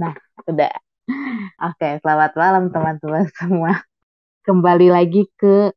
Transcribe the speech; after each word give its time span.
Nah, 0.00 0.14
udah. 0.50 0.72
Oke, 1.62 1.88
selamat 2.02 2.32
malam 2.34 2.64
teman-teman 2.74 3.26
semua. 3.38 3.72
Kembali 4.46 4.88
lagi 4.90 5.26
ke 5.38 5.70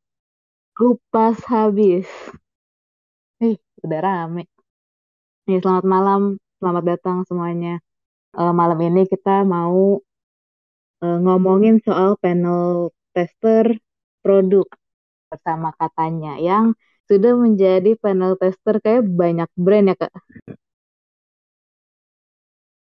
Kupas 0.77 1.37
Habis. 1.51 2.09
Ih, 3.45 3.57
udah 3.85 3.99
rame. 4.05 4.43
Nih, 5.47 5.59
selamat 5.63 5.85
malam, 5.85 6.21
selamat 6.59 6.83
datang 6.91 7.17
semuanya. 7.29 7.79
Uh, 8.33 8.53
malam 8.53 8.79
ini 8.81 9.05
kita 9.05 9.45
mau 9.45 10.01
uh, 11.03 11.17
ngomongin 11.23 11.77
soal 11.85 12.17
panel 12.21 12.91
tester 13.13 13.65
produk 14.21 14.67
bersama 15.29 15.69
katanya 15.77 16.37
yang 16.41 16.73
sudah 17.07 17.33
menjadi 17.39 17.95
panel 18.01 18.35
tester 18.41 18.81
kayak 18.83 19.03
banyak 19.07 19.49
brand 19.55 19.87
ya 19.91 19.95
kak? 19.95 20.13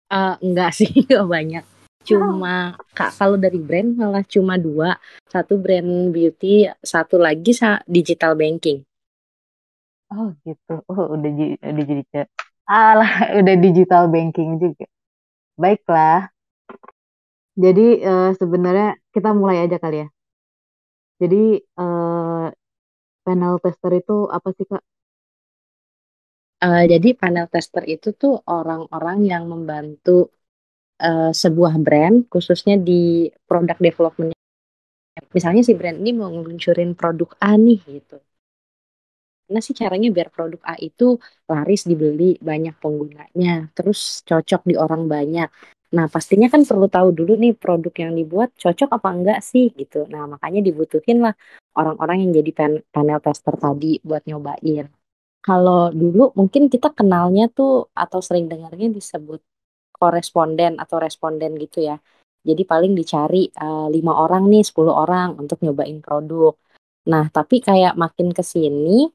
Uh, 0.06 0.38
enggak 0.42 0.70
sih, 0.76 0.90
enggak 1.06 1.26
banyak. 1.26 1.64
Cuma 2.06 2.78
kak 2.94 3.18
kalau 3.18 3.34
dari 3.34 3.58
brand 3.58 3.98
malah 3.98 4.22
cuma 4.22 4.54
dua, 4.54 4.94
satu 5.26 5.58
brand 5.58 6.14
beauty, 6.14 6.70
satu 6.78 7.18
lagi 7.18 7.50
sa 7.50 7.82
digital 7.90 8.38
banking. 8.38 8.86
Oh 10.06 10.30
gitu, 10.46 10.86
oh 10.86 11.18
udah 11.18 11.30
udah 11.66 11.84
jadi 11.84 12.02
alah 12.66 13.12
udah 13.42 13.54
digital 13.58 14.06
banking 14.06 14.62
juga. 14.62 14.86
Baiklah. 15.58 16.30
Jadi 17.56 18.04
uh, 18.04 18.30
sebenarnya 18.36 19.00
kita 19.10 19.32
mulai 19.32 19.64
aja 19.64 19.80
kali 19.82 20.04
ya. 20.04 20.08
Jadi 21.16 21.58
uh, 21.80 22.52
panel 23.24 23.54
tester 23.64 23.92
itu 23.98 24.28
apa 24.28 24.48
sih 24.54 24.66
kak? 24.68 24.84
Uh, 26.56 26.88
jadi 26.88 27.12
panel 27.12 27.52
tester 27.52 27.84
itu 27.84 28.16
tuh 28.16 28.40
orang-orang 28.48 29.28
yang 29.28 29.44
membantu 29.44 30.32
uh, 31.04 31.28
sebuah 31.28 31.76
brand 31.76 32.24
khususnya 32.32 32.80
di 32.80 33.28
produk 33.44 33.76
development. 33.76 34.32
Misalnya 35.36 35.60
si 35.60 35.76
brand 35.76 36.00
ini 36.00 36.16
mau 36.16 36.32
ngeluncurin 36.32 36.96
produk 36.96 37.36
A 37.44 37.60
nih 37.60 37.80
gitu. 37.84 38.16
Gimana 39.46 39.60
sih 39.60 39.76
caranya 39.76 40.08
biar 40.08 40.28
produk 40.32 40.60
A 40.64 40.74
itu 40.80 41.20
laris 41.44 41.84
dibeli 41.84 42.40
banyak 42.40 42.80
penggunanya, 42.80 43.68
terus 43.76 44.24
cocok 44.24 44.64
di 44.64 44.74
orang 44.80 45.06
banyak. 45.06 45.48
Nah, 45.92 46.08
pastinya 46.10 46.48
kan 46.50 46.66
perlu 46.66 46.88
tahu 46.88 47.14
dulu 47.14 47.36
nih 47.38 47.52
produk 47.54 47.94
yang 47.94 48.16
dibuat 48.16 48.56
cocok 48.58 48.96
apa 48.96 49.08
enggak 49.12 49.38
sih 49.44 49.70
gitu. 49.76 50.08
Nah, 50.08 50.24
makanya 50.26 50.60
dibutuhin 50.66 51.20
lah 51.20 51.36
orang-orang 51.78 52.26
yang 52.26 52.42
jadi 52.42 52.80
panel 52.90 53.20
tester 53.22 53.54
tadi 53.54 54.00
buat 54.02 54.24
nyobain. 54.24 54.95
Kalau 55.46 55.94
dulu 55.94 56.34
mungkin 56.34 56.66
kita 56.66 56.90
kenalnya 56.90 57.46
tuh 57.46 57.86
atau 57.94 58.18
sering 58.18 58.50
dengarnya 58.50 58.90
disebut 58.90 59.38
koresponden 59.94 60.76
atau 60.82 60.98
responden 60.98 61.54
gitu 61.62 61.86
ya. 61.86 61.96
Jadi 62.46 62.62
paling 62.66 62.92
dicari 62.98 63.46
uh, 63.58 63.86
lima 63.90 64.12
orang 64.22 64.50
nih, 64.50 64.62
10 64.66 64.90
orang 64.90 65.38
untuk 65.38 65.62
nyobain 65.62 65.98
produk. 66.02 66.54
Nah, 67.10 67.30
tapi 67.30 67.62
kayak 67.62 67.94
makin 67.94 68.34
ke 68.34 68.42
sini 68.42 69.06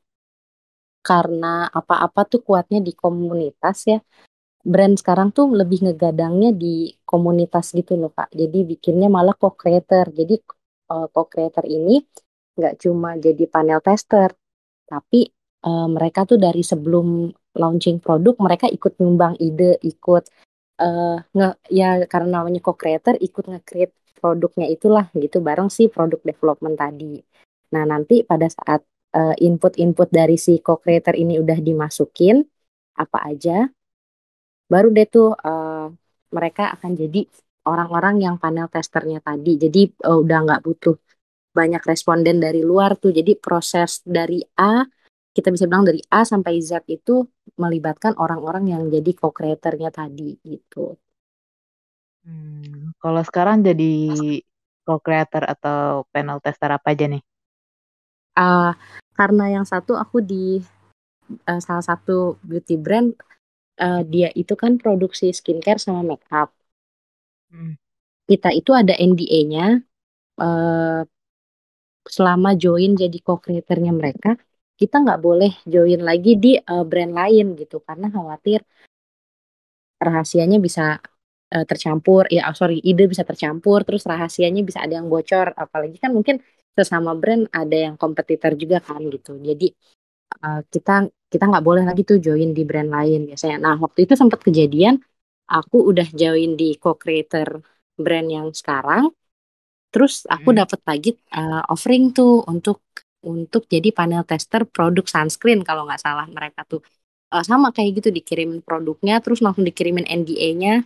karena 1.03 1.67
apa-apa 1.67 2.27
tuh 2.31 2.41
kuatnya 2.47 2.79
di 2.79 2.95
komunitas 2.95 3.77
ya. 3.91 3.99
Brand 4.61 4.95
sekarang 4.95 5.33
tuh 5.33 5.49
lebih 5.51 5.83
ngegadangnya 5.89 6.53
di 6.53 6.95
komunitas 7.03 7.75
gitu 7.75 7.97
loh, 7.97 8.13
Kak. 8.13 8.29
Jadi 8.31 8.63
bikinnya 8.71 9.09
malah 9.11 9.35
co-creator. 9.35 10.11
Jadi 10.15 10.35
uh, 10.91 11.07
co-creator 11.11 11.65
ini 11.67 11.99
nggak 12.55 12.83
cuma 12.83 13.15
jadi 13.17 13.43
panel 13.47 13.79
tester, 13.81 14.35
tapi 14.85 15.40
uh, 15.65 15.87
mereka 15.89 16.25
tuh 16.25 16.37
dari 16.37 16.61
sebelum 16.61 17.31
launching 17.57 17.99
produk 17.99 18.35
mereka 18.39 18.65
ikut 18.71 18.97
nyumbang 18.99 19.35
ide, 19.41 19.77
ikut 19.83 20.23
uh, 20.81 21.17
nge 21.21 21.49
ya 21.71 22.03
karena 22.07 22.41
namanya 22.41 22.61
co-creator 22.63 23.19
ikut 23.19 23.45
nge-create 23.47 23.93
produknya 24.21 24.69
itulah 24.69 25.09
gitu 25.17 25.41
bareng 25.41 25.69
si 25.73 25.89
produk 25.89 26.21
development 26.21 26.77
tadi. 26.77 27.17
Nah, 27.73 27.83
nanti 27.87 28.21
pada 28.21 28.45
saat 28.51 28.85
uh, 29.17 29.35
input-input 29.39 30.09
dari 30.13 30.37
si 30.37 30.61
co-creator 30.61 31.17
ini 31.17 31.41
udah 31.41 31.57
dimasukin 31.57 32.43
apa 32.99 33.17
aja 33.25 33.65
baru 34.71 34.87
deh 34.93 35.07
tuh 35.09 35.35
uh, 35.35 35.91
mereka 36.31 36.71
akan 36.79 36.95
jadi 36.95 37.27
orang-orang 37.67 38.23
yang 38.23 38.35
panel 38.39 38.71
testernya 38.71 39.19
tadi. 39.19 39.59
Jadi 39.59 39.81
uh, 40.07 40.23
udah 40.23 40.37
nggak 40.47 40.61
butuh 40.63 40.95
banyak 41.51 41.83
responden 41.83 42.39
dari 42.39 42.63
luar 42.63 42.95
tuh. 42.95 43.11
Jadi 43.11 43.35
proses 43.35 43.99
dari 44.07 44.39
A 44.55 44.87
kita 45.31 45.47
bisa 45.47 45.63
bilang 45.67 45.87
dari 45.87 46.03
A 46.11 46.27
sampai 46.27 46.59
Z 46.59 46.83
itu 46.91 47.23
melibatkan 47.55 48.19
orang-orang 48.19 48.67
yang 48.67 48.83
jadi 48.91 49.11
co-creatornya 49.15 49.89
tadi 49.91 50.35
gitu. 50.43 50.99
Hmm, 52.21 52.91
kalau 52.99 53.23
sekarang 53.23 53.63
jadi 53.63 53.93
co-creator 54.83 55.47
atau 55.47 56.03
panel 56.11 56.43
tester 56.43 56.69
apa 56.69 56.91
aja 56.91 57.07
nih? 57.07 57.23
Uh, 58.35 58.75
karena 59.15 59.59
yang 59.59 59.65
satu 59.67 59.95
aku 59.95 60.19
di 60.23 60.59
uh, 61.47 61.61
salah 61.63 61.83
satu 61.83 62.39
beauty 62.43 62.75
brand 62.75 63.15
uh, 63.79 64.03
dia 64.03 64.31
itu 64.35 64.55
kan 64.59 64.75
produksi 64.75 65.31
skincare 65.31 65.79
sama 65.79 66.03
makeup. 66.03 66.51
Hmm. 67.51 67.79
Kita 68.27 68.51
itu 68.51 68.71
ada 68.75 68.95
NDA-nya 68.95 69.79
uh, 70.39 71.01
selama 72.07 72.49
join 72.59 72.99
jadi 72.99 73.17
co-creatornya 73.23 73.93
mereka 73.95 74.35
kita 74.81 74.95
nggak 75.03 75.19
boleh 75.27 75.51
join 75.73 76.01
lagi 76.09 76.31
di 76.43 76.51
uh, 76.57 76.85
brand 76.89 77.13
lain 77.19 77.45
gitu 77.61 77.77
karena 77.87 78.07
khawatir 78.15 78.59
rahasianya 80.01 80.57
bisa 80.57 80.97
uh, 81.53 81.65
tercampur. 81.69 82.25
Ya 82.33 82.49
oh, 82.49 82.55
sorry 82.57 82.81
ide 82.81 83.05
bisa 83.05 83.23
tercampur 83.29 83.85
terus 83.87 84.03
rahasianya 84.11 84.61
bisa 84.65 84.79
ada 84.85 84.97
yang 84.97 85.07
bocor. 85.13 85.53
Apalagi 85.53 85.97
kan 86.01 86.11
mungkin 86.17 86.41
sesama 86.73 87.13
brand 87.21 87.45
ada 87.53 87.77
yang 87.85 87.95
kompetitor 88.01 88.57
juga 88.57 88.77
kan 88.81 89.01
gitu. 89.13 89.37
Jadi 89.37 89.69
uh, 90.41 90.61
kita 90.73 91.05
kita 91.31 91.43
nggak 91.45 91.65
boleh 91.69 91.83
lagi 91.85 92.01
tuh 92.09 92.17
join 92.17 92.49
di 92.57 92.63
brand 92.65 92.89
lain 92.89 93.29
biasanya. 93.29 93.57
Nah 93.61 93.75
waktu 93.77 94.09
itu 94.09 94.13
sempat 94.17 94.41
kejadian 94.41 94.97
aku 95.51 95.77
udah 95.91 96.07
join 96.15 96.55
di 96.55 96.79
co-creator 96.79 97.59
brand 97.99 98.29
yang 98.31 98.47
sekarang 98.55 99.11
terus 99.91 100.23
aku 100.23 100.55
hmm. 100.55 100.59
dapat 100.63 100.79
lagi 100.87 101.11
uh, 101.35 101.67
offering 101.67 102.15
tuh 102.15 102.47
untuk 102.47 102.79
untuk 103.21 103.69
jadi 103.69 103.93
panel 103.93 104.25
tester 104.25 104.65
produk 104.65 105.05
sunscreen 105.05 105.61
kalau 105.61 105.85
nggak 105.85 106.01
salah 106.01 106.25
mereka 106.29 106.65
tuh. 106.65 106.81
Uh, 107.31 107.45
sama 107.47 107.71
kayak 107.71 108.03
gitu 108.03 108.09
dikirim 108.11 108.59
produknya 108.59 109.23
terus 109.23 109.39
langsung 109.39 109.63
dikirimin 109.63 110.03
NDA-nya 110.03 110.83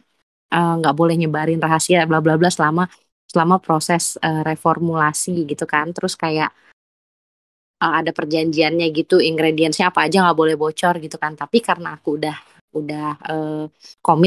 uh, 0.54 0.74
nggak 0.78 0.94
uh, 0.94 0.98
boleh 0.98 1.18
nyebarin 1.18 1.58
rahasia 1.58 2.06
bla 2.06 2.22
bla 2.22 2.38
bla 2.38 2.54
selama 2.54 2.86
selama 3.26 3.58
proses 3.58 4.20
uh, 4.22 4.46
reformulasi 4.46 5.48
gitu 5.50 5.66
kan. 5.66 5.90
Terus 5.96 6.14
kayak 6.14 6.54
uh, 7.82 7.94
ada 8.00 8.12
perjanjiannya 8.14 8.88
gitu 8.94 9.18
ingredientsnya 9.24 9.90
apa 9.90 10.06
aja 10.06 10.22
nggak 10.22 10.38
boleh 10.38 10.56
bocor 10.60 11.02
gitu 11.02 11.18
kan. 11.18 11.34
Tapi 11.34 11.58
karena 11.64 11.98
aku 11.98 12.22
udah 12.22 12.38
udah 12.76 13.08
uh, 13.32 13.64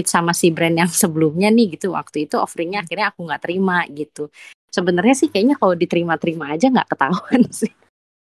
sama 0.09 0.33
si 0.33 0.49
brand 0.51 0.75
yang 0.75 0.91
sebelumnya 1.05 1.53
nih 1.53 1.77
gitu 1.79 1.93
waktu 1.95 2.27
itu 2.27 2.41
offeringnya 2.41 2.83
akhirnya 2.83 3.13
aku 3.15 3.21
nggak 3.29 3.43
terima 3.45 3.85
gitu. 3.93 4.33
Sebenarnya 4.69 5.15
sih 5.17 5.29
kayaknya 5.33 5.57
kalau 5.57 5.75
diterima-terima 5.79 6.53
aja 6.53 6.67
nggak 6.69 6.89
ketahuan 6.93 7.45
sih 7.63 7.73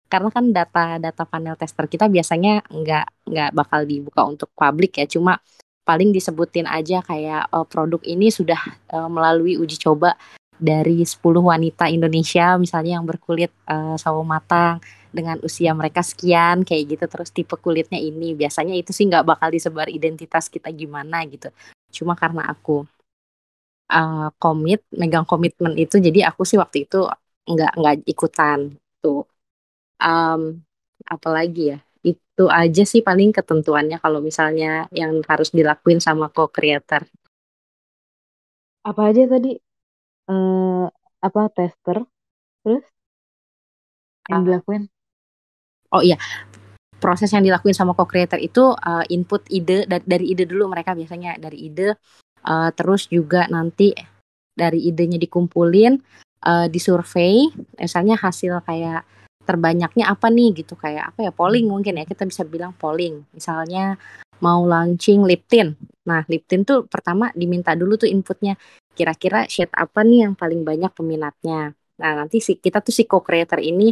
karena 0.08 0.28
kan 0.32 0.44
data-data 0.50 1.24
panel 1.28 1.54
tester 1.54 1.84
kita 1.86 2.08
biasanya 2.08 2.64
nggak 2.68 3.28
nggak 3.28 3.50
bakal 3.52 3.84
dibuka 3.84 4.24
untuk 4.24 4.50
publik 4.56 4.96
ya. 4.98 5.06
Cuma 5.06 5.36
paling 5.84 6.12
disebutin 6.12 6.68
aja 6.68 7.00
kayak 7.04 7.48
uh, 7.52 7.64
produk 7.64 8.00
ini 8.04 8.28
sudah 8.28 8.60
uh, 8.92 9.08
melalui 9.08 9.56
uji 9.56 9.80
coba 9.80 10.16
dari 10.58 11.06
10 11.06 11.22
wanita 11.22 11.86
Indonesia 11.86 12.58
misalnya 12.58 12.98
yang 12.98 13.06
berkulit 13.06 13.54
uh, 13.70 13.94
sawo 13.94 14.26
matang 14.26 14.82
dengan 15.14 15.38
usia 15.40 15.72
mereka 15.72 16.04
sekian 16.04 16.64
kayak 16.64 16.98
gitu. 16.98 17.04
Terus 17.08 17.30
tipe 17.32 17.56
kulitnya 17.60 18.00
ini. 18.00 18.32
Biasanya 18.36 18.74
itu 18.76 18.92
sih 18.96 19.08
nggak 19.08 19.24
bakal 19.24 19.48
disebar 19.52 19.88
identitas 19.92 20.48
kita 20.48 20.68
gimana 20.74 21.24
gitu. 21.28 21.48
Cuma 21.92 22.16
karena 22.18 22.48
aku 22.48 22.84
uh, 23.92 24.28
komit 24.36 24.84
megang 24.92 25.24
komitmen 25.24 25.72
itu 25.76 25.96
jadi 26.00 26.28
aku 26.32 26.44
sih 26.44 26.60
waktu 26.60 26.84
itu 26.88 27.08
nggak 27.48 27.72
nggak 27.80 27.94
ikutan 28.04 28.76
tuh 29.00 29.24
um, 30.02 30.62
apalagi 31.06 31.76
ya? 31.76 31.78
Itu 32.02 32.46
aja 32.48 32.82
sih 32.86 33.02
paling 33.02 33.34
ketentuannya 33.34 33.98
kalau 33.98 34.22
misalnya 34.22 34.86
yang 34.94 35.20
harus 35.26 35.50
dilakuin 35.50 35.98
sama 35.98 36.30
co-creator. 36.30 37.06
Apa 38.86 39.10
aja 39.10 39.26
tadi? 39.26 39.58
Uh, 40.30 40.86
apa 41.18 41.50
tester? 41.50 42.06
Terus? 42.62 42.86
Yang 44.30 44.40
uh, 44.40 44.46
dilakuin? 44.46 44.82
Oh 45.88 46.04
iya 46.04 46.20
proses 46.98 47.30
yang 47.30 47.46
dilakuin 47.46 47.72
sama 47.72 47.94
co-creator 47.94 48.36
itu 48.42 48.74
uh, 48.74 49.06
input 49.08 49.46
ide 49.48 49.86
dari 49.86 50.34
ide 50.34 50.44
dulu 50.44 50.68
mereka 50.68 50.92
biasanya. 50.92 51.38
Dari 51.38 51.70
ide 51.70 51.94
uh, 52.44 52.70
terus 52.74 53.06
juga 53.08 53.46
nanti 53.46 53.94
dari 54.52 54.90
idenya 54.90 55.16
dikumpulin 55.16 55.96
uh, 56.44 56.66
disurvey. 56.66 57.48
Misalnya 57.78 58.18
hasil 58.18 58.60
kayak 58.66 59.06
terbanyaknya 59.48 60.04
apa 60.12 60.28
nih 60.28 60.60
gitu 60.60 60.76
kayak 60.76 61.16
apa 61.16 61.24
ya 61.24 61.32
polling 61.32 61.64
mungkin 61.64 61.96
ya 61.96 62.04
kita 62.04 62.28
bisa 62.28 62.44
bilang 62.44 62.76
polling 62.76 63.24
misalnya 63.32 63.96
mau 64.44 64.62
launching 64.66 65.26
lip 65.26 65.46
tint. 65.50 65.74
Nah, 66.06 66.22
lip 66.30 66.46
tint 66.46 66.62
tuh 66.62 66.86
pertama 66.86 67.30
diminta 67.34 67.74
dulu 67.74 67.98
tuh 67.98 68.06
inputnya. 68.06 68.54
Kira-kira 68.94 69.46
shade 69.46 69.74
apa 69.74 70.02
nih 70.02 70.30
yang 70.30 70.34
paling 70.38 70.62
banyak 70.62 70.90
peminatnya. 70.94 71.74
Nah, 71.98 72.12
nanti 72.14 72.38
si 72.38 72.58
kita 72.58 72.78
tuh 72.82 72.94
si 72.94 73.06
co-creator 73.06 73.58
ini 73.58 73.90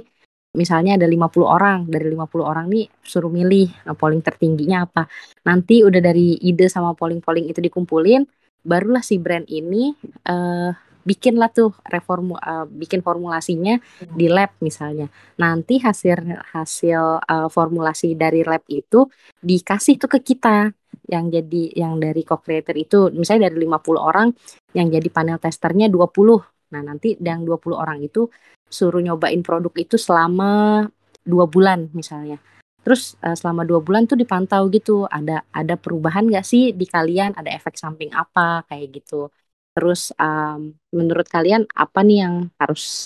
misalnya 0.56 0.96
ada 0.96 1.04
50 1.04 1.44
orang, 1.44 1.84
dari 1.84 2.08
50 2.08 2.46
orang 2.46 2.66
nih 2.72 2.88
suruh 3.04 3.28
milih 3.28 3.68
nah, 3.84 3.98
polling 3.98 4.22
tertingginya 4.22 4.88
apa. 4.88 5.10
Nanti 5.44 5.84
udah 5.84 6.00
dari 6.00 6.38
ide 6.40 6.70
sama 6.70 6.96
polling-polling 6.96 7.50
itu 7.50 7.60
dikumpulin, 7.60 8.24
barulah 8.64 9.04
si 9.04 9.20
brand 9.20 9.44
ini 9.50 9.92
uh, 10.30 10.72
bikin 11.06 11.38
lah 11.38 11.54
tuh 11.54 11.70
reformu 11.86 12.34
uh, 12.34 12.66
bikin 12.66 13.00
formulasinya 13.00 13.78
hmm. 13.78 14.18
di 14.18 14.26
lab 14.26 14.50
misalnya. 14.58 15.06
Nanti 15.38 15.78
hasil 15.78 16.26
hasil 16.50 17.22
uh, 17.22 17.48
formulasi 17.48 18.18
dari 18.18 18.42
lab 18.42 18.66
itu 18.66 19.06
dikasih 19.38 20.02
tuh 20.02 20.10
ke 20.10 20.34
kita 20.34 20.74
yang 21.06 21.30
jadi 21.30 21.62
yang 21.78 22.02
dari 22.02 22.26
co-creator 22.26 22.74
itu 22.74 22.98
misalnya 23.14 23.46
dari 23.46 23.62
50 23.62 23.94
orang 23.94 24.28
yang 24.74 24.90
jadi 24.90 25.06
panel 25.06 25.38
testernya 25.38 25.86
20. 25.86 26.74
Nah, 26.74 26.82
nanti 26.82 27.14
yang 27.22 27.46
20 27.46 27.78
orang 27.78 28.02
itu 28.02 28.26
suruh 28.66 28.98
nyobain 28.98 29.38
produk 29.46 29.70
itu 29.78 29.94
selama 29.94 30.82
dua 31.22 31.46
bulan 31.46 31.90
misalnya. 31.94 32.42
Terus 32.82 33.18
uh, 33.22 33.34
selama 33.34 33.66
dua 33.66 33.82
bulan 33.82 34.06
tuh 34.06 34.14
dipantau 34.18 34.70
gitu, 34.70 35.06
ada 35.10 35.42
ada 35.50 35.74
perubahan 35.74 36.30
gak 36.30 36.46
sih 36.46 36.70
di 36.70 36.86
kalian, 36.86 37.34
ada 37.34 37.50
efek 37.50 37.74
samping 37.74 38.14
apa 38.14 38.62
kayak 38.70 39.02
gitu. 39.02 39.30
Terus 39.76 40.08
um, 40.16 40.72
menurut 40.88 41.28
kalian 41.28 41.68
apa 41.76 42.00
nih 42.00 42.24
yang 42.24 42.48
harus 42.56 43.04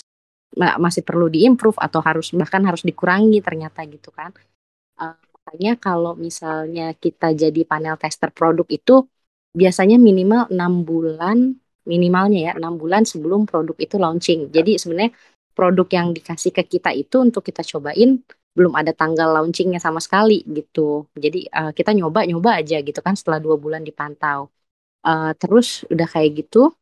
masih 0.54 1.02
perlu 1.02 1.26
diimprove 1.30 1.78
atau 1.78 1.98
harus 2.02 2.30
bahkan 2.34 2.62
harus 2.62 2.86
dikurangi 2.86 3.42
ternyata 3.42 3.82
gitu 3.90 4.14
kan? 4.14 4.30
Uh, 4.98 5.18
makanya 5.34 5.74
kalau 5.82 6.14
misalnya 6.14 6.94
kita 6.94 7.34
jadi 7.34 7.66
panel 7.66 7.98
tester 7.98 8.30
produk 8.30 8.66
itu 8.70 9.02
biasanya 9.50 9.98
minimal 9.98 10.46
enam 10.54 10.86
bulan 10.86 11.58
minimalnya 11.90 12.38
ya 12.50 12.52
enam 12.54 12.78
bulan 12.78 13.02
sebelum 13.02 13.50
produk 13.50 13.74
itu 13.82 13.96
launching. 13.98 14.40
Jadi 14.54 14.78
sebenarnya 14.78 15.10
produk 15.58 15.88
yang 15.90 16.14
dikasih 16.14 16.54
ke 16.54 16.62
kita 16.70 16.94
itu 16.94 17.18
untuk 17.18 17.42
kita 17.42 17.66
cobain 17.66 18.22
belum 18.54 18.74
ada 18.78 18.94
tanggal 18.94 19.34
launchingnya 19.42 19.82
sama 19.82 19.98
sekali 19.98 20.46
gitu. 20.46 21.10
Jadi 21.18 21.50
uh, 21.50 21.74
kita 21.74 21.90
nyoba 21.98 22.26
nyoba 22.30 22.62
aja 22.62 22.78
gitu 22.78 23.00
kan 23.02 23.18
setelah 23.18 23.42
dua 23.42 23.58
bulan 23.58 23.82
dipantau. 23.82 24.50
Uh, 25.00 25.32
terus 25.40 25.88
udah 25.88 26.04
kayak 26.04 26.44
gitu, 26.44 26.76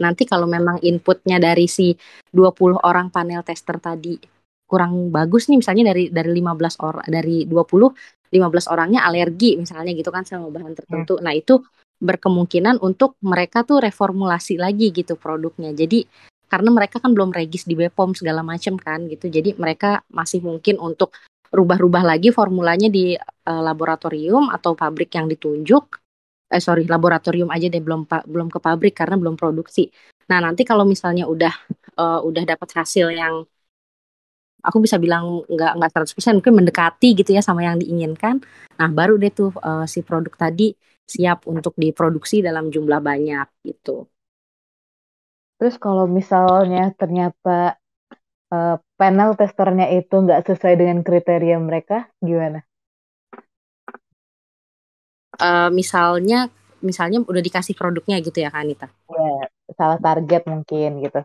nanti 0.00 0.24
kalau 0.24 0.48
memang 0.48 0.80
inputnya 0.80 1.36
dari 1.36 1.68
si 1.68 1.92
20 2.32 2.80
orang 2.80 3.12
panel 3.12 3.44
tester 3.44 3.76
tadi 3.76 4.16
kurang 4.64 5.10
bagus 5.10 5.50
nih 5.50 5.58
misalnya 5.58 5.90
dari 5.90 6.14
dari 6.14 6.30
15 6.30 6.78
orang 6.78 7.04
dari 7.10 7.42
20 7.42 7.90
15 8.30 8.70
orangnya 8.70 9.02
alergi 9.02 9.58
misalnya 9.58 9.90
gitu 9.90 10.14
kan 10.14 10.22
sama 10.22 10.48
bahan 10.48 10.72
tertentu. 10.78 11.18
Hmm. 11.18 11.26
Nah, 11.26 11.34
itu 11.34 11.58
berkemungkinan 12.00 12.80
untuk 12.80 13.18
mereka 13.20 13.66
tuh 13.66 13.82
reformulasi 13.82 14.56
lagi 14.56 14.94
gitu 14.94 15.18
produknya. 15.18 15.74
Jadi 15.74 16.06
karena 16.50 16.70
mereka 16.70 16.98
kan 17.02 17.14
belum 17.14 17.34
regis 17.34 17.66
di 17.66 17.74
BPOM 17.74 18.16
segala 18.16 18.40
macam 18.46 18.78
kan 18.78 19.06
gitu. 19.10 19.26
Jadi 19.28 19.58
mereka 19.58 20.02
masih 20.08 20.40
mungkin 20.40 20.78
untuk 20.78 21.14
rubah-rubah 21.50 22.06
lagi 22.06 22.30
formulanya 22.30 22.86
di 22.86 23.18
uh, 23.18 23.62
laboratorium 23.62 24.48
atau 24.54 24.78
pabrik 24.78 25.10
yang 25.18 25.26
ditunjuk 25.26 25.99
eh 26.50 26.62
sorry 26.62 26.82
laboratorium 26.84 27.48
aja 27.54 27.66
deh 27.70 27.78
belum 27.78 28.06
belum 28.06 28.48
ke 28.50 28.58
pabrik 28.58 28.94
karena 28.98 29.14
belum 29.14 29.38
produksi. 29.38 29.86
Nah 30.30 30.38
nanti 30.42 30.62
kalau 30.66 30.82
misalnya 30.82 31.24
udah 31.30 31.54
uh, 31.98 32.20
udah 32.26 32.42
dapat 32.42 32.68
hasil 32.74 33.06
yang 33.14 33.46
aku 34.60 34.78
bisa 34.84 35.00
bilang 35.00 35.40
nggak 35.48 35.72
nggak 35.78 35.90
100% 35.94 36.36
mungkin 36.42 36.54
mendekati 36.60 37.08
gitu 37.16 37.30
ya 37.32 37.42
sama 37.42 37.64
yang 37.64 37.80
diinginkan. 37.80 38.42
Nah 38.78 38.88
baru 38.92 39.16
deh 39.16 39.32
tuh 39.32 39.54
uh, 39.62 39.86
si 39.88 40.02
produk 40.04 40.34
tadi 40.36 40.74
siap 41.06 41.48
untuk 41.50 41.74
diproduksi 41.74 42.42
dalam 42.44 42.70
jumlah 42.70 43.00
banyak 43.02 43.46
gitu. 43.66 44.06
Terus 45.58 45.76
kalau 45.76 46.06
misalnya 46.08 46.94
ternyata 46.96 47.76
uh, 48.54 48.76
panel 48.96 49.36
testernya 49.36 49.90
itu 49.92 50.14
nggak 50.14 50.46
sesuai 50.46 50.74
dengan 50.80 50.98
kriteria 51.04 51.56
mereka, 51.60 52.08
gimana? 52.22 52.64
Uh, 55.40 55.68
misalnya 55.72 56.52
misalnya 56.80 57.20
udah 57.24 57.42
dikasih 57.44 57.76
produknya 57.76 58.20
gitu 58.24 58.40
ya 58.40 58.48
Kak 58.48 58.60
Anita? 58.64 58.88
Ya, 59.08 59.48
salah 59.76 60.00
target 60.00 60.48
mungkin 60.48 61.04
gitu. 61.04 61.20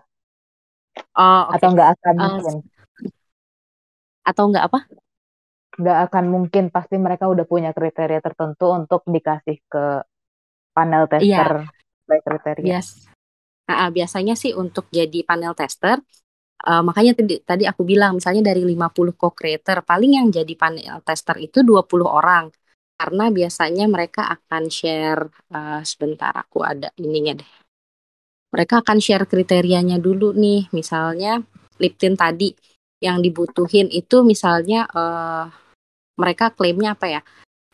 Oh, 1.15 1.51
okay. 1.51 1.59
Atau 1.59 1.67
nggak 1.75 1.89
akan 1.99 2.15
uh, 2.15 2.23
mungkin. 2.27 2.55
Atau 4.23 4.43
nggak 4.51 4.65
apa? 4.71 4.79
Nggak 5.75 5.99
akan 6.11 6.25
mungkin, 6.31 6.63
pasti 6.71 6.95
mereka 6.95 7.27
udah 7.27 7.43
punya 7.43 7.75
kriteria 7.75 8.23
tertentu 8.23 8.71
untuk 8.71 9.03
dikasih 9.07 9.59
ke 9.67 9.83
panel 10.71 11.07
iya. 11.07 11.11
tester 11.11 11.51
yeah. 12.07 12.21
kriteria. 12.23 12.65
Yes. 12.67 12.87
Nah, 13.65 13.89
biasanya 13.89 14.37
sih 14.37 14.53
untuk 14.53 14.87
jadi 14.93 15.25
panel 15.25 15.57
tester, 15.57 15.99
uh, 16.67 16.83
makanya 16.85 17.17
tadi, 17.17 17.41
tadi 17.41 17.63
aku 17.65 17.81
bilang 17.81 18.21
misalnya 18.21 18.53
dari 18.53 18.61
50 18.61 19.17
co-creator, 19.17 19.81
paling 19.83 20.21
yang 20.21 20.27
jadi 20.29 20.53
panel 20.53 21.01
tester 21.01 21.41
itu 21.41 21.65
20 21.65 22.05
orang 22.05 22.51
karena 22.95 23.27
biasanya 23.27 23.85
mereka 23.91 24.31
akan 24.31 24.71
share 24.71 25.27
uh, 25.51 25.83
sebentar 25.83 26.31
aku 26.31 26.63
ada 26.63 26.89
ininya 26.95 27.35
deh. 27.43 27.51
Mereka 28.55 28.87
akan 28.87 28.97
share 29.03 29.27
kriterianya 29.27 29.99
dulu 29.99 30.31
nih, 30.31 30.71
misalnya 30.71 31.43
lip 31.75 31.99
tint 31.99 32.15
tadi 32.15 32.55
yang 33.03 33.19
dibutuhin 33.19 33.91
itu 33.91 34.23
misalnya 34.23 34.87
uh, 34.95 35.51
mereka 36.15 36.55
klaimnya 36.55 36.95
apa 36.95 37.19
ya? 37.19 37.21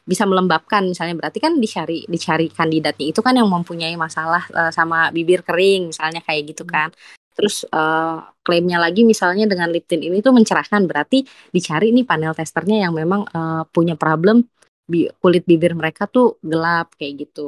Bisa 0.01 0.25
melembabkan 0.25 0.89
misalnya 0.89 1.13
berarti 1.21 1.37
kan 1.37 1.61
dicari 1.61 2.09
dicari 2.09 2.49
kandidatnya 2.49 3.13
itu 3.13 3.21
kan 3.21 3.37
yang 3.37 3.45
mempunyai 3.45 3.93
masalah 3.93 4.41
uh, 4.57 4.73
sama 4.73 5.13
bibir 5.13 5.45
kering 5.45 5.93
misalnya 5.93 6.25
kayak 6.25 6.49
gitu 6.49 6.65
hmm. 6.65 6.73
kan. 6.73 6.89
Terus 7.37 7.63
uh, 7.69 8.19
klaimnya 8.41 8.81
lagi 8.81 9.05
misalnya 9.05 9.45
dengan 9.45 9.69
lip 9.69 9.85
tint 9.85 10.01
ini 10.01 10.19
tuh 10.19 10.33
mencerahkan 10.33 10.89
berarti 10.89 11.21
dicari 11.53 11.93
nih 11.93 12.09
panel 12.09 12.33
testernya 12.33 12.89
yang 12.89 12.93
memang 12.97 13.29
uh, 13.29 13.63
punya 13.69 13.93
problem 13.93 14.49
bi 14.91 14.99
kulit 15.21 15.43
bibir 15.49 15.73
mereka 15.81 16.03
tuh 16.15 16.25
gelap 16.49 16.87
kayak 16.99 17.13
gitu. 17.27 17.41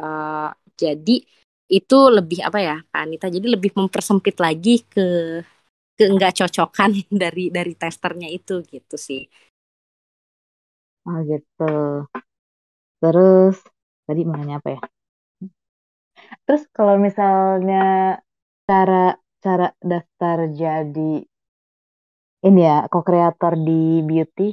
Uh, 0.00 0.48
jadi 0.80 1.12
itu 1.70 1.96
lebih 2.16 2.38
apa 2.48 2.58
ya, 2.68 2.74
Kak 2.90 3.00
Anita? 3.06 3.26
Jadi 3.36 3.46
lebih 3.54 3.70
mempersempit 3.78 4.36
lagi 4.44 4.70
ke 4.92 5.00
ke 5.98 6.04
nggak 6.14 6.32
cocokan 6.40 6.90
dari 7.22 7.44
dari 7.56 7.72
testernya 7.78 8.28
itu 8.38 8.54
gitu 8.72 8.96
sih. 9.08 9.22
Oh 11.06 11.18
gitu. 11.28 11.62
Terus 13.00 13.56
tadi 14.06 14.20
nanya 14.24 14.54
apa 14.60 14.68
ya? 14.76 14.80
Terus 16.44 16.62
kalau 16.76 16.96
misalnya 17.06 17.80
cara 18.68 19.16
cara 19.44 19.66
daftar 19.80 20.38
jadi 20.52 21.12
ini 22.48 22.60
ya, 22.68 22.76
co-creator 22.92 23.52
di 23.66 23.80
beauty 24.08 24.48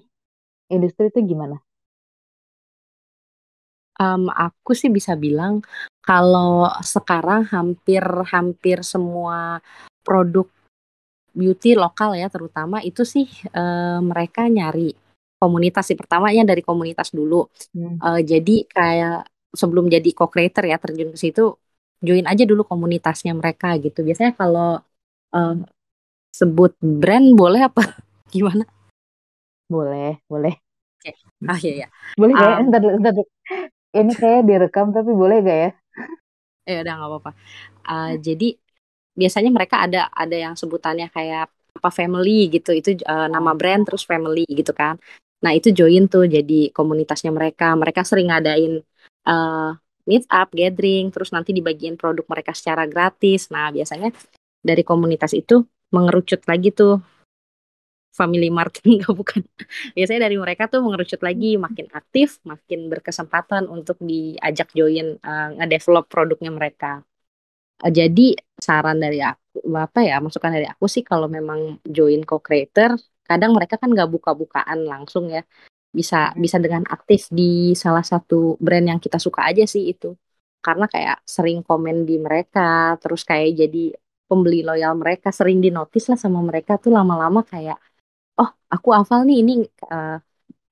industri 0.76 1.06
itu 1.12 1.20
gimana? 1.32 1.58
Um, 3.98 4.30
aku 4.30 4.78
sih 4.78 4.94
bisa 4.94 5.18
bilang 5.18 5.66
kalau 6.06 6.70
sekarang 6.86 7.50
hampir-hampir 7.50 8.86
semua 8.86 9.58
produk 10.06 10.46
beauty 11.34 11.78
lokal 11.78 12.14
ya 12.18 12.30
terutama 12.30 12.82
itu 12.82 13.02
sih, 13.06 13.26
uh, 13.54 14.02
mereka 14.02 14.46
nyari 14.50 14.94
komunitas 15.38 15.90
sih, 15.90 15.98
pertamanya 15.98 16.50
dari 16.54 16.66
komunitas 16.66 17.14
dulu. 17.14 17.46
Hmm. 17.74 17.98
Uh, 18.02 18.22
jadi 18.22 18.66
kayak 18.66 19.30
sebelum 19.54 19.90
jadi 19.90 20.10
co-creator 20.14 20.66
ya 20.66 20.78
terjun 20.82 21.14
ke 21.14 21.20
situ, 21.20 21.58
join 22.02 22.26
aja 22.26 22.46
dulu 22.46 22.66
komunitasnya 22.66 23.34
mereka 23.38 23.78
gitu. 23.78 24.02
Biasanya 24.02 24.34
kalau, 24.34 24.82
uh, 25.34 25.56
sebut 26.34 26.78
brand 26.82 27.34
boleh 27.34 27.66
apa 27.66 27.98
gimana? 28.34 28.66
Boleh 29.70 30.22
boleh. 30.30 30.54
Oke. 30.98 31.12
Ah, 31.46 31.58
iya 31.62 31.74
iya. 31.86 31.88
Boleh 32.18 32.34
ya? 32.34 32.48
Um, 32.58 32.70
entar 32.70 32.82
entar 32.82 33.14
ini 34.02 34.14
kayak 34.14 34.46
direkam 34.46 34.94
tapi 34.94 35.12
boleh 35.12 35.38
gak 35.44 35.60
ya? 35.60 35.70
Ya 36.68 36.78
udah 36.84 36.94
nggak 37.00 37.10
apa-apa. 37.10 37.32
Uh, 37.88 38.14
jadi 38.20 38.60
biasanya 39.16 39.50
mereka 39.50 39.88
ada 39.88 40.12
ada 40.12 40.36
yang 40.36 40.54
sebutannya 40.60 41.08
kayak 41.10 41.48
apa 41.50 41.90
family 41.90 42.52
gitu. 42.52 42.76
Itu 42.76 43.00
uh, 43.08 43.32
nama 43.32 43.56
brand 43.56 43.88
terus 43.88 44.04
family 44.04 44.44
gitu 44.52 44.76
kan. 44.76 45.00
Nah 45.42 45.52
itu 45.56 45.72
join 45.72 46.12
tuh 46.12 46.28
jadi 46.28 46.70
komunitasnya 46.76 47.32
mereka. 47.32 47.72
Mereka 47.74 48.04
sering 48.04 48.28
ngadain 48.34 48.84
uh, 49.26 49.72
meet 50.04 50.28
up, 50.28 50.52
gathering, 50.52 51.12
terus 51.12 51.32
nanti 51.32 51.56
dibagiin 51.56 51.96
produk 51.96 52.28
mereka 52.28 52.52
secara 52.52 52.84
gratis. 52.84 53.48
Nah 53.48 53.72
biasanya 53.72 54.12
dari 54.60 54.84
komunitas 54.84 55.32
itu 55.32 55.64
mengerucut 55.96 56.44
lagi 56.44 56.76
tuh 56.76 57.00
family 58.14 58.50
mart 58.50 58.82
enggak 58.82 59.14
bukan 59.20 59.42
biasanya 59.94 60.26
dari 60.30 60.38
mereka 60.40 60.66
tuh 60.72 60.82
mengerucut 60.82 61.22
lagi 61.22 61.56
hmm. 61.56 61.62
makin 61.66 61.88
aktif 61.94 62.42
makin 62.48 62.90
berkesempatan 62.90 63.70
untuk 63.70 63.98
diajak 64.02 64.74
join 64.74 65.22
uh, 65.22 65.54
ngedevelop 65.62 66.10
produknya 66.10 66.50
mereka 66.50 67.06
uh, 67.86 67.92
jadi 67.92 68.38
saran 68.58 68.98
dari 68.98 69.22
aku 69.22 69.62
apa 69.78 70.00
ya 70.06 70.18
masukan 70.22 70.54
dari 70.54 70.68
aku 70.70 70.86
sih 70.90 71.06
kalau 71.06 71.30
memang 71.30 71.82
join 71.86 72.22
co-creator 72.26 72.98
kadang 73.28 73.52
mereka 73.54 73.76
kan 73.78 73.92
nggak 73.94 74.10
buka-bukaan 74.10 74.88
langsung 74.88 75.30
ya 75.30 75.46
bisa 75.94 76.34
hmm. 76.34 76.42
bisa 76.42 76.58
dengan 76.58 76.84
aktif 76.90 77.30
di 77.30 77.74
salah 77.78 78.04
satu 78.06 78.58
brand 78.58 78.88
yang 78.90 79.00
kita 79.02 79.18
suka 79.22 79.46
aja 79.50 79.64
sih 79.66 79.90
itu 79.94 80.14
karena 80.62 80.86
kayak 80.90 81.24
sering 81.24 81.62
komen 81.64 82.04
di 82.04 82.18
mereka 82.20 82.98
terus 83.00 83.24
kayak 83.24 83.56
jadi 83.56 83.94
pembeli 84.28 84.62
loyal 84.68 85.00
mereka 85.00 85.32
sering 85.32 85.64
di 85.64 85.72
notice 85.72 86.12
lah 86.12 86.20
sama 86.20 86.44
mereka 86.44 86.76
tuh 86.76 86.92
lama-lama 86.92 87.42
kayak 87.48 87.80
oh 88.42 88.50
aku 88.74 88.88
hafal 88.98 89.20
nih 89.28 89.38
ini 89.42 89.52
uh, 89.94 90.18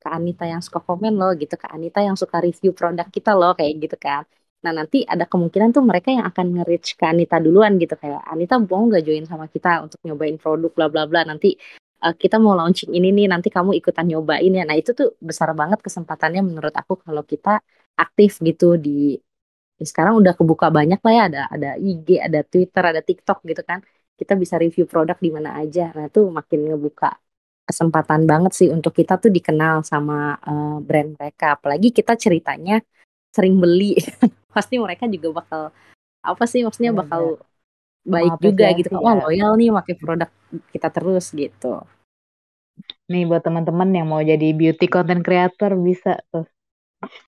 Kak 0.01 0.13
Anita 0.21 0.43
yang 0.45 0.61
suka 0.65 0.79
komen 0.87 1.13
loh 1.19 1.31
gitu. 1.41 1.53
Kak 1.61 1.71
Anita 1.77 1.99
yang 2.07 2.13
suka 2.21 2.37
review 2.45 2.71
produk 2.77 3.07
kita 3.15 3.31
loh 3.39 3.51
kayak 3.57 3.73
gitu 3.83 3.95
kan. 4.05 4.21
Nah 4.63 4.71
nanti 4.77 4.97
ada 5.13 5.25
kemungkinan 5.31 5.69
tuh 5.75 5.83
mereka 5.89 6.09
yang 6.15 6.25
akan 6.29 6.45
nge-reach 6.61 6.89
Kak 6.99 7.09
Anita 7.13 7.35
duluan 7.45 7.71
gitu. 7.81 7.93
Kayak 8.01 8.21
Anita 8.33 8.53
mau 8.61 8.83
nggak 8.89 9.01
join 9.07 9.25
sama 9.31 9.45
kita 9.49 9.69
untuk 9.85 9.99
nyobain 10.05 10.37
produk 10.41 10.71
bla 10.77 10.87
bla 10.93 11.03
bla. 11.09 11.21
Nanti 11.29 11.47
uh, 12.05 12.13
kita 12.21 12.35
mau 12.43 12.53
launching 12.59 12.91
ini 12.97 13.07
nih 13.17 13.25
nanti 13.33 13.49
kamu 13.49 13.71
ikutan 13.81 14.05
nyobain 14.11 14.51
ya. 14.57 14.63
Nah 14.69 14.77
itu 14.77 14.91
tuh 14.99 15.07
besar 15.29 15.49
banget 15.59 15.79
kesempatannya 15.85 16.41
menurut 16.49 16.73
aku 16.81 16.93
kalau 17.05 17.23
kita 17.25 17.49
aktif 17.97 18.31
gitu 18.47 18.65
di 18.85 19.17
ya 19.79 19.85
sekarang 19.91 20.13
udah 20.21 20.33
kebuka 20.39 20.67
banyak 20.77 20.99
lah 21.05 21.13
ya. 21.17 21.21
Ada 21.29 21.39
ada 21.55 21.69
IG 21.81 22.07
ada 22.27 22.39
Twitter 22.51 22.83
ada 22.91 23.01
TikTok 23.09 23.37
gitu 23.49 23.61
kan. 23.69 23.79
Kita 24.19 24.33
bisa 24.41 24.55
review 24.63 24.85
produk 24.91 25.17
di 25.25 25.29
mana 25.35 25.49
aja. 25.61 25.81
Nah 25.97 26.05
itu 26.09 26.19
makin 26.37 26.59
ngebuka 26.71 27.07
kesempatan 27.65 28.29
banget 28.29 28.53
sih 28.53 28.69
untuk 28.69 28.93
kita 28.93 29.17
tuh 29.17 29.33
dikenal 29.33 29.81
sama 29.81 30.37
uh, 30.45 30.77
brand 30.79 31.17
mereka. 31.17 31.57
Apalagi 31.57 31.89
kita 31.89 32.13
ceritanya 32.13 32.79
sering 33.33 33.57
beli, 33.57 33.97
pasti 34.55 34.77
mereka 34.77 35.09
juga 35.09 35.43
bakal 35.43 35.61
apa 36.25 36.43
sih 36.45 36.61
maksudnya 36.65 36.93
ya, 36.93 36.97
bakal 37.01 37.21
ya. 37.35 37.45
baik 38.05 38.33
juga 38.39 38.65
gitu. 38.77 38.93
Ya. 38.93 39.01
Oh 39.01 39.15
loyal 39.27 39.51
nih 39.57 39.69
pakai 39.73 39.95
produk 39.97 40.29
kita 40.69 40.89
terus 40.93 41.25
gitu. 41.33 41.73
Nih 43.09 43.25
buat 43.25 43.41
teman-teman 43.41 43.89
yang 43.91 44.07
mau 44.07 44.21
jadi 44.21 44.53
beauty 44.53 44.85
content 44.85 45.25
creator 45.25 45.73
bisa 45.77 46.21
tuh 46.29 46.45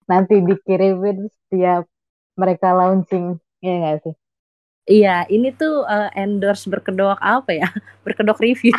nanti 0.09 0.41
dikirimin 0.41 1.29
setiap 1.29 1.85
mereka 2.37 2.73
launching 2.73 3.41
ya 3.61 3.73
nggak 3.81 3.97
sih? 4.05 4.15
Iya, 4.87 5.27
ini 5.27 5.51
tuh 5.51 5.83
uh, 5.83 6.07
endorse 6.15 6.63
berkedok 6.71 7.19
apa 7.19 7.51
ya? 7.51 7.67
Berkedok 8.07 8.39
review. 8.39 8.71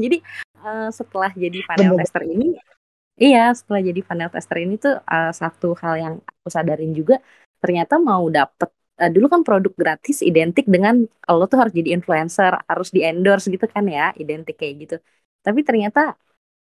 Jadi 0.00 0.24
uh, 0.66 0.90
setelah 0.90 1.30
jadi 1.30 1.58
panel 1.62 1.94
Bener. 1.94 2.02
tester 2.02 2.22
ini, 2.26 2.58
iya 3.14 3.54
setelah 3.54 3.80
jadi 3.86 4.00
panel 4.02 4.28
tester 4.34 4.58
ini 4.58 4.74
tuh 4.76 4.98
uh, 4.98 5.30
satu 5.30 5.78
hal 5.78 5.94
yang 5.96 6.14
aku 6.18 6.48
sadarin 6.50 6.90
juga 6.90 7.22
ternyata 7.62 8.02
mau 8.02 8.26
dapet 8.26 8.70
uh, 8.98 9.10
dulu 9.14 9.26
kan 9.30 9.40
produk 9.46 9.72
gratis 9.72 10.26
identik 10.26 10.66
dengan 10.66 11.06
lo 11.06 11.44
tuh 11.46 11.58
harus 11.62 11.74
jadi 11.78 11.94
influencer, 11.94 12.52
harus 12.66 12.88
di 12.90 13.00
endorse 13.06 13.46
gitu 13.46 13.64
kan 13.70 13.86
ya, 13.86 14.10
identik 14.18 14.58
kayak 14.58 14.74
gitu. 14.82 14.96
Tapi 15.46 15.62
ternyata 15.62 16.18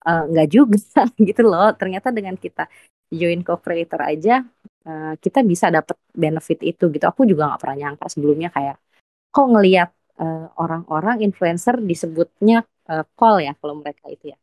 nggak 0.02 0.48
uh, 0.48 0.52
juga 0.52 0.80
gitu 1.30 1.42
loh. 1.46 1.76
Ternyata 1.76 2.10
dengan 2.10 2.34
kita 2.40 2.66
join 3.12 3.44
co-creator 3.44 4.02
aja 4.08 4.42
uh, 4.88 5.14
kita 5.20 5.44
bisa 5.44 5.68
dapat 5.68 6.00
benefit 6.16 6.64
itu 6.64 6.88
gitu 6.88 7.06
aku 7.06 7.28
juga 7.28 7.52
nggak 7.52 7.62
pernah 7.62 7.78
nyangka 7.78 8.08
sebelumnya 8.08 8.50
kayak 8.56 8.80
kok 9.32 9.48
ngelihat 9.52 9.90
uh, 10.20 10.48
orang-orang 10.56 11.20
influencer 11.28 11.76
disebutnya 11.84 12.64
uh, 12.92 13.04
call 13.16 13.40
ya 13.40 13.56
kalau 13.56 13.80
mereka 13.80 14.12
itu 14.12 14.36
ya. 14.36 14.38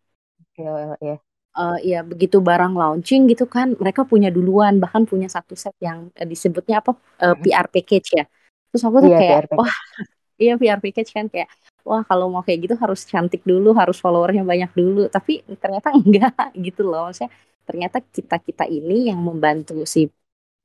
Yeah, 0.56 0.96
yeah. 1.04 1.18
Uh, 1.58 1.78
ya 1.82 2.00
begitu 2.06 2.38
barang 2.38 2.78
launching 2.78 3.26
gitu 3.26 3.50
kan 3.50 3.74
mereka 3.82 4.06
punya 4.06 4.30
duluan 4.30 4.78
bahkan 4.78 5.02
punya 5.02 5.26
satu 5.26 5.58
set 5.58 5.74
yang 5.82 6.06
uh, 6.14 6.26
disebutnya 6.26 6.80
apa 6.80 6.96
uh, 7.20 7.36
PR 7.36 7.68
package 7.68 8.08
ya. 8.16 8.24
Terus 8.72 8.82
aku 8.86 8.96
tuh 9.04 9.12
yeah, 9.12 9.20
kayak 9.44 9.58
wah 9.58 9.74
iya 10.42 10.54
PR 10.56 10.80
package 10.80 11.10
kan 11.12 11.26
kayak 11.26 11.50
wah 11.82 12.04
kalau 12.06 12.30
mau 12.30 12.44
kayak 12.46 12.68
gitu 12.68 12.74
harus 12.78 13.02
cantik 13.04 13.42
dulu 13.42 13.74
harus 13.76 13.98
followernya 14.00 14.46
banyak 14.46 14.70
dulu. 14.72 15.10
Tapi 15.12 15.44
ternyata 15.58 15.92
enggak 15.98 16.54
gitu 16.56 16.86
loh. 16.86 17.10
Maksudnya 17.10 17.30
ternyata 17.68 18.00
kita 18.00 18.36
kita 18.40 18.64
ini 18.64 19.12
yang 19.12 19.20
membantu 19.20 19.84
si 19.84 20.08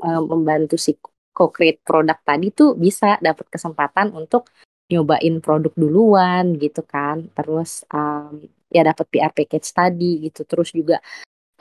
uh, 0.06 0.22
membantu 0.24 0.80
si 0.80 0.96
co-create 1.34 1.82
produk 1.82 2.22
tadi 2.22 2.54
tuh 2.54 2.78
bisa 2.78 3.18
dapat 3.18 3.50
kesempatan 3.50 4.14
untuk 4.14 4.54
nyobain 4.94 5.36
produk 5.42 5.74
duluan 5.74 6.54
gitu 6.62 6.86
kan. 6.86 7.26
Terus 7.34 7.82
um, 7.90 8.46
ya 8.70 8.86
dapat 8.86 9.06
PR 9.10 9.34
package 9.34 9.68
tadi 9.74 10.12
gitu. 10.30 10.46
Terus 10.46 10.70
juga 10.70 11.02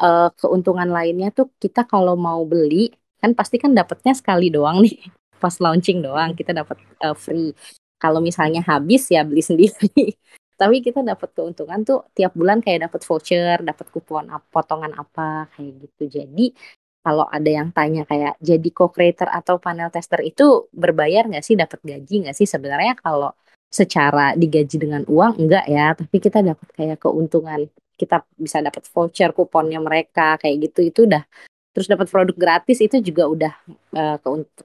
uh, 0.01 0.29
keuntungan 0.37 0.89
lainnya 0.89 1.33
tuh 1.33 1.49
kita 1.57 1.89
kalau 1.89 2.15
mau 2.15 2.45
beli 2.45 2.93
kan 3.23 3.33
pasti 3.39 3.57
kan 3.57 3.73
dapatnya 3.73 4.13
sekali 4.13 4.53
doang 4.53 4.85
nih. 4.85 4.97
Pas 5.43 5.57
launching 5.59 6.05
doang 6.05 6.37
kita 6.37 6.53
dapat 6.53 6.77
uh, 7.01 7.17
free. 7.17 7.57
Kalau 7.97 8.21
misalnya 8.21 8.61
habis 8.63 9.09
ya 9.09 9.25
beli 9.25 9.43
sendiri. 9.51 10.15
Tapi 10.53 10.79
kita 10.79 11.03
dapat 11.03 11.35
keuntungan 11.35 11.83
tuh 11.83 12.07
tiap 12.15 12.39
bulan 12.39 12.63
kayak 12.63 12.87
dapat 12.87 13.03
voucher 13.03 13.59
dapat 13.67 13.87
kupon 13.91 14.31
potongan 14.53 14.95
apa 14.95 15.51
kayak 15.57 15.73
gitu. 15.83 16.23
Jadi 16.23 16.55
kalau 17.03 17.27
ada 17.27 17.51
yang 17.51 17.69
tanya 17.75 18.07
kayak 18.07 18.39
jadi 18.39 18.69
co-creator 18.71 19.29
atau 19.29 19.59
panel 19.59 19.91
tester 19.91 20.23
itu 20.23 20.71
berbayar 20.71 21.27
nggak 21.27 21.45
sih 21.45 21.59
dapat 21.59 21.83
gaji 21.83 22.15
nggak 22.27 22.37
sih 22.39 22.47
sebenarnya 22.47 22.95
kalau 22.99 23.35
secara 23.73 24.39
digaji 24.39 24.77
dengan 24.79 25.03
uang 25.09 25.43
enggak 25.43 25.65
ya 25.67 25.93
tapi 25.99 26.17
kita 26.23 26.39
dapat 26.45 26.69
kayak 26.77 26.99
keuntungan 27.03 27.67
kita 27.99 28.23
bisa 28.39 28.59
dapat 28.63 28.83
voucher 28.93 29.31
kuponnya 29.35 29.81
mereka 29.83 30.37
kayak 30.41 30.71
gitu 30.71 30.81
itu 30.91 31.01
udah 31.09 31.25
terus 31.73 31.89
dapat 31.89 32.07
produk 32.13 32.37
gratis 32.37 32.79
itu 32.85 33.01
juga 33.01 33.25
udah 33.27 33.53
uh, 33.97 34.17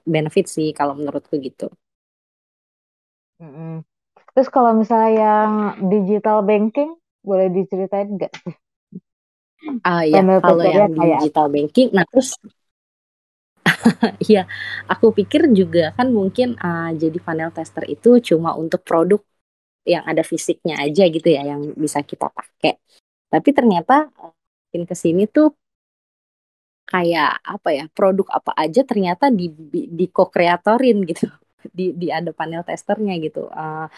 benefit 0.04 0.46
sih 0.46 0.76
kalau 0.76 0.92
menurutku 0.92 1.40
gitu. 1.40 1.72
Terus 4.36 4.48
kalau 4.52 4.76
misalnya 4.76 5.12
yang 5.16 5.52
digital 5.88 6.44
banking 6.44 6.94
boleh 7.24 7.48
diceritain 7.48 8.12
nggak 8.14 8.32
sih? 8.44 8.54
Ah 9.82 10.06
ya, 10.06 10.22
kalau 10.38 10.62
yang 10.62 10.94
digital 10.94 11.46
banking, 11.50 11.88
nah 11.90 12.06
terus 12.06 12.38
Iya, 14.28 14.46
aku 14.90 15.06
pikir 15.18 15.50
juga 15.54 15.92
kan 15.96 16.08
mungkin 16.10 16.54
uh, 16.58 16.90
jadi 16.94 17.18
panel 17.22 17.50
tester 17.54 17.84
itu 17.88 18.08
cuma 18.22 18.54
untuk 18.56 18.80
produk 18.86 19.20
yang 19.88 20.04
ada 20.04 20.22
fisiknya 20.22 20.78
aja 20.84 21.04
gitu 21.08 21.28
ya, 21.28 21.42
yang 21.44 21.72
bisa 21.74 22.04
kita 22.04 22.28
pakai. 22.28 22.76
Tapi 23.32 23.48
ternyata 23.56 24.08
uh, 24.20 24.32
makin 24.68 24.82
ke 24.88 24.94
sini 24.96 25.24
tuh 25.28 25.52
kayak 26.88 27.40
apa 27.44 27.68
ya, 27.76 27.84
produk 27.92 28.26
apa 28.32 28.52
aja 28.56 28.80
ternyata 28.84 29.28
di 29.28 29.52
di 29.98 30.06
co-kreatorin 30.08 31.04
gitu. 31.08 31.26
Di 31.68 31.90
di 31.90 32.06
ada 32.06 32.30
panel 32.30 32.62
testernya 32.62 33.18
gitu. 33.18 33.50
Uh, 33.50 33.90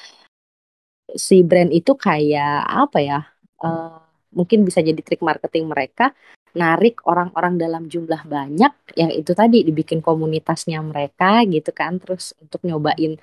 si 1.13 1.45
brand 1.45 1.69
itu 1.71 1.93
kayak 1.93 2.65
apa 2.67 2.99
ya? 3.05 3.19
Uh, 3.61 4.01
mungkin 4.35 4.63
bisa 4.63 4.81
jadi 4.81 4.99
trik 5.03 5.23
marketing 5.23 5.71
mereka 5.71 6.15
narik 6.51 7.03
orang-orang 7.07 7.55
dalam 7.59 7.87
jumlah 7.87 8.27
banyak 8.27 8.73
yang 8.99 9.11
itu 9.15 9.31
tadi 9.35 9.63
dibikin 9.63 10.03
komunitasnya 10.03 10.83
mereka 10.83 11.47
gitu 11.47 11.71
kan 11.71 12.03
terus 12.03 12.35
untuk 12.43 12.67
nyobain 12.67 13.15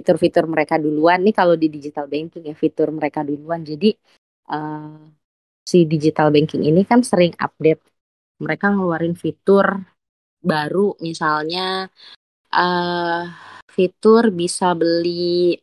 fitur-fitur 0.00 0.48
mereka 0.48 0.80
duluan. 0.80 1.20
Nih 1.20 1.36
kalau 1.36 1.60
di 1.60 1.68
digital 1.68 2.08
banking 2.08 2.48
ya 2.48 2.56
fitur 2.56 2.88
mereka 2.88 3.20
duluan. 3.20 3.60
Jadi 3.60 3.92
uh, 4.48 4.96
si 5.60 5.84
digital 5.84 6.32
banking 6.32 6.64
ini 6.64 6.88
kan 6.88 7.04
sering 7.04 7.36
update. 7.36 7.84
Mereka 8.40 8.72
ngeluarin 8.72 9.12
fitur 9.12 9.76
baru 10.40 10.96
misalnya 11.04 11.92
uh, 12.56 13.28
fitur 13.68 14.32
bisa 14.32 14.72
beli 14.72 15.60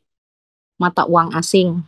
mata 0.77 1.09
uang 1.09 1.33
asing 1.33 1.81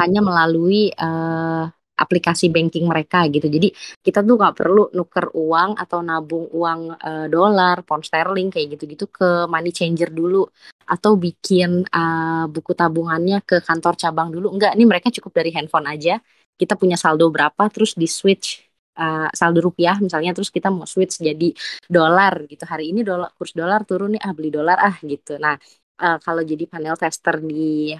hanya 0.00 0.20
melalui 0.20 0.92
uh, 0.94 1.66
aplikasi 1.96 2.52
banking 2.52 2.84
mereka 2.84 3.24
gitu. 3.32 3.48
Jadi 3.48 3.72
kita 4.04 4.20
tuh 4.20 4.36
nggak 4.36 4.54
perlu 4.54 4.92
nuker 4.92 5.32
uang 5.32 5.80
atau 5.80 6.04
nabung 6.04 6.46
uang 6.52 6.80
uh, 6.92 7.26
dolar, 7.32 7.80
pound 7.88 8.04
sterling 8.04 8.52
kayak 8.52 8.76
gitu-gitu 8.76 9.08
ke 9.08 9.48
money 9.48 9.72
changer 9.72 10.12
dulu 10.12 10.44
atau 10.86 11.16
bikin 11.16 11.82
uh, 11.88 12.44
buku 12.52 12.76
tabungannya 12.76 13.40
ke 13.42 13.64
kantor 13.64 13.96
cabang 13.96 14.28
dulu. 14.30 14.52
Enggak, 14.54 14.76
ini 14.76 14.84
mereka 14.84 15.08
cukup 15.08 15.32
dari 15.40 15.50
handphone 15.56 15.88
aja. 15.88 16.20
Kita 16.56 16.76
punya 16.76 17.00
saldo 17.00 17.28
berapa 17.32 17.68
terus 17.72 17.96
di 17.96 18.08
switch 18.08 18.60
uh, 19.00 19.28
saldo 19.32 19.60
rupiah 19.64 19.96
misalnya 20.00 20.32
terus 20.36 20.48
kita 20.52 20.68
mau 20.72 20.84
switch 20.84 21.20
jadi 21.20 21.52
dolar 21.88 22.44
gitu. 22.44 22.64
Hari 22.68 22.92
ini 22.92 23.00
dolar 23.04 23.32
kurs 23.36 23.56
dolar 23.56 23.84
turun 23.88 24.16
nih 24.16 24.22
ah 24.24 24.32
beli 24.36 24.50
dolar 24.52 24.76
ah 24.80 24.96
gitu. 25.00 25.40
Nah, 25.40 25.56
uh, 26.00 26.18
kalau 26.20 26.42
jadi 26.44 26.64
panel 26.68 26.96
tester 26.96 27.40
di 27.40 27.96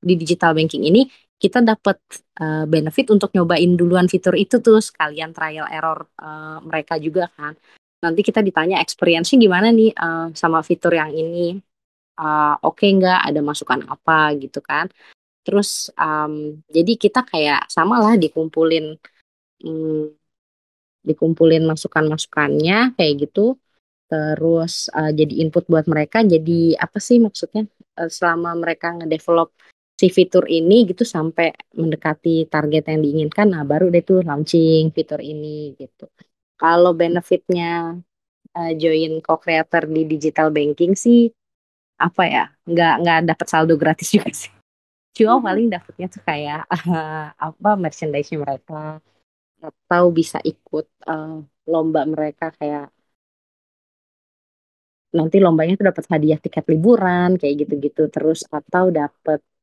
di 0.00 0.16
digital 0.16 0.56
banking 0.56 0.88
ini 0.88 1.04
kita 1.40 1.64
dapat 1.64 1.96
uh, 2.44 2.68
benefit 2.68 3.08
untuk 3.08 3.32
nyobain 3.32 3.72
duluan 3.72 4.04
fitur 4.12 4.36
itu 4.36 4.60
tuh 4.60 4.76
sekalian 4.84 5.32
trial 5.32 5.64
error 5.72 6.04
uh, 6.20 6.60
mereka 6.60 7.00
juga 7.00 7.32
kan. 7.32 7.56
Nanti 8.04 8.20
kita 8.20 8.44
ditanya 8.44 8.80
experience-nya 8.84 9.40
gimana 9.40 9.72
nih 9.72 9.92
uh, 9.96 10.28
sama 10.36 10.60
fitur 10.60 10.92
yang 10.92 11.08
ini. 11.16 11.56
Uh, 12.20 12.60
Oke 12.60 12.84
okay 12.84 12.90
nggak 12.92 13.32
ada 13.32 13.40
masukan 13.40 13.80
apa 13.88 14.36
gitu 14.36 14.60
kan. 14.60 14.92
Terus 15.40 15.88
um, 15.96 16.60
jadi 16.68 16.92
kita 17.00 17.24
kayak 17.24 17.72
sama 17.72 17.96
lah 17.96 18.20
dikumpulin 18.20 19.00
um, 19.64 20.12
dikumpulin 21.00 21.64
masukan-masukannya 21.64 23.00
kayak 23.00 23.14
gitu. 23.16 23.56
Terus 24.12 24.92
uh, 24.92 25.08
jadi 25.08 25.40
input 25.40 25.64
buat 25.72 25.88
mereka. 25.88 26.20
Jadi 26.20 26.76
apa 26.76 27.00
sih 27.00 27.16
maksudnya 27.16 27.64
uh, 27.96 28.12
selama 28.12 28.52
mereka 28.60 28.92
ngedevelop 28.92 29.56
si 30.00 30.06
fitur 30.08 30.48
ini 30.48 30.88
gitu 30.88 31.04
sampai 31.04 31.52
mendekati 31.76 32.48
target 32.48 32.88
yang 32.88 33.00
diinginkan 33.04 33.46
nah 33.52 33.62
baru 33.68 33.92
deh 33.92 34.00
tuh 34.00 34.24
launching 34.24 34.88
fitur 34.96 35.20
ini 35.20 35.76
gitu. 35.76 36.08
Kalau 36.56 36.92
benefitnya 36.96 38.00
uh, 38.56 38.72
join 38.80 39.20
co-creator 39.20 39.84
di 39.84 40.02
digital 40.08 40.48
banking 40.48 40.96
sih 40.96 41.28
apa 42.00 42.22
ya 42.24 42.44
nggak 42.64 42.94
nggak 43.04 43.18
dapat 43.36 43.46
saldo 43.52 43.74
gratis 43.76 44.08
juga 44.16 44.32
sih. 44.32 44.52
Cuma 45.12 45.36
hmm. 45.36 45.44
paling 45.44 45.66
dapatnya 45.68 46.06
tuh 46.08 46.22
kayak 46.24 46.60
uh, 46.72 47.26
apa 47.36 47.70
merchandise 47.76 48.32
mereka. 48.32 49.04
Atau 49.60 50.08
bisa 50.08 50.40
ikut 50.40 50.88
uh, 51.04 51.44
lomba 51.68 52.08
mereka 52.08 52.48
kayak 52.56 52.88
nanti 55.12 55.36
lombanya 55.42 55.74
tuh 55.76 55.86
dapat 55.90 56.04
hadiah 56.08 56.38
tiket 56.40 56.64
liburan 56.70 57.36
kayak 57.36 57.66
gitu-gitu 57.66 58.08
terus 58.14 58.46
atau 58.48 58.88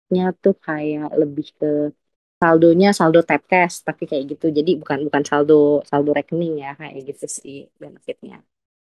dapatnya 0.08 0.32
tuh 0.40 0.56
kayak 0.56 1.12
lebih 1.20 1.48
ke 1.60 1.92
saldonya 2.40 2.96
saldo 2.96 3.20
tap 3.28 3.44
cash 3.44 3.84
tapi 3.84 4.08
kayak 4.08 4.24
gitu. 4.40 4.56
Jadi 4.56 4.80
bukan 4.80 5.04
bukan 5.12 5.24
saldo 5.28 5.84
saldo 5.84 6.16
rekening 6.16 6.64
ya 6.64 6.72
kayak 6.80 6.96
gitu 7.12 7.26
sih 7.28 7.68
benefitnya. 7.76 8.40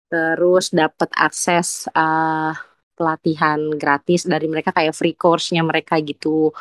Terus 0.06 0.70
dapat 0.70 1.10
akses 1.18 1.90
uh, 1.90 2.54
pelatihan 2.94 3.58
gratis 3.74 4.22
dari 4.22 4.46
mereka 4.46 4.70
kayak 4.70 4.94
free 4.94 5.18
course-nya 5.18 5.66
mereka 5.66 5.98
gitu. 5.98 6.54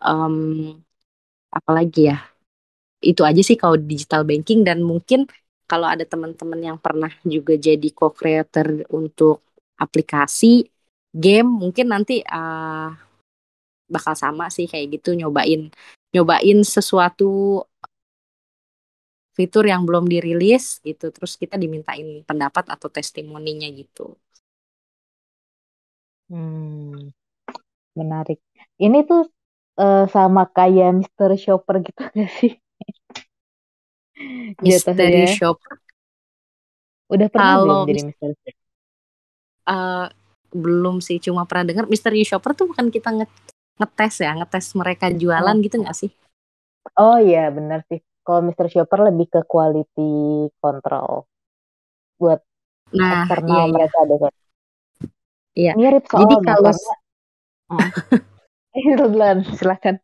Um, 0.00 0.80
apalagi 1.52 2.08
ya? 2.12 2.18
Itu 3.04 3.28
aja 3.28 3.44
sih 3.44 3.60
kalau 3.60 3.76
digital 3.76 4.24
banking. 4.24 4.64
Dan 4.64 4.80
mungkin 4.80 5.28
kalau 5.68 5.88
ada 5.88 6.04
teman-teman 6.08 6.60
yang 6.60 6.78
pernah 6.80 7.12
juga 7.24 7.56
jadi 7.60 7.88
co-creator 7.92 8.88
untuk 8.92 9.44
aplikasi 9.76 10.64
game 11.12 11.48
mungkin 11.48 11.92
nanti 11.92 12.24
uh, 12.24 13.11
bakal 13.88 14.14
sama 14.14 14.48
sih 14.48 14.66
kayak 14.70 15.00
gitu 15.00 15.16
nyobain 15.16 15.68
nyobain 16.12 16.58
sesuatu 16.64 17.62
fitur 19.32 19.64
yang 19.64 19.88
belum 19.88 20.04
dirilis 20.04 20.78
gitu 20.84 21.08
terus 21.08 21.40
kita 21.40 21.56
dimintain 21.56 22.20
pendapat 22.28 22.68
atau 22.68 22.92
testimoninya 22.92 23.68
gitu. 23.72 24.12
Hmm, 26.28 27.12
menarik. 27.96 28.40
Ini 28.80 29.04
tuh 29.04 29.28
uh, 29.80 30.04
sama 30.08 30.48
kayak 30.48 31.04
Mister 31.04 31.30
Shopper 31.36 31.80
gitu 31.84 32.00
gak 32.16 32.30
sih? 32.40 32.52
Mystery 34.60 35.28
Shopper. 35.32 35.80
Udah 37.12 37.28
pernah 37.28 37.56
Kalau 37.56 37.64
belum 37.64 37.80
jadi 37.88 38.00
Mystery 38.08 38.36
Shopper? 38.36 38.54
Uh, 39.62 40.06
belum 40.52 40.96
sih, 41.00 41.16
cuma 41.20 41.48
pernah 41.48 41.72
dengar 41.72 41.84
Mystery 41.88 42.24
Shopper 42.28 42.52
tuh 42.52 42.68
bukan 42.68 42.92
kita 42.92 43.08
nge 43.12 43.26
ngetes 43.80 44.14
ya, 44.20 44.32
ngetes 44.36 44.66
mereka 44.76 45.06
jualan 45.12 45.56
oh. 45.56 45.62
gitu 45.62 45.76
nggak 45.80 45.96
sih? 45.96 46.10
Oh 46.98 47.16
iya, 47.16 47.48
benar 47.48 47.86
sih. 47.86 48.02
Kalau 48.22 48.42
Mystery 48.44 48.70
Shopper 48.70 49.10
lebih 49.10 49.26
ke 49.30 49.40
quality 49.46 50.46
control 50.62 51.26
buat 52.22 52.40
nah, 52.94 53.26
eksternal 53.26 53.50
iya, 53.50 53.66
iya. 53.66 53.72
mereka 53.74 53.98
iya. 53.98 54.10
deh. 54.10 54.20
Iya. 55.52 55.72
Mirip 55.76 56.04
soalnya. 56.08 56.26
Jadi 56.32 56.36
kalau 56.46 56.70
ah. 57.72 59.50
silakan. 59.58 59.96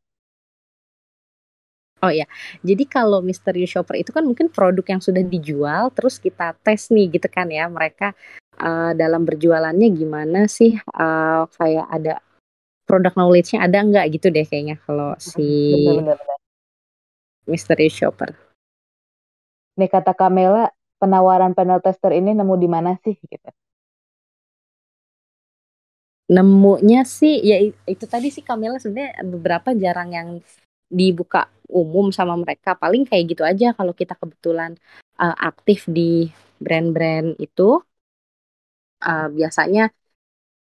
Oh 1.99 2.15
ya, 2.15 2.31
jadi 2.63 2.87
kalau 2.87 3.19
mystery 3.19 3.67
shopper 3.67 3.99
itu 3.99 4.15
kan 4.15 4.23
mungkin 4.23 4.47
produk 4.55 4.87
yang 4.87 5.03
sudah 5.03 5.19
dijual, 5.19 5.91
terus 5.91 6.23
kita 6.23 6.55
tes 6.63 6.95
nih 6.95 7.19
gitu 7.19 7.27
kan 7.27 7.51
ya, 7.51 7.67
mereka 7.67 8.15
uh, 8.63 8.95
dalam 8.95 9.27
berjualannya 9.27 9.91
gimana 9.99 10.47
sih, 10.47 10.79
uh, 10.79 11.43
kayak 11.59 11.87
ada 11.91 12.23
produk 12.89 13.13
knowledge-nya 13.13 13.69
ada 13.69 13.85
nggak 13.85 14.07
gitu 14.17 14.33
deh 14.33 14.49
kayaknya 14.49 14.81
kalau 14.89 15.13
si 15.21 15.45
mystery 17.45 17.93
shopper. 17.93 18.33
Nih 19.77 19.93
kata 19.93 20.17
Kamela, 20.17 20.73
penawaran 20.97 21.53
panel 21.53 21.85
tester 21.85 22.17
ini 22.17 22.33
nemu 22.33 22.55
di 22.57 22.69
mana 22.69 22.97
sih 23.05 23.15
gitu? 23.15 23.49
Nemunya 26.29 27.05
sih 27.05 27.41
ya 27.45 27.57
itu 27.85 28.05
tadi 28.09 28.33
sih 28.33 28.45
Kamela 28.45 28.81
sebenarnya 28.81 29.21
beberapa 29.25 29.73
jarang 29.77 30.13
yang 30.13 30.29
dibuka 30.89 31.53
umum 31.69 32.09
sama 32.13 32.33
mereka 32.37 32.73
paling 32.73 33.05
kayak 33.05 33.37
gitu 33.37 33.45
aja 33.45 33.77
kalau 33.77 33.93
kita 33.93 34.17
kebetulan 34.17 34.77
uh, 35.21 35.37
aktif 35.37 35.85
di 35.85 36.33
brand-brand 36.57 37.37
itu 37.37 37.81
uh, 39.05 39.29
biasanya 39.29 39.93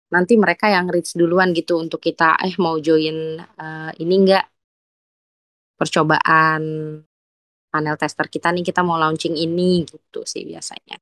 nanti 0.10 0.34
mereka 0.36 0.66
yang 0.70 0.90
reach 0.90 1.14
duluan 1.14 1.54
gitu 1.54 1.78
untuk 1.78 2.02
kita 2.02 2.38
eh 2.42 2.54
mau 2.58 2.82
join 2.82 3.38
uh, 3.38 3.92
ini 4.02 4.16
enggak 4.26 4.46
percobaan 5.78 6.62
panel 7.70 7.96
tester 7.96 8.26
kita 8.28 8.50
nih 8.50 8.66
kita 8.66 8.82
mau 8.82 8.98
launching 8.98 9.38
ini 9.38 9.86
gitu 9.86 10.26
sih 10.26 10.44
biasanya. 10.44 10.98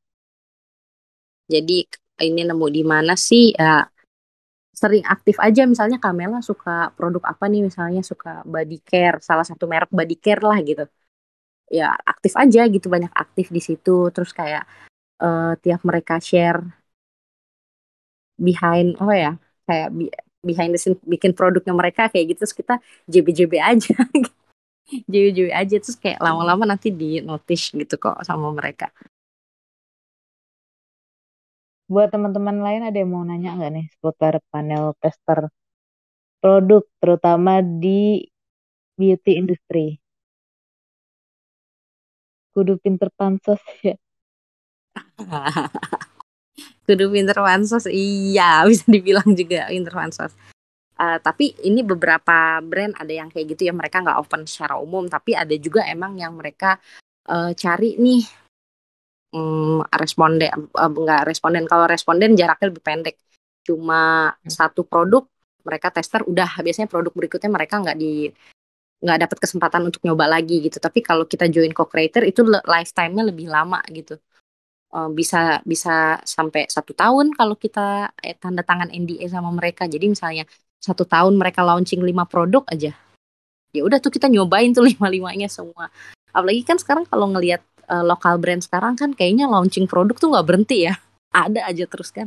Jadi 1.48 1.88
ini 2.28 2.42
nemu 2.44 2.68
di 2.68 2.84
mana 2.84 3.16
sih 3.16 3.56
ya 3.56 3.88
sering 4.76 5.02
aktif 5.08 5.40
aja. 5.40 5.64
Misalnya 5.64 5.98
Kamela 5.98 6.44
suka 6.44 6.92
produk 6.94 7.24
apa 7.32 7.48
nih? 7.48 7.66
Misalnya 7.66 8.04
suka 8.04 8.44
body 8.44 8.78
care 8.84 9.18
salah 9.24 9.48
satu 9.48 9.66
merek 9.66 9.90
body 9.90 10.16
care 10.20 10.44
lah 10.44 10.60
gitu. 10.62 10.84
Ya 11.72 11.96
aktif 11.96 12.36
aja 12.36 12.68
gitu 12.68 12.92
banyak 12.92 13.12
aktif 13.16 13.50
di 13.50 13.64
situ. 13.64 14.12
Terus 14.12 14.36
kayak 14.36 14.68
uh, 15.24 15.56
tiap 15.64 15.82
mereka 15.88 16.20
share 16.20 16.62
behind 18.38 18.96
oh 19.02 19.12
ya 19.12 19.36
kayak 19.68 19.90
behind 20.48 20.72
the 20.74 20.80
scene 20.80 20.96
bikin 21.04 21.36
produknya 21.36 21.74
mereka 21.76 22.08
kayak 22.08 22.34
gitu 22.34 22.40
terus 22.48 22.56
kita 22.56 22.80
JB-JB 23.12 23.54
aja. 23.60 23.96
JB-JB 25.12 25.52
aja 25.52 25.76
terus 25.84 26.00
kayak 26.00 26.24
lama-lama 26.24 26.64
nanti 26.64 26.94
di 26.96 27.20
notice 27.20 27.76
gitu 27.76 27.96
kok 28.00 28.24
sama 28.24 28.48
mereka. 28.56 28.88
Buat 31.92 32.12
teman-teman 32.16 32.58
lain 32.64 32.82
ada 32.88 32.98
yang 33.00 33.12
mau 33.12 33.24
nanya 33.24 33.56
nggak 33.56 33.72
nih 33.76 33.86
seputar 33.96 34.34
panel 34.52 34.96
tester 35.00 35.52
produk 36.44 36.84
terutama 37.00 37.60
di 37.64 38.28
beauty 39.00 39.32
industry? 39.40 40.00
Kudu 42.56 42.80
pinter 42.82 43.10
pansos 43.14 43.62
ya 43.86 43.96
kudu 46.86 47.12
pinter 47.14 47.38
pansos 47.38 47.86
iya 47.90 48.64
bisa 48.70 48.86
dibilang 48.90 49.30
juga 49.38 49.70
pinter 49.70 49.94
pansos 49.94 50.34
uh, 50.98 51.18
tapi 51.22 51.54
ini 51.66 51.86
beberapa 51.86 52.60
brand 52.66 52.98
ada 52.98 53.14
yang 53.14 53.30
kayak 53.30 53.58
gitu 53.58 53.70
ya 53.70 53.74
mereka 53.74 54.02
nggak 54.02 54.18
open 54.20 54.50
secara 54.50 54.78
umum 54.82 55.06
tapi 55.06 55.38
ada 55.38 55.54
juga 55.58 55.86
emang 55.86 56.18
yang 56.18 56.34
mereka 56.36 56.82
uh, 57.28 57.52
cari 57.54 58.00
nih. 58.00 58.24
Hmm, 59.36 59.84
responden 59.92 60.50
uh, 60.74 60.92
enggak 60.92 61.28
responden. 61.28 61.68
Kalau 61.68 61.86
responden 61.86 62.34
jaraknya 62.40 62.68
lebih 62.72 62.84
pendek. 62.84 63.16
Cuma 63.68 64.32
hmm. 64.32 64.50
satu 64.50 64.88
produk 64.88 65.28
mereka 65.68 65.92
tester 65.92 66.24
udah. 66.24 66.64
Biasanya 66.64 66.88
produk 66.88 67.12
berikutnya 67.12 67.52
mereka 67.52 67.84
nggak 67.84 67.98
di 68.00 68.32
nggak 68.98 69.30
dapat 69.30 69.38
kesempatan 69.46 69.82
untuk 69.92 70.02
nyoba 70.08 70.26
lagi 70.40 70.64
gitu. 70.64 70.80
Tapi 70.80 71.04
kalau 71.04 71.28
kita 71.28 71.46
join 71.52 71.76
co-creator 71.76 72.24
itu 72.26 72.42
lifetime-nya 72.48 73.24
lebih 73.28 73.52
lama 73.52 73.84
gitu 73.92 74.18
uh, 74.94 75.10
bisa 75.12 75.64
bisa 75.66 76.22
sampai 76.24 76.70
satu 76.70 76.94
tahun 76.94 77.34
kalau 77.34 77.56
kita 77.58 78.12
eh, 78.22 78.38
tanda 78.38 78.62
tangan 78.62 78.92
NDA 78.94 79.28
sama 79.32 79.50
mereka. 79.50 79.90
Jadi 79.90 80.12
misalnya 80.12 80.46
satu 80.78 81.04
tahun 81.08 81.36
mereka 81.36 81.66
launching 81.66 82.06
lima 82.06 82.24
produk 82.30 82.64
aja 82.70 82.94
ya 83.76 83.86
udah 83.86 84.00
tuh 84.02 84.10
kita 84.10 84.26
nyobain 84.32 84.74
tuh 84.74 84.86
lima 84.92 85.08
limanya 85.12 85.46
semua. 85.52 85.94
Apalagi 86.32 86.66
kan 86.66 86.82
sekarang 86.82 87.06
kalau 87.06 87.30
ngelihat 87.30 87.62
uh, 87.90 88.02
lokal 88.02 88.42
brand 88.42 88.66
sekarang 88.66 88.98
kan 88.98 89.14
kayaknya 89.14 89.46
launching 89.46 89.86
produk 89.86 90.18
tuh 90.18 90.34
nggak 90.34 90.46
berhenti 90.48 90.90
ya. 90.90 90.98
Ada 91.36 91.70
aja 91.70 91.86
terus 91.86 92.10
kan. 92.10 92.26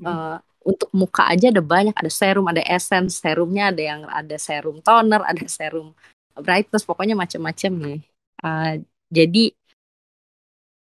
Hmm. 0.00 0.08
uh, 0.08 0.38
untuk 0.62 0.88
muka 0.94 1.26
aja 1.26 1.50
ada 1.50 1.58
banyak. 1.58 1.90
Ada 1.90 2.10
serum 2.10 2.46
ada 2.46 2.62
essence. 2.62 3.18
Serumnya 3.18 3.74
ada 3.74 3.82
yang 3.82 4.06
ada 4.06 4.38
serum 4.38 4.78
toner 4.78 5.18
ada 5.30 5.42
serum 5.50 5.90
brightness. 6.38 6.86
Pokoknya 6.86 7.18
macam-macam 7.18 7.72
nih. 7.82 8.00
Uh, 8.42 8.78
jadi 9.10 9.52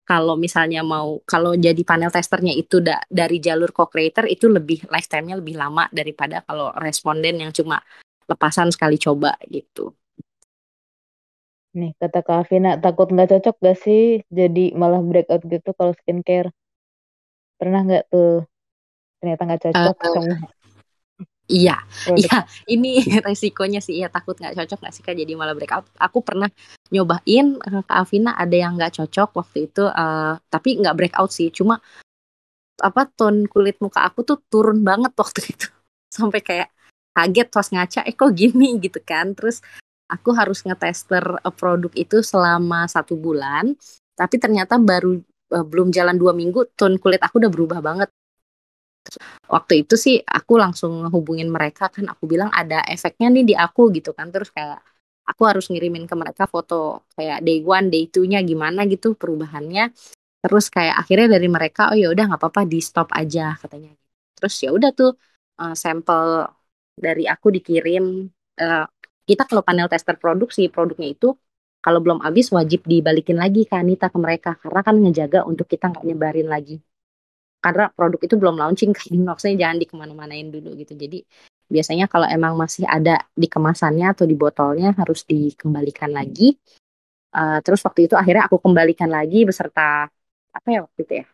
kalau 0.06 0.38
misalnya 0.38 0.86
mau 0.86 1.20
kalau 1.26 1.58
jadi 1.58 1.82
panel 1.82 2.14
testernya 2.14 2.54
itu 2.54 2.78
da, 2.80 3.02
dari 3.10 3.42
jalur 3.42 3.74
co-creator 3.74 4.30
itu 4.30 4.46
lebih 4.46 4.86
lifetime-nya 4.88 5.42
lebih 5.42 5.58
lama 5.58 5.90
daripada 5.90 6.46
kalau 6.46 6.70
responden 6.78 7.42
yang 7.42 7.50
cuma 7.50 7.82
lepasan 8.30 8.70
sekali 8.70 9.02
coba 9.02 9.34
gitu. 9.50 9.92
Nih, 11.76 11.92
kata 12.00 12.24
Kak 12.24 12.48
Afina, 12.48 12.80
takut 12.80 13.12
nggak 13.12 13.36
cocok 13.36 13.56
gak 13.60 13.78
sih 13.84 14.24
jadi 14.32 14.72
malah 14.80 15.04
breakout 15.04 15.44
gitu 15.44 15.76
kalau 15.76 15.92
skincare? 15.92 16.48
Pernah 17.60 17.84
nggak 17.84 18.04
tuh? 18.08 18.48
Ternyata 19.20 19.42
nggak 19.44 19.62
cocok 19.68 19.96
uh, 20.00 20.55
Iya, 21.46 21.78
iya. 22.18 22.38
Ini 22.66 23.06
resikonya 23.26 23.78
sih, 23.78 24.02
ya 24.02 24.10
takut 24.10 24.34
nggak 24.34 24.58
cocok 24.58 24.80
nggak 24.82 24.94
sih 24.94 25.04
kak 25.06 25.14
jadi 25.14 25.34
malah 25.38 25.54
breakout. 25.54 25.86
Aku 26.02 26.26
pernah 26.26 26.50
nyobain 26.90 27.58
eh, 27.62 27.84
Kak 27.86 27.98
Afina 28.02 28.34
ada 28.34 28.56
yang 28.58 28.74
nggak 28.78 28.98
cocok 28.98 29.30
waktu 29.38 29.58
itu, 29.70 29.86
uh, 29.86 30.34
tapi 30.50 30.82
nggak 30.82 30.96
breakout 30.98 31.30
sih. 31.30 31.54
Cuma 31.54 31.78
apa 32.82 33.02
tone 33.08 33.48
kulit 33.48 33.80
muka 33.80 34.04
aku 34.04 34.26
tuh 34.28 34.38
turun 34.52 34.82
banget 34.84 35.14
waktu 35.22 35.42
itu, 35.54 35.68
sampai 36.10 36.42
kayak 36.42 36.70
kaget 37.16 37.48
pas 37.48 37.68
ngaca 37.72 38.00
eh 38.04 38.16
kok 38.16 38.32
gini 38.36 38.76
gitu 38.86 39.00
kan 39.00 39.32
terus 39.38 39.64
aku 40.12 40.36
harus 40.36 40.62
ngetester 40.68 41.24
eh, 41.40 41.54
produk 41.56 41.92
itu 41.96 42.20
selama 42.20 42.86
satu 42.92 43.16
bulan 43.16 43.74
tapi 44.16 44.36
ternyata 44.40 44.76
baru 44.80 45.20
uh, 45.56 45.66
belum 45.66 45.92
jalan 45.96 46.16
dua 46.20 46.36
minggu 46.36 46.76
tone 46.76 47.00
kulit 47.00 47.24
aku 47.24 47.40
udah 47.40 47.52
berubah 47.52 47.80
banget 47.80 48.10
waktu 49.46 49.74
itu 49.86 49.96
sih 49.96 50.16
aku 50.26 50.54
langsung 50.58 51.06
hubungin 51.14 51.50
mereka 51.54 51.90
kan 51.94 52.06
aku 52.10 52.24
bilang 52.26 52.50
ada 52.50 52.82
efeknya 52.90 53.28
nih 53.32 53.44
di 53.50 53.54
aku 53.56 53.82
gitu 53.94 54.12
kan. 54.18 54.28
Terus 54.34 54.50
kayak 54.56 54.80
aku 55.26 55.42
harus 55.50 55.66
ngirimin 55.72 56.06
ke 56.10 56.16
mereka 56.18 56.44
foto 56.46 57.06
kayak 57.18 57.42
day 57.46 57.60
one 57.66 57.88
day 57.94 58.06
two 58.10 58.26
nya 58.26 58.40
gimana 58.42 58.86
gitu 58.90 59.14
perubahannya. 59.18 59.94
Terus 60.44 60.66
kayak 60.70 60.96
akhirnya 61.02 61.28
dari 61.38 61.48
mereka 61.50 61.82
oh 61.94 61.98
ya 61.98 62.08
udah 62.14 62.24
nggak 62.30 62.42
apa-apa 62.42 62.62
di 62.70 62.80
stop 62.82 63.10
aja 63.14 63.58
katanya. 63.62 63.92
Terus 64.38 64.56
ya 64.62 64.70
udah 64.76 64.90
tuh 64.94 65.12
uh, 65.62 65.74
sampel 65.74 66.46
dari 66.96 67.26
aku 67.26 67.48
dikirim 67.56 68.30
uh, 68.62 68.86
kita 69.26 69.44
kalau 69.50 69.66
panel 69.66 69.90
tester 69.90 70.16
produksi 70.22 70.70
produknya 70.70 71.10
itu 71.12 71.34
kalau 71.82 72.02
belum 72.02 72.22
habis 72.26 72.50
wajib 72.54 72.86
dibalikin 72.86 73.38
lagi 73.38 73.66
ke 73.70 73.76
Anita 73.78 74.10
ke 74.14 74.18
mereka. 74.22 74.58
Karena 74.62 74.82
kan 74.86 74.96
ngejaga 75.02 75.40
untuk 75.50 75.66
kita 75.70 75.90
nggak 75.94 76.06
nyebarin 76.06 76.50
lagi 76.50 76.78
karena 77.66 77.90
produk 77.90 78.22
itu 78.22 78.36
belum 78.38 78.56
launching 78.62 78.92
kan 78.94 79.10
maksudnya 79.34 79.58
jangan 79.66 79.78
dikemana-manain 79.82 80.48
dulu 80.54 80.78
gitu. 80.78 80.94
Jadi 80.94 81.26
biasanya 81.66 82.06
kalau 82.06 82.30
emang 82.30 82.54
masih 82.54 82.86
ada 82.86 83.26
di 83.34 83.48
kemasannya 83.50 84.14
atau 84.14 84.26
di 84.30 84.38
botolnya 84.38 84.94
harus 84.94 85.26
dikembalikan 85.26 86.14
lagi. 86.14 86.54
Uh, 87.36 87.60
terus 87.66 87.82
waktu 87.84 88.08
itu 88.08 88.16
akhirnya 88.16 88.48
aku 88.48 88.64
kembalikan 88.64 89.12
lagi 89.12 89.44
beserta 89.44 90.08
apa 90.56 90.68
ya 90.72 90.88
waktu 90.88 91.00
itu 91.04 91.14
ya 91.20 91.26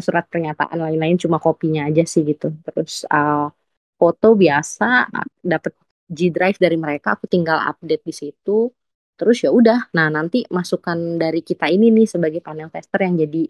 surat 0.00 0.24
pernyataan 0.30 0.78
lain-lain 0.78 1.16
cuma 1.20 1.42
kopinya 1.42 1.90
aja 1.90 2.06
sih 2.06 2.22
gitu. 2.22 2.54
Terus 2.64 3.02
uh, 3.10 3.50
foto 3.98 4.28
biasa 4.38 5.10
dapat 5.42 5.74
G 6.08 6.30
Drive 6.32 6.56
dari 6.62 6.78
mereka 6.78 7.18
aku 7.18 7.26
tinggal 7.26 7.58
update 7.66 8.04
di 8.06 8.14
situ. 8.14 8.70
Terus 9.18 9.42
ya 9.42 9.50
udah 9.50 9.90
nah 9.90 10.06
nanti 10.06 10.46
masukan 10.46 11.18
dari 11.18 11.42
kita 11.42 11.66
ini 11.66 11.90
nih 11.90 12.06
sebagai 12.06 12.40
panel 12.46 12.70
tester 12.70 13.02
yang 13.02 13.18
jadi 13.18 13.42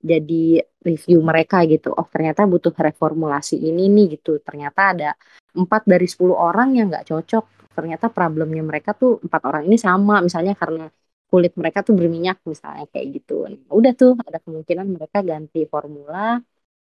jadi 0.00 0.64
review 0.84 1.18
mereka 1.24 1.64
gitu. 1.64 1.92
Oh 1.94 2.06
ternyata 2.08 2.44
butuh 2.44 2.72
reformulasi 2.74 3.56
ini 3.60 3.88
nih 3.88 4.18
gitu. 4.18 4.40
Ternyata 4.42 4.80
ada 4.96 5.10
empat 5.56 5.86
dari 5.88 6.06
10 6.08 6.36
orang 6.36 6.76
yang 6.76 6.86
nggak 6.92 7.08
cocok. 7.08 7.44
Ternyata 7.74 8.06
problemnya 8.12 8.62
mereka 8.62 8.94
tuh 8.94 9.18
empat 9.24 9.42
orang 9.48 9.62
ini 9.68 9.76
sama. 9.80 10.20
Misalnya 10.20 10.54
karena 10.54 10.86
kulit 11.30 11.52
mereka 11.58 11.82
tuh 11.82 11.98
berminyak 11.98 12.38
misalnya 12.46 12.86
kayak 12.92 13.06
gitu. 13.20 13.48
Nah, 13.48 13.72
udah 13.74 13.92
tuh 13.96 14.14
ada 14.22 14.38
kemungkinan 14.38 14.86
mereka 14.86 15.18
ganti 15.24 15.66
formula. 15.66 16.38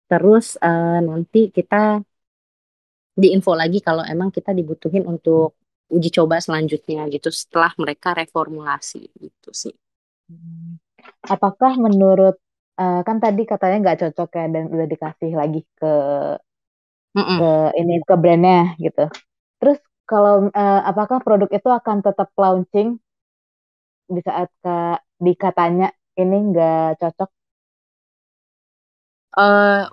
Terus 0.09 0.59
uh, 0.59 0.99
nanti 0.99 1.47
kita 1.53 2.03
diinfo 3.13 3.53
lagi 3.53 3.79
kalau 3.79 4.01
emang 4.03 4.33
kita 4.33 4.51
dibutuhin 4.51 5.05
untuk 5.05 5.53
uji 5.93 6.09
coba 6.09 6.41
selanjutnya 6.41 7.05
gitu 7.13 7.29
setelah 7.29 7.71
mereka 7.77 8.17
reformulasi 8.17 9.13
gitu 9.21 9.49
sih. 9.53 9.75
Hmm. 10.27 10.81
Apakah 11.23 11.77
menurut 11.77 12.41
uh, 12.79 13.01
kan 13.05 13.17
tadi 13.21 13.43
katanya 13.45 13.77
nggak 13.83 13.99
cocok 14.07 14.29
ya 14.33 14.45
dan 14.49 14.63
udah 14.69 14.87
dikasih 14.89 15.31
lagi 15.33 15.61
ke 15.77 15.93
mm 17.13 17.23
-mm. 17.23 17.37
ke 17.39 17.51
ini 17.79 17.93
ke 18.01 18.15
brandnya 18.17 18.73
gitu. 18.81 19.05
Terus 19.61 19.79
kalau 20.03 20.49
uh, 20.51 20.81
apakah 20.83 21.23
produk 21.23 21.49
itu 21.49 21.69
akan 21.69 22.03
tetap 22.03 22.29
launching 22.35 22.99
di 24.09 24.21
saat 24.21 24.51
ke, 24.59 24.99
dikatanya 25.21 25.95
ini 26.19 26.37
nggak 26.51 26.99
cocok? 26.99 27.29
Uh, 29.33 29.89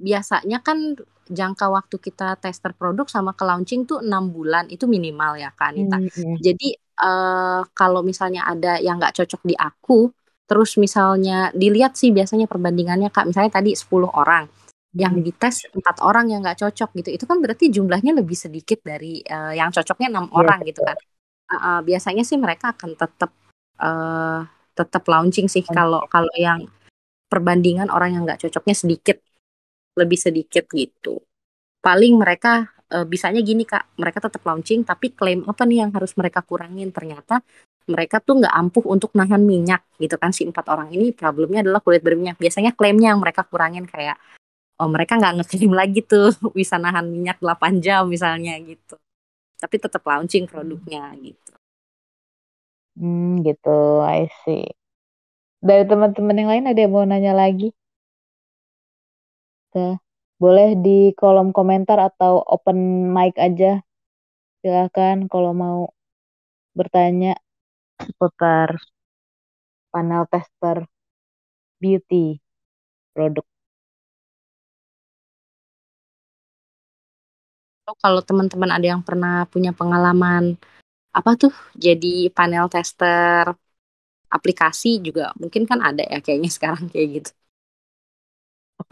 biasanya 0.00 0.58
kan 0.64 0.98
jangka 1.30 1.70
waktu 1.70 1.96
kita 2.02 2.34
tester 2.42 2.74
produk 2.74 3.06
sama 3.06 3.38
ke 3.38 3.46
launching 3.46 3.86
tuh 3.86 4.02
enam 4.02 4.34
bulan 4.34 4.66
itu 4.66 4.90
minimal 4.90 5.38
ya 5.38 5.54
kan 5.54 5.78
Anita. 5.78 6.02
Hmm, 6.02 6.10
iya. 6.10 6.50
Jadi 6.50 6.68
uh, 6.98 7.62
kalau 7.70 8.02
misalnya 8.02 8.42
ada 8.48 8.82
yang 8.82 8.98
nggak 8.98 9.14
cocok 9.22 9.42
di 9.46 9.54
aku, 9.54 10.10
terus 10.50 10.74
misalnya 10.82 11.54
dilihat 11.54 11.94
sih 11.94 12.10
biasanya 12.10 12.50
perbandingannya 12.50 13.14
kak. 13.14 13.30
Misalnya 13.30 13.62
tadi 13.62 13.78
10 13.78 13.86
orang 14.10 14.50
yang 14.98 15.14
hmm. 15.14 15.22
dites 15.22 15.70
empat 15.70 16.02
orang 16.02 16.34
yang 16.34 16.42
nggak 16.42 16.58
cocok 16.58 16.90
gitu. 16.98 17.14
Itu 17.14 17.24
kan 17.30 17.38
berarti 17.38 17.70
jumlahnya 17.70 18.18
lebih 18.18 18.34
sedikit 18.34 18.82
dari 18.82 19.22
uh, 19.22 19.54
yang 19.54 19.70
cocoknya 19.70 20.10
enam 20.10 20.26
yeah, 20.26 20.38
orang 20.42 20.58
gitu 20.66 20.82
kan 20.82 20.98
uh, 21.50 21.54
uh, 21.54 21.78
biasanya 21.82 22.22
sih 22.22 22.38
mereka 22.38 22.72
akan 22.72 22.94
tetap 22.94 23.30
uh, 23.82 24.46
tetap 24.72 25.02
launching 25.10 25.50
sih 25.50 25.66
kalau 25.66 26.06
kalau 26.06 26.30
yang 26.38 26.64
perbandingan 27.26 27.90
orang 27.90 28.14
yang 28.16 28.22
nggak 28.24 28.46
cocoknya 28.46 28.74
sedikit 28.74 29.18
lebih 29.98 30.18
sedikit 30.18 30.64
gitu. 30.70 31.20
Paling 31.82 32.16
mereka 32.16 32.70
uh, 32.94 33.04
bisanya 33.04 33.42
gini 33.42 33.66
kak. 33.66 33.98
Mereka 33.98 34.22
tetap 34.30 34.42
launching 34.46 34.86
tapi 34.86 35.12
klaim 35.12 35.44
apa 35.44 35.66
nih 35.66 35.84
yang 35.86 35.90
harus 35.92 36.14
mereka 36.14 36.40
kurangin? 36.46 36.94
Ternyata 36.94 37.42
mereka 37.88 38.20
tuh 38.20 38.40
nggak 38.42 38.54
ampuh 38.54 38.84
untuk 38.88 39.14
nahan 39.16 39.40
minyak 39.44 39.82
gitu 39.96 40.16
kan 40.20 40.32
si 40.34 40.44
empat 40.44 40.66
orang 40.68 40.92
ini 40.92 41.12
problemnya 41.16 41.64
adalah 41.64 41.80
kulit 41.80 42.02
berminyak. 42.04 42.36
Biasanya 42.36 42.76
klaimnya 42.76 43.14
yang 43.14 43.20
mereka 43.22 43.46
kurangin 43.46 43.86
kayak 43.88 44.16
oh 44.80 44.88
mereka 44.88 45.20
nggak 45.20 45.44
ngeklaim 45.44 45.72
lagi 45.76 46.00
tuh 46.04 46.32
bisa 46.58 46.76
nahan 46.80 47.06
minyak 47.08 47.38
8 47.40 47.80
jam 47.84 48.08
misalnya 48.08 48.56
gitu. 48.60 48.96
Tapi 49.60 49.76
tetap 49.76 50.02
launching 50.04 50.48
produknya 50.48 51.12
gitu. 51.20 51.52
Hmm 52.98 53.40
gitu. 53.46 54.02
I 54.04 54.28
see. 54.44 54.66
Dari 55.60 55.84
teman-teman 55.84 56.36
yang 56.40 56.48
lain 56.52 56.64
ada 56.72 56.80
yang 56.80 56.92
mau 56.92 57.04
nanya 57.04 57.32
lagi? 57.36 57.68
Oke. 59.70 60.00
boleh 60.40 60.72
di 60.80 61.12
kolom 61.20 61.52
komentar 61.52 62.00
atau 62.00 62.40
open 62.42 62.78
mic 63.12 63.36
aja. 63.36 63.84
Silahkan 64.64 65.28
kalau 65.28 65.52
mau 65.52 65.78
bertanya 66.72 67.36
seputar 68.04 68.70
panel 69.92 70.24
tester 70.32 70.78
beauty 71.80 72.40
produk. 73.14 73.46
Kalau 78.02 78.20
teman-teman 78.28 78.70
ada 78.76 78.86
yang 78.94 79.02
pernah 79.02 79.42
punya 79.52 79.70
pengalaman 79.74 80.54
apa 81.18 81.30
tuh 81.42 81.52
jadi 81.84 82.30
panel 82.36 82.66
tester 82.74 83.46
aplikasi 84.36 84.88
juga 85.06 85.22
mungkin 85.40 85.62
kan 85.70 85.80
ada 85.88 86.02
ya 86.12 86.18
kayaknya 86.24 86.50
sekarang 86.56 86.84
kayak 86.92 87.08
gitu. 87.22 87.30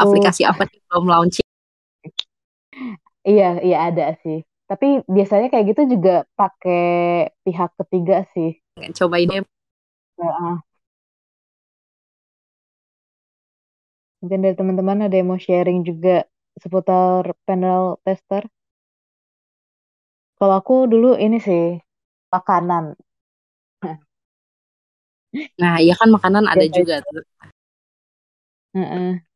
Aplikasi 0.03 0.43
apa 0.51 0.63
sih 0.71 0.81
belum 0.89 1.07
launching? 1.13 1.47
Iya, 3.29 3.45
iya 3.67 3.77
ada 3.89 4.05
sih. 4.23 4.37
Tapi 4.69 5.01
biasanya 5.09 5.49
kayak 5.49 5.67
gitu 5.73 5.97
juga 5.97 6.29
pakai 6.37 6.85
pihak 7.41 7.73
ketiga 7.81 8.29
sih. 8.37 8.61
Coba 8.93 9.17
ini. 9.17 9.41
Uh, 10.21 10.61
Mungkin 14.19 14.43
dari 14.43 14.55
teman-teman 14.59 15.07
ada 15.07 15.15
yang 15.15 15.31
mau 15.31 15.39
sharing 15.39 15.87
juga 15.87 16.27
seputar 16.59 17.23
panel 17.47 18.03
tester. 18.03 18.45
Kalau 20.39 20.55
aku 20.59 20.91
dulu 20.91 21.15
ini 21.15 21.39
sih 21.39 21.79
makanan. 22.35 22.99
Nah, 25.61 25.77
iya 25.79 25.95
kan 25.95 26.09
makanan 26.09 26.45
ada 26.49 26.65
ya, 26.67 26.73
juga 26.73 26.95
tuh. 27.05 27.23
Uh 28.75 28.81
-uh. 28.81 29.28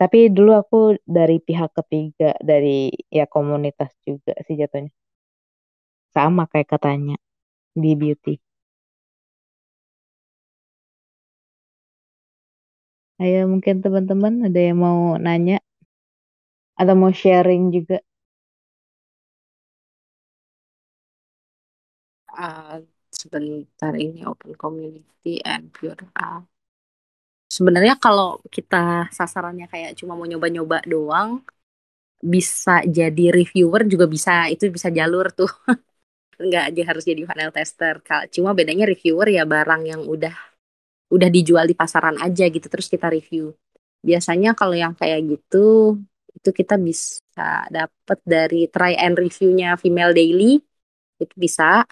Tapi 0.00 0.18
dulu 0.36 0.50
aku 0.62 0.76
dari 1.16 1.36
pihak 1.46 1.70
ketiga, 1.78 2.34
dari 2.50 2.90
ya 3.16 3.24
komunitas 3.34 3.90
juga 4.06 4.32
sih 4.46 4.56
jatuhnya. 4.60 4.90
Sama 6.14 6.42
kayak 6.50 6.68
katanya 6.72 7.16
di 7.82 7.92
beauty. 8.00 8.34
Ayo 13.22 13.38
mungkin 13.52 13.76
teman-teman 13.84 14.34
ada 14.46 14.60
yang 14.68 14.78
mau 14.84 15.00
nanya 15.24 15.56
atau 16.80 16.94
mau 17.00 17.12
sharing 17.20 17.62
juga. 17.76 17.96
Uh, 22.34 22.82
sebentar 23.14 23.94
ini 23.94 24.26
open 24.26 24.52
community 24.58 25.38
and 25.46 25.70
pure 25.72 26.02
uh, 26.18 26.42
sebenarnya 27.56 27.94
kalau 28.04 28.42
kita 28.54 29.08
sasarannya 29.18 29.66
kayak 29.72 29.90
cuma 29.98 30.12
mau 30.18 30.26
nyoba-nyoba 30.26 30.82
doang 30.92 31.30
bisa 32.24 32.80
jadi 32.88 33.24
reviewer 33.30 33.84
juga 33.92 34.06
bisa. 34.08 34.48
Itu 34.48 34.72
bisa 34.72 34.88
jalur 34.88 35.30
tuh. 35.38 35.50
Nggak 36.46 36.64
aja 36.72 36.82
harus 36.90 37.04
jadi 37.06 37.22
panel 37.28 37.50
tester. 37.54 37.94
Cuma 38.34 38.50
bedanya 38.58 38.84
reviewer 38.88 39.28
ya 39.30 39.44
barang 39.44 39.82
yang 39.86 40.02
udah 40.08 40.34
udah 41.14 41.28
dijual 41.30 41.64
di 41.70 41.76
pasaran 41.78 42.18
aja 42.18 42.44
gitu 42.50 42.66
terus 42.66 42.88
kita 42.90 43.06
review. 43.12 43.54
Biasanya 44.04 44.56
kalau 44.58 44.74
yang 44.74 44.94
kayak 44.96 45.20
gitu 45.28 45.96
itu 46.34 46.50
kita 46.50 46.74
bisa 46.76 47.64
dapat 47.70 48.18
dari 48.26 48.66
try 48.68 48.98
and 48.98 49.14
reviewnya 49.16 49.76
female 49.78 50.12
daily 50.16 50.58
itu 51.22 51.34
bisa. 51.38 51.84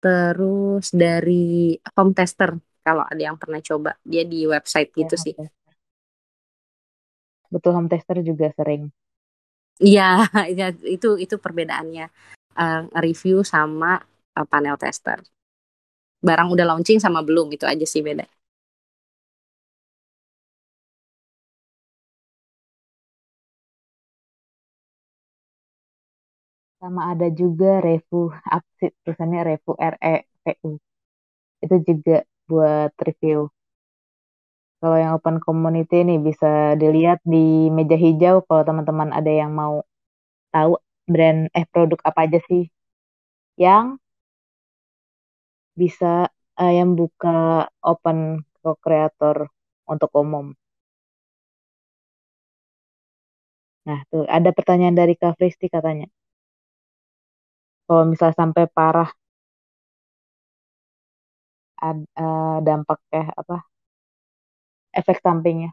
Terus 0.00 0.96
dari 0.96 1.76
home 1.92 2.16
tester 2.16 2.56
kalau 2.86 3.04
ada 3.10 3.22
yang 3.28 3.36
pernah 3.40 3.60
coba 3.68 3.90
dia 4.10 4.22
di 4.32 4.44
website 4.48 4.90
gitu 5.00 5.14
ya, 5.16 5.22
sih 5.24 5.34
betul 7.54 7.72
home 7.76 7.90
tester 7.92 8.16
juga 8.28 8.46
sering 8.58 8.82
Iya, 9.80 10.02
ya, 10.58 10.66
itu 10.94 11.08
itu 11.24 11.34
perbedaannya 11.44 12.04
uh, 12.60 12.80
review 13.04 13.36
sama 13.52 13.90
uh, 14.36 14.46
panel 14.52 14.76
tester. 14.82 15.18
Barang 16.26 16.48
udah 16.54 16.64
launching 16.70 16.98
sama 17.04 17.20
belum 17.28 17.46
itu 17.56 17.64
aja 17.72 17.84
sih 17.92 18.00
beda. 18.06 18.24
Sama 26.80 27.02
ada 27.12 27.26
juga 27.40 27.80
Revu 27.86 28.16
tulisannya 29.04 29.40
Revu 29.48 29.70
R 29.92 29.94
E 30.12 30.14
V 30.44 30.46
U. 30.68 30.70
Itu 31.64 31.76
juga 31.88 32.16
buat 32.50 32.92
review. 33.06 33.38
Kalau 34.80 34.96
yang 35.02 35.12
open 35.18 35.36
community 35.46 35.96
nih 36.08 36.18
bisa 36.28 36.74
dilihat 36.80 37.18
di 37.32 37.68
meja 37.76 37.96
hijau 38.04 38.36
kalau 38.46 38.62
teman-teman 38.68 39.10
ada 39.18 39.28
yang 39.40 39.50
mau 39.60 39.74
tahu 40.54 40.72
brand 41.12 41.40
eh 41.58 41.66
produk 41.72 42.00
apa 42.08 42.20
aja 42.26 42.38
sih 42.48 42.64
yang 43.64 44.00
bisa 45.80 46.28
uh, 46.60 46.72
yang 46.78 46.90
buka 47.00 47.68
open 47.92 48.18
ke 48.60 48.70
kreator 48.84 49.36
untuk 49.92 50.10
umum. 50.22 50.46
Nah, 53.88 54.00
tuh 54.10 54.24
ada 54.36 54.50
pertanyaan 54.56 54.96
dari 55.00 55.14
Kak 55.20 55.34
Fristi 55.38 55.66
katanya. 55.72 56.06
Kalau 57.86 58.04
misal 58.12 58.30
sampai 58.40 58.64
parah 58.76 59.10
ada 61.88 62.04
uh, 62.22 62.58
dampaknya 62.66 63.22
apa? 63.40 63.56
Efek 64.98 65.18
sampingnya. 65.24 65.70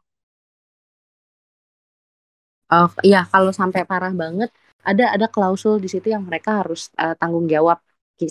Oh 2.72 2.89
iya, 3.08 3.17
kalau 3.32 3.52
sampai 3.60 3.82
parah 3.89 4.12
banget, 4.22 4.50
ada 4.89 5.04
ada 5.15 5.26
klausul 5.34 5.74
di 5.84 5.88
situ 5.93 6.08
yang 6.15 6.24
mereka 6.30 6.50
harus 6.63 6.82
uh, 7.02 7.15
tanggung 7.20 7.48
jawab 7.54 7.78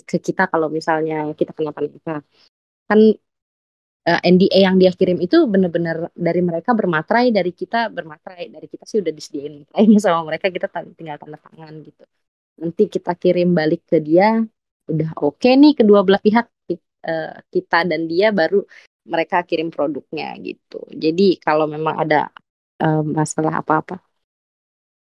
ke 0.09 0.17
kita 0.27 0.43
kalau 0.51 0.67
misalnya 0.77 1.15
kita 1.39 1.51
kenapa-napa. 1.57 2.21
Kan 2.89 2.99
uh, 4.09 4.19
eh, 4.23 4.31
NDA 4.33 4.59
yang 4.67 4.75
dia 4.81 4.91
kirim 4.99 5.17
itu 5.25 5.37
benar-benar 5.53 5.97
dari 6.13 6.41
mereka 6.49 6.71
bermaterai, 6.79 7.27
dari 7.37 7.51
kita 7.51 7.77
bermaterai, 7.97 8.43
dari 8.55 8.67
kita 8.71 8.83
sih 8.89 8.97
udah 9.03 9.13
disediain 9.17 9.53
materainya 9.63 9.99
sama 10.05 10.19
mereka, 10.27 10.45
kita 10.55 10.67
tinggal 10.97 11.17
tanda 11.21 11.37
tangan 11.45 11.73
gitu. 11.87 12.03
Nanti 12.61 12.83
kita 12.95 13.11
kirim 13.21 13.49
balik 13.59 13.81
ke 13.89 13.97
dia, 14.07 14.41
udah 14.91 15.09
oke 15.19 15.37
okay 15.43 15.53
nih 15.59 15.73
kedua 15.79 15.99
belah 16.07 16.21
pihak 16.23 16.45
uh, 17.07 17.39
kita 17.47 17.87
dan 17.87 18.05
dia 18.05 18.35
baru 18.35 18.61
mereka 19.07 19.41
kirim 19.47 19.71
produknya 19.71 20.35
gitu. 20.43 20.83
Jadi 20.91 21.39
kalau 21.39 21.65
memang 21.65 21.95
ada 22.03 22.27
uh, 22.83 23.03
masalah 23.07 23.63
apa-apa 23.63 24.03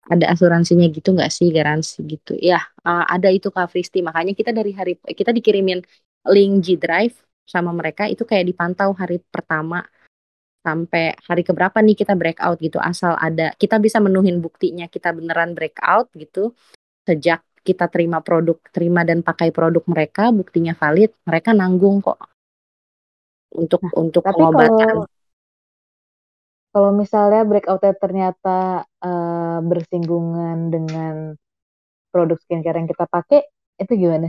ada 0.06 0.30
asuransinya 0.30 0.86
gitu 0.94 1.10
nggak 1.18 1.32
sih 1.34 1.50
garansi 1.50 2.06
gitu? 2.06 2.38
Ya 2.38 2.62
uh, 2.86 3.04
ada 3.10 3.26
itu 3.34 3.50
Kak 3.50 3.74
Fristi. 3.74 4.00
Makanya 4.06 4.38
kita 4.38 4.54
dari 4.54 4.70
hari 4.70 4.94
kita 5.02 5.34
dikirimin 5.34 5.82
link 6.30 6.54
G 6.62 6.78
Drive 6.78 7.18
sama 7.46 7.74
mereka 7.74 8.06
itu 8.06 8.22
kayak 8.22 8.46
dipantau 8.46 8.94
hari 8.94 9.18
pertama 9.18 9.82
sampai 10.62 11.14
hari 11.26 11.46
keberapa 11.46 11.78
nih 11.82 11.98
kita 11.98 12.14
breakout 12.14 12.58
gitu. 12.62 12.78
Asal 12.78 13.18
ada 13.18 13.50
kita 13.58 13.82
bisa 13.82 13.98
menuhin 13.98 14.38
buktinya 14.38 14.86
kita 14.86 15.10
beneran 15.10 15.54
breakout 15.58 16.10
gitu 16.14 16.54
sejak 17.06 17.42
kita 17.66 17.90
terima 17.90 18.22
produk 18.22 18.62
terima 18.70 19.02
dan 19.02 19.26
pakai 19.26 19.50
produk 19.50 19.82
mereka 19.90 20.30
buktinya 20.30 20.78
valid 20.78 21.10
mereka 21.26 21.50
nanggung 21.50 21.98
kok 21.98 22.22
untuk 23.50 23.82
nah, 23.82 23.92
untuk 23.98 24.22
tapi 24.22 24.38
pengobatan 24.38 24.86
kalau 24.86 25.04
kalau 26.76 26.92
misalnya 26.92 27.40
breakoutnya 27.48 27.96
ternyata 27.96 28.84
uh, 29.00 29.64
bersinggungan 29.64 30.68
dengan 30.68 31.32
produk 32.12 32.36
skincare 32.36 32.76
yang 32.76 32.84
kita 32.84 33.08
pakai, 33.08 33.48
itu 33.80 33.92
gimana? 33.96 34.28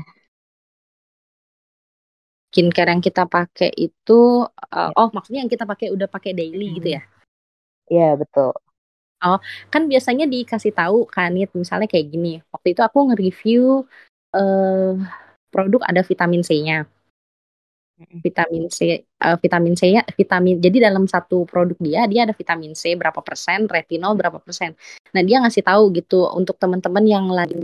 Skincare 2.48 2.96
yang 2.96 3.04
kita 3.04 3.28
pakai 3.28 3.68
itu, 3.76 4.48
uh, 4.48 4.92
ya. 4.92 4.96
oh 4.96 5.12
maksudnya 5.12 5.44
yang 5.44 5.52
kita 5.52 5.68
pakai 5.68 5.92
udah 5.92 6.08
pakai 6.08 6.32
daily 6.32 6.72
hmm. 6.72 6.76
gitu 6.80 6.90
ya? 6.96 7.04
Iya 7.92 8.16
betul. 8.16 8.56
Oh, 9.18 9.42
kan 9.74 9.90
biasanya 9.90 10.30
dikasih 10.30 10.78
tahu 10.78 11.10
kan, 11.10 11.34
misalnya 11.34 11.90
kayak 11.90 12.08
gini. 12.14 12.38
Waktu 12.54 12.68
itu 12.78 12.82
aku 12.86 12.98
nge-review 13.10 13.62
uh, 14.38 14.94
produk 15.50 15.82
ada 15.90 16.02
vitamin 16.06 16.42
C-nya. 16.46 16.86
Vitamin 17.98 18.70
C 18.70 18.78
uh, 19.26 19.38
vitamin 19.42 19.74
C 19.74 19.90
ya 19.90 20.06
vitamin 20.14 20.62
jadi 20.62 20.86
dalam 20.86 21.10
satu 21.10 21.50
produk 21.50 21.74
dia 21.82 22.06
dia 22.06 22.30
ada 22.30 22.34
vitamin 22.38 22.78
C 22.78 22.94
berapa 22.94 23.26
persen 23.26 23.66
retinol 23.66 24.14
berapa 24.14 24.38
persen. 24.38 24.78
Nah 25.18 25.22
dia 25.26 25.42
ngasih 25.42 25.66
tahu 25.66 25.90
gitu 25.98 26.30
untuk 26.30 26.62
teman-teman 26.62 27.02
yang 27.10 27.26
lagi 27.34 27.58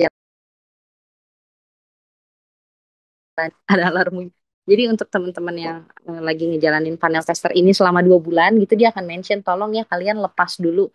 ada 3.69 3.85
alarm 3.89 4.29
jadi 4.63 4.87
untuk 4.87 5.11
teman-teman 5.11 5.55
yang 5.59 5.77
uh, 6.07 6.21
lagi 6.23 6.47
ngejalanin 6.47 6.95
panel 6.95 7.19
tester 7.19 7.51
ini 7.51 7.75
selama 7.75 7.99
dua 7.99 8.15
bulan 8.21 8.55
gitu 8.63 8.79
dia 8.79 8.95
akan 8.95 9.03
mention 9.03 9.43
tolong 9.43 9.75
ya 9.75 9.83
kalian 9.83 10.23
lepas 10.23 10.55
dulu 10.55 10.87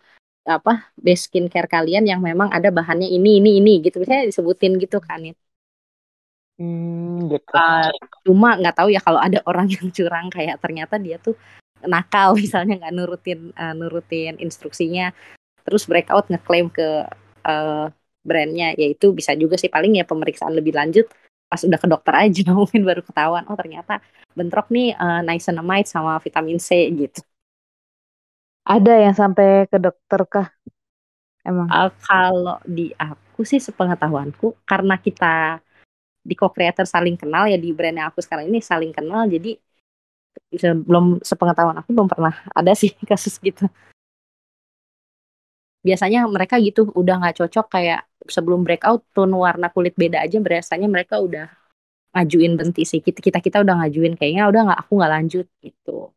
apa 0.47 0.71
base 1.05 1.27
skincare 1.29 1.67
kalian 1.69 2.03
yang 2.11 2.21
memang 2.23 2.49
ada 2.55 2.69
bahannya 2.77 3.07
ini 3.09 3.29
ini 3.41 3.49
ini 3.59 3.71
gitu. 3.85 3.95
Misalnya 4.01 4.29
disebutin 4.31 4.73
gitu 4.83 4.97
kan 5.03 5.19
ya 5.29 5.33
Hmm, 6.57 7.29
gitu. 7.31 7.55
Uh, 7.57 7.89
cuma 8.25 8.53
nggak 8.61 8.75
tahu 8.77 8.89
ya 8.93 9.01
kalau 9.01 9.17
ada 9.17 9.39
orang 9.49 9.67
yang 9.73 9.87
curang 9.89 10.27
kayak 10.29 10.61
ternyata 10.63 10.95
dia 11.01 11.17
tuh 11.17 11.33
nakal 11.83 12.35
misalnya 12.37 12.73
nggak 12.79 12.93
nurutin 12.97 13.39
uh, 13.57 13.73
nurutin 13.73 14.35
instruksinya 14.43 15.09
terus 15.65 15.83
breakout 15.89 16.25
ngeklaim 16.31 16.67
ke 16.73 16.87
uh, 17.47 17.87
brandnya. 18.27 18.73
Ya 18.81 18.87
itu 18.93 19.05
bisa 19.19 19.33
juga 19.37 19.55
sih. 19.61 19.69
Paling 19.73 19.97
ya 19.99 20.05
pemeriksaan 20.09 20.53
lebih 20.57 20.73
lanjut 20.77 21.05
pas 21.49 21.61
udah 21.65 21.79
ke 21.81 21.87
dokter 21.89 22.13
aja 22.15 22.41
mungkin 22.61 22.81
baru 22.85 23.01
ketahuan 23.05 23.43
oh 23.49 23.57
ternyata 23.57 23.99
bentrok 24.37 24.69
nih 24.69 24.93
uh, 24.97 25.21
niacinamide 25.25 25.89
sama 25.89 26.21
vitamin 26.21 26.61
C 26.61 26.87
gitu 26.93 27.21
ada 28.69 28.93
yang 29.01 29.17
sampai 29.17 29.65
ke 29.65 29.81
dokter 29.81 30.21
kah? 30.29 30.47
Emang? 31.41 31.65
Uh, 31.73 31.89
kalau 32.05 32.61
di 32.61 32.93
aku 32.93 33.41
sih 33.41 33.57
sepengetahuanku 33.57 34.61
karena 34.69 35.01
kita 35.01 35.57
di 36.21 36.37
co-creator 36.37 36.85
saling 36.85 37.17
kenal 37.17 37.49
ya 37.49 37.57
di 37.57 37.73
brand 37.73 37.97
yang 37.97 38.07
aku 38.13 38.21
sekarang 38.21 38.45
ini 38.51 38.61
saling 38.61 38.93
kenal 38.93 39.25
jadi 39.25 39.57
belum 40.85 41.25
sepengetahuan 41.25 41.81
aku 41.81 41.89
belum 41.89 42.05
pernah 42.05 42.35
ada 42.53 42.77
sih 42.77 42.93
kasus 43.09 43.41
gitu. 43.41 43.65
Biasanya 45.81 46.27
mereka 46.29 46.61
gitu 46.61 46.91
udah 46.93 47.23
nggak 47.23 47.41
cocok 47.41 47.65
kayak 47.71 48.05
sebelum 48.29 48.61
breakout 48.61 49.01
tone 49.15 49.33
warna 49.33 49.73
kulit 49.73 49.97
beda 49.97 50.21
aja 50.21 50.37
biasanya 50.37 50.85
mereka 50.91 51.17
udah 51.17 51.49
ngajuin 52.13 52.53
berhenti 52.59 52.83
sih. 52.85 52.99
Kita 53.01 53.17
kita 53.23 53.39
kita 53.41 53.57
udah 53.65 53.81
ngajuin 53.81 54.13
kayaknya 54.19 54.51
udah 54.51 54.61
nggak 54.69 54.79
aku 54.85 54.91
nggak 54.99 55.13
lanjut 55.17 55.47
gitu 55.63 56.13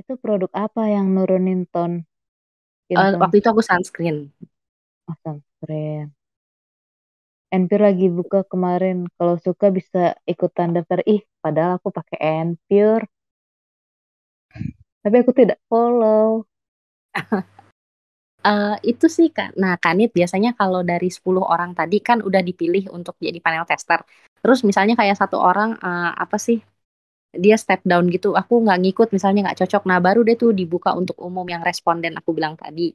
itu 0.00 0.12
produk 0.16 0.50
apa 0.56 0.88
yang 0.88 1.12
nurunin 1.12 1.68
tone 1.68 2.08
uh, 2.96 3.20
waktu 3.20 3.44
itu 3.44 3.48
aku 3.52 3.62
sunscreen 3.62 4.32
oh, 5.06 5.16
sunscreen 5.22 6.10
Enpure 7.50 7.82
lagi 7.82 8.06
buka 8.06 8.46
kemarin. 8.46 9.10
Kalau 9.18 9.34
suka 9.42 9.74
bisa 9.74 10.14
ikutan 10.22 10.70
daftar. 10.70 11.02
Ih, 11.02 11.26
padahal 11.42 11.82
aku 11.82 11.90
pakai 11.90 12.18
Enpure. 12.22 13.10
Tapi 15.02 15.16
aku 15.18 15.32
tidak 15.34 15.58
follow. 15.66 16.46
uh, 18.46 18.78
itu 18.86 19.06
sih 19.10 19.34
kak. 19.34 19.58
Nah 19.58 19.74
Kanit 19.82 20.14
biasanya 20.14 20.54
kalau 20.54 20.86
dari 20.86 21.10
10 21.10 21.42
orang 21.42 21.74
tadi 21.74 21.98
kan 21.98 22.22
udah 22.22 22.38
dipilih 22.38 22.86
untuk 22.94 23.18
jadi 23.18 23.42
panel 23.42 23.66
tester. 23.66 23.98
Terus 24.38 24.62
misalnya 24.62 24.94
kayak 24.94 25.18
satu 25.18 25.42
orang 25.42 25.74
uh, 25.82 26.14
apa 26.14 26.38
sih 26.38 26.62
dia 27.34 27.56
step 27.58 27.80
down 27.86 28.10
gitu. 28.10 28.34
Aku 28.34 28.62
nggak 28.64 28.78
ngikut 28.82 29.08
misalnya 29.14 29.50
nggak 29.50 29.58
cocok. 29.66 29.82
Nah 29.86 29.98
baru 30.02 30.20
deh 30.26 30.36
tuh 30.38 30.50
dibuka 30.50 30.90
untuk 30.98 31.16
umum 31.22 31.46
yang 31.46 31.62
responden 31.62 32.14
aku 32.18 32.30
bilang 32.34 32.54
tadi. 32.58 32.92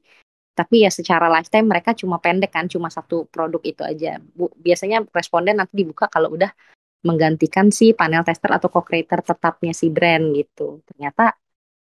Tapi 0.56 0.88
ya 0.88 0.91
secara 0.91 1.28
lifetime 1.28 1.67
mereka 1.67 1.91
cuma 1.95 2.15
pendek 2.24 2.52
kan 2.56 2.65
cuma 2.71 2.88
satu 2.88 3.28
produk 3.28 3.60
itu 3.63 3.82
aja. 3.84 4.19
Bu, 4.38 4.48
biasanya 4.56 5.04
responden 5.12 5.60
nanti 5.60 5.74
dibuka 5.76 6.08
kalau 6.08 6.32
udah 6.36 6.52
menggantikan 7.08 7.69
si 7.71 7.93
panel 7.93 8.24
tester 8.28 8.52
atau 8.52 8.69
co-creator 8.71 9.19
tetapnya 9.24 9.74
si 9.76 9.88
brand 9.93 10.26
gitu. 10.36 10.82
Ternyata 10.89 11.36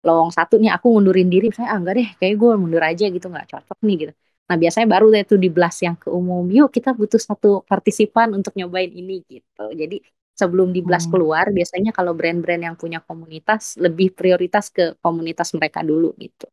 lowong 0.03 0.31
satu 0.35 0.59
nih 0.61 0.71
aku 0.75 0.87
mundurin 0.99 1.29
diri. 1.33 1.47
Saya 1.53 1.73
ah 1.73 1.77
enggak 1.79 1.95
deh 1.99 2.07
kayak 2.19 2.35
gue 2.41 2.51
mundur 2.61 2.83
aja 2.83 3.05
gitu 3.07 3.27
nggak 3.33 3.47
cocok 3.51 3.77
nih 3.87 3.95
gitu. 4.07 4.13
Nah 4.49 4.55
biasanya 4.59 4.87
baru 4.93 5.05
deh 5.13 5.23
tuh 5.23 5.39
di 5.39 5.49
blast 5.53 5.79
yang 5.85 5.95
ke 5.95 6.09
umum. 6.11 6.43
Yuk 6.51 6.69
kita 6.75 6.91
butuh 6.97 7.21
satu 7.21 7.63
partisipan 7.69 8.35
untuk 8.37 8.53
nyobain 8.59 8.91
ini 8.91 9.23
gitu. 9.29 9.63
Jadi 9.73 10.03
sebelum 10.39 10.69
di 10.75 10.81
blast 10.87 11.07
hmm. 11.07 11.13
keluar 11.13 11.45
biasanya 11.57 11.91
kalau 11.97 12.13
brand-brand 12.19 12.63
yang 12.67 12.75
punya 12.81 12.99
komunitas 13.09 13.77
lebih 13.85 14.07
prioritas 14.17 14.65
ke 14.73 14.97
komunitas 15.03 15.49
mereka 15.57 15.79
dulu 15.85 16.09
gitu 16.17 16.45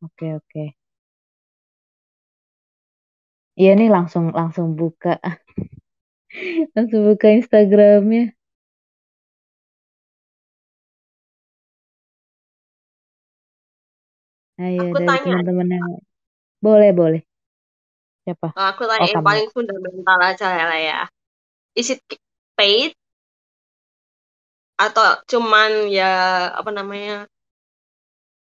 Oke 0.00 0.26
oke. 0.34 0.64
Iya 3.60 3.70
nih 3.78 3.88
langsung 3.96 4.24
langsung 4.38 4.66
buka. 4.80 5.10
langsung 6.74 7.02
buka 7.08 7.26
Instagramnya. 7.38 8.22
Ayo 14.64 14.80
Aku 14.84 14.98
dari 15.00 15.08
tanya. 15.08 15.22
teman-teman 15.24 15.68
yang 15.76 15.86
boleh 16.66 16.90
boleh. 17.00 17.22
Siapa? 18.24 18.48
Nah, 18.56 18.66
aku 18.72 18.82
tanya 18.90 19.04
Oh, 19.04 19.08
yang 19.12 19.22
kamu. 19.22 19.28
paling 19.28 19.48
fundamental 19.54 20.18
aja 20.30 20.46
lah 20.70 20.78
ya. 20.88 20.98
Is 21.76 21.92
it 21.92 22.00
paid 22.56 22.96
atau 24.76 25.20
cuman 25.28 25.88
ya 25.92 26.12
apa 26.56 26.70
namanya 26.72 27.28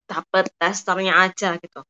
dapat 0.07 0.51
testernya 0.59 1.19
aja 1.27 1.59
gitu? 1.59 1.83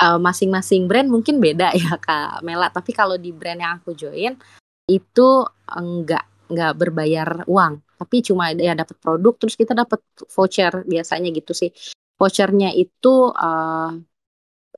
Uh, 0.00 0.16
masing-masing 0.16 0.88
brand 0.88 1.12
mungkin 1.12 1.40
beda 1.40 1.72
ya 1.76 1.96
kak 2.04 2.44
Mela. 2.44 2.68
Tapi 2.68 2.92
kalau 2.92 3.16
di 3.16 3.32
brand 3.32 3.60
yang 3.60 3.80
aku 3.80 3.96
join 3.96 4.36
itu 4.84 5.28
enggak 5.70 6.28
nggak 6.50 6.72
berbayar 6.74 7.46
uang 7.46 7.78
tapi 7.94 8.26
cuma 8.26 8.50
ya 8.50 8.74
dapat 8.74 8.98
produk 8.98 9.38
terus 9.38 9.54
kita 9.54 9.70
dapat 9.70 10.02
voucher 10.34 10.82
biasanya 10.82 11.30
gitu 11.30 11.54
sih 11.54 11.70
vouchernya 12.18 12.74
itu 12.74 13.30
uh, 13.30 13.94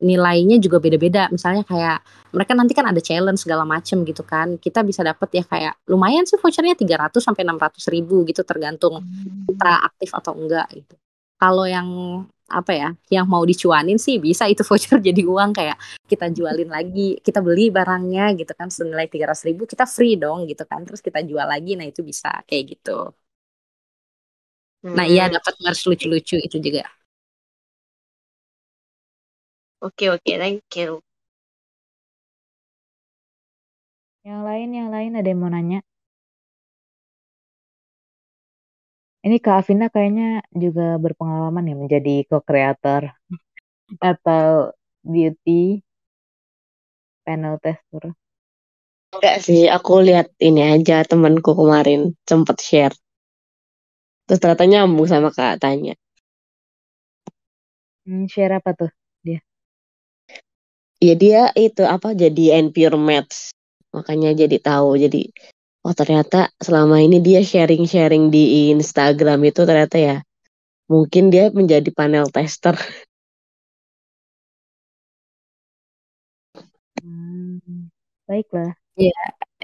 nilainya 0.02 0.58
juga 0.58 0.82
beda-beda. 0.82 1.30
Misalnya 1.30 1.62
kayak 1.62 2.02
mereka 2.34 2.52
nanti 2.58 2.74
kan 2.74 2.90
ada 2.90 2.98
challenge 2.98 3.46
segala 3.46 3.62
macem 3.62 4.02
gitu 4.02 4.26
kan. 4.26 4.58
Kita 4.58 4.82
bisa 4.82 5.06
dapat 5.06 5.28
ya 5.30 5.44
kayak 5.46 5.74
lumayan 5.86 6.26
sih 6.26 6.36
vouchernya 6.36 6.74
300 6.74 7.22
sampai 7.22 7.46
600 7.46 7.94
ribu 7.94 8.26
gitu 8.26 8.42
tergantung 8.42 9.00
kita 9.46 9.72
aktif 9.86 10.10
atau 10.12 10.34
enggak 10.34 10.66
gitu. 10.74 10.94
Kalau 11.38 11.64
yang 11.64 11.88
apa 12.52 12.72
ya 12.76 12.88
yang 13.08 13.24
mau 13.24 13.40
dicuanin 13.48 13.96
sih 13.96 14.20
bisa 14.20 14.44
itu 14.44 14.60
voucher 14.60 15.00
jadi 15.08 15.24
uang 15.24 15.56
kayak 15.56 15.80
kita 16.04 16.28
jualin 16.28 16.68
lagi 16.68 17.16
kita 17.24 17.40
beli 17.40 17.72
barangnya 17.72 18.36
gitu 18.36 18.52
kan 18.52 18.68
senilai 18.68 19.08
tiga 19.08 19.32
ratus 19.32 19.48
ribu 19.48 19.64
kita 19.64 19.86
free 19.86 20.18
dong 20.18 20.44
gitu 20.50 20.66
kan. 20.66 20.82
Terus 20.84 21.00
kita 21.00 21.22
jual 21.22 21.46
lagi 21.46 21.78
nah 21.78 21.86
itu 21.86 22.02
bisa 22.02 22.42
kayak 22.44 22.76
gitu. 22.76 23.14
Hmm. 24.82 24.98
nah 24.98 25.06
iya 25.06 25.30
hmm. 25.30 25.38
dapat 25.38 25.54
merch 25.62 25.86
lucu-lucu 25.86 26.36
itu 26.42 26.58
juga 26.58 26.82
oke 29.86 30.04
oke 30.14 30.32
thank 30.40 30.64
you 30.78 30.90
yang 34.28 34.42
lain 34.48 34.70
yang 34.78 34.88
lain 34.94 35.12
ada 35.18 35.28
yang 35.30 35.40
mau 35.42 35.50
nanya 35.54 35.78
Ini 39.26 39.36
Kak 39.44 39.56
Afina 39.62 39.86
kayaknya 39.94 40.42
juga 40.62 40.98
berpengalaman 41.04 41.70
ya 41.70 41.74
menjadi 41.78 42.14
co-creator 42.30 43.02
atau 44.10 44.74
beauty 45.06 45.82
panel 47.24 47.58
tester. 47.62 48.14
Enggak 49.14 49.36
sih, 49.46 49.62
aku 49.76 49.92
lihat 50.08 50.26
ini 50.48 50.60
aja 50.74 50.96
temanku 51.10 51.50
kemarin 51.60 52.00
sempet 52.28 52.56
share. 52.66 52.94
Terus 54.26 54.40
ternyata 54.42 54.64
nyambung 54.70 55.06
sama 55.12 55.28
Kak 55.36 55.54
Tanya. 55.62 55.94
Hmm, 58.06 58.26
share 58.32 58.52
apa 58.58 58.70
tuh? 58.78 58.90
Ya 61.02 61.18
dia 61.18 61.50
itu 61.58 61.82
apa 61.82 62.14
jadi 62.14 62.62
NPR 62.62 62.94
Match. 62.94 63.50
Makanya 63.90 64.38
jadi 64.38 64.56
tahu 64.62 64.94
jadi 65.02 65.34
oh 65.82 65.90
ternyata 65.98 66.54
selama 66.62 67.02
ini 67.02 67.18
dia 67.18 67.42
sharing-sharing 67.42 68.30
di 68.30 68.70
Instagram 68.70 69.42
itu 69.50 69.66
ternyata 69.66 69.98
ya 69.98 70.16
mungkin 70.86 71.34
dia 71.34 71.50
menjadi 71.50 71.90
panel 71.90 72.30
tester. 72.30 72.78
Hmm, 77.02 77.90
baiklah. 78.30 78.78
Ya, 78.94 79.10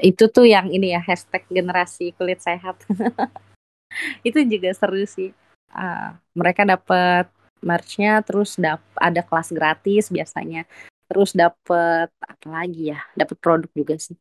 itu 0.03 0.27
tuh 0.27 0.43
yang 0.43 0.67
ini 0.75 0.91
ya 0.91 0.99
hashtag 0.99 1.47
generasi 1.47 2.11
kulit 2.19 2.43
sehat. 2.43 2.83
itu 4.27 4.43
juga 4.43 4.75
seru 4.75 5.07
sih. 5.07 5.31
Uh, 5.71 6.19
mereka 6.35 6.67
dapat 6.67 7.31
merchnya 7.63 8.19
terus 8.27 8.59
dap 8.59 8.83
ada 8.99 9.23
kelas 9.23 9.55
gratis 9.55 10.11
biasanya 10.11 10.67
terus 11.09 11.33
dapat 11.33 12.13
apa 12.21 12.47
lagi 12.47 12.93
ya? 12.93 13.01
Dapat 13.17 13.37
produk 13.41 13.71
juga 13.73 13.97
sih. 13.97 14.17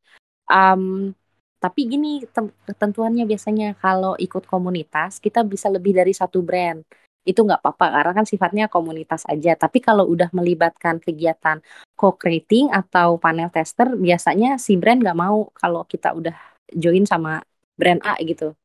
Um, 0.47 1.11
tapi 1.57 1.89
gini 1.89 2.21
ketentuannya 2.69 3.25
biasanya 3.25 3.73
kalau 3.81 4.13
ikut 4.15 4.45
komunitas 4.45 5.17
kita 5.17 5.41
bisa 5.41 5.67
lebih 5.67 5.91
dari 5.97 6.13
satu 6.13 6.39
brand. 6.45 6.85
Itu 7.27 7.43
nggak 7.43 7.59
apa-apa 7.59 7.85
karena 7.91 8.11
kan 8.15 8.25
sifatnya 8.29 8.65
komunitas 8.71 9.27
aja. 9.27 9.57
Tapi 9.59 9.83
kalau 9.83 10.07
udah 10.07 10.31
melibatkan 10.31 11.03
kegiatan 11.03 11.59
co-creating 11.97 12.71
atau 12.71 13.19
panel 13.19 13.51
tester 13.51 13.91
biasanya 13.99 14.55
si 14.61 14.79
brand 14.79 15.03
nggak 15.03 15.17
mau 15.17 15.49
kalau 15.51 15.83
kita 15.83 16.15
udah 16.15 16.37
join 16.71 17.03
sama 17.03 17.43
brand 17.75 17.99
A 18.05 18.15
gitu. 18.23 18.55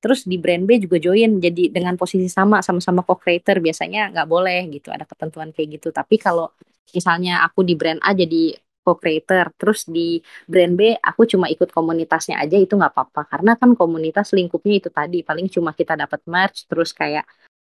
Terus 0.00 0.24
di 0.24 0.40
brand 0.40 0.64
B 0.64 0.80
juga 0.80 0.96
join 0.96 1.44
jadi 1.44 1.68
dengan 1.68 1.94
posisi 2.00 2.26
sama 2.32 2.64
sama-sama 2.64 3.04
co-creator 3.04 3.60
biasanya 3.60 4.08
nggak 4.16 4.28
boleh 4.32 4.64
gitu 4.72 4.88
ada 4.88 5.04
ketentuan 5.04 5.52
kayak 5.52 5.76
gitu. 5.76 5.92
Tapi 5.92 6.16
kalau 6.16 6.48
misalnya 6.96 7.42
aku 7.46 7.60
di 7.68 7.74
brand 7.78 8.00
A 8.04 8.10
jadi 8.12 8.56
co-creator 8.84 9.52
terus 9.60 9.84
di 9.86 10.18
brand 10.48 10.74
B 10.78 10.96
aku 10.96 11.28
cuma 11.28 11.46
ikut 11.52 11.68
komunitasnya 11.70 12.40
aja 12.42 12.56
itu 12.56 12.74
nggak 12.78 12.92
apa-apa. 12.96 13.22
Karena 13.28 13.52
kan 13.60 13.70
komunitas 13.76 14.32
lingkupnya 14.36 14.74
itu 14.80 14.88
tadi 14.90 15.22
paling 15.22 15.46
cuma 15.52 15.70
kita 15.76 15.94
dapat 15.94 16.20
merch 16.26 16.66
terus 16.70 16.90
kayak 16.96 17.24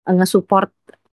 eh, 0.08 0.14
nge-support 0.16 0.70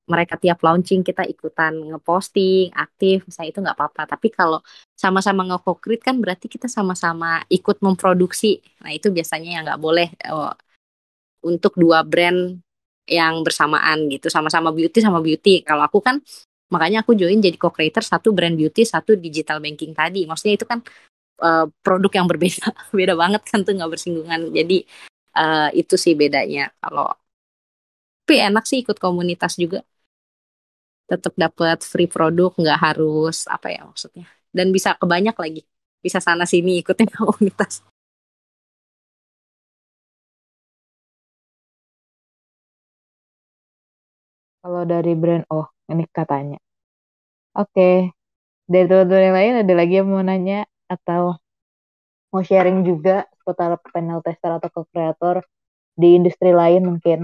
mereka 0.10 0.36
tiap 0.36 0.60
launching 0.66 1.08
kita 1.08 1.24
ikutan 1.24 1.72
ngeposting 1.96 2.74
aktif 2.76 3.24
misalnya 3.28 3.50
itu 3.54 3.60
nggak 3.64 3.78
apa-apa. 3.78 4.02
Tapi 4.18 4.28
kalau 4.34 4.60
sama-sama 4.98 5.42
nge-co-create 5.48 6.04
kan 6.04 6.16
berarti 6.20 6.48
kita 6.52 6.68
sama-sama 6.68 7.44
ikut 7.48 7.80
memproduksi. 7.86 8.60
Nah 8.84 8.92
itu 8.92 9.08
biasanya 9.14 9.50
yang 9.60 9.64
nggak 9.68 9.82
boleh 9.82 10.08
oh, 10.34 10.52
untuk 11.46 11.74
dua 11.78 12.04
brand 12.06 12.60
yang 13.10 13.42
bersamaan 13.46 14.08
gitu. 14.12 14.28
Sama-sama 14.30 14.70
beauty 14.76 15.00
sama 15.02 15.20
beauty. 15.24 15.64
Kalau 15.66 15.84
aku 15.88 16.00
kan 16.04 16.22
makanya 16.72 17.04
aku 17.04 17.14
join 17.20 17.38
jadi 17.44 17.60
co-creator 17.60 18.02
satu 18.02 18.32
brand 18.32 18.56
beauty 18.56 18.88
satu 18.88 19.20
digital 19.20 19.60
banking 19.60 19.92
tadi. 19.92 20.24
Maksudnya 20.26 20.56
itu 20.56 20.66
kan 20.66 20.80
uh, 21.44 21.68
produk 21.84 22.12
yang 22.24 22.28
berbeda. 22.32 22.72
Beda 22.98 23.14
banget 23.14 23.42
kan 23.46 23.62
tuh 23.68 23.76
nggak 23.76 23.92
bersinggungan. 23.92 24.50
Jadi 24.56 24.88
uh, 25.36 25.70
itu 25.76 25.96
sih 26.00 26.16
bedanya. 26.16 26.72
Kalau 26.80 27.12
tapi 28.24 28.40
enak 28.40 28.64
sih 28.64 28.80
ikut 28.80 28.96
komunitas 28.96 29.60
juga. 29.60 29.84
Tetap 31.12 31.36
dapat 31.36 31.84
free 31.84 32.08
produk 32.08 32.56
nggak 32.56 32.80
harus 32.80 33.44
apa 33.52 33.68
ya 33.68 33.84
maksudnya. 33.84 34.24
Dan 34.56 34.72
bisa 34.72 34.96
kebanyak 34.96 35.36
lagi. 35.36 35.62
Bisa 36.00 36.24
sana 36.24 36.48
sini 36.48 36.80
ikutin 36.80 37.12
komunitas 37.20 37.84
Kalau 44.62 44.82
dari 44.92 45.14
brand, 45.22 45.44
oh 45.50 45.66
ini 45.92 46.04
katanya. 46.18 46.58
Oke, 47.58 47.74
okay. 47.76 47.96
dari 48.72 48.86
teman-teman 48.90 49.26
yang 49.28 49.38
lain 49.40 49.54
ada 49.64 49.74
lagi 49.82 49.94
yang 50.00 50.08
mau 50.12 50.24
nanya 50.24 50.60
atau 50.94 51.24
mau 52.32 52.44
sharing 52.50 52.80
juga 52.90 53.26
seputar 53.40 53.72
panel 53.94 54.20
tester 54.26 54.52
atau 54.58 54.70
co-creator 54.76 55.36
di 56.02 56.08
industri 56.18 56.52
lain 56.62 56.84
mungkin? 56.90 57.20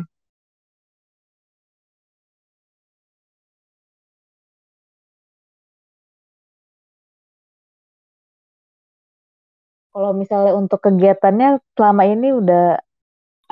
Kalau 9.94 10.12
misalnya 10.14 10.54
untuk 10.62 10.80
kegiatannya 10.86 11.48
selama 11.76 12.04
ini 12.06 12.28
udah 12.40 12.78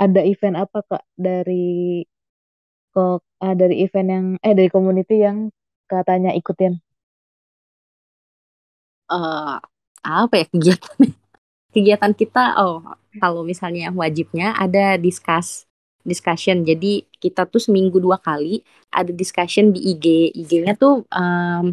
ada 0.05 0.21
event 0.31 0.57
apa 0.63 0.79
kak 0.89 1.03
dari 1.17 2.03
kok 2.95 3.19
uh, 3.43 3.55
dari 3.59 3.83
event 3.83 4.09
yang 4.15 4.25
eh 4.39 4.53
dari 4.55 4.69
community 4.71 5.15
yang 5.19 5.51
katanya 5.91 6.31
ikutin? 6.31 6.79
Uh, 9.11 9.59
apa 10.01 10.33
ya 10.41 10.45
kegiatan 10.49 10.97
kegiatan 11.75 12.11
kita 12.15 12.57
oh 12.57 12.81
kalau 13.21 13.41
misalnya 13.45 13.93
wajibnya 13.93 14.55
ada 14.57 14.97
discuss 14.97 15.67
discussion. 16.05 16.61
Jadi 16.63 17.03
kita 17.17 17.49
tuh 17.49 17.59
seminggu 17.59 17.97
dua 17.97 18.21
kali 18.21 18.61
ada 18.93 19.09
discussion 19.11 19.73
di 19.73 19.91
IG 19.91 20.05
IG-nya 20.37 20.77
tuh 20.77 21.03
um, 21.09 21.65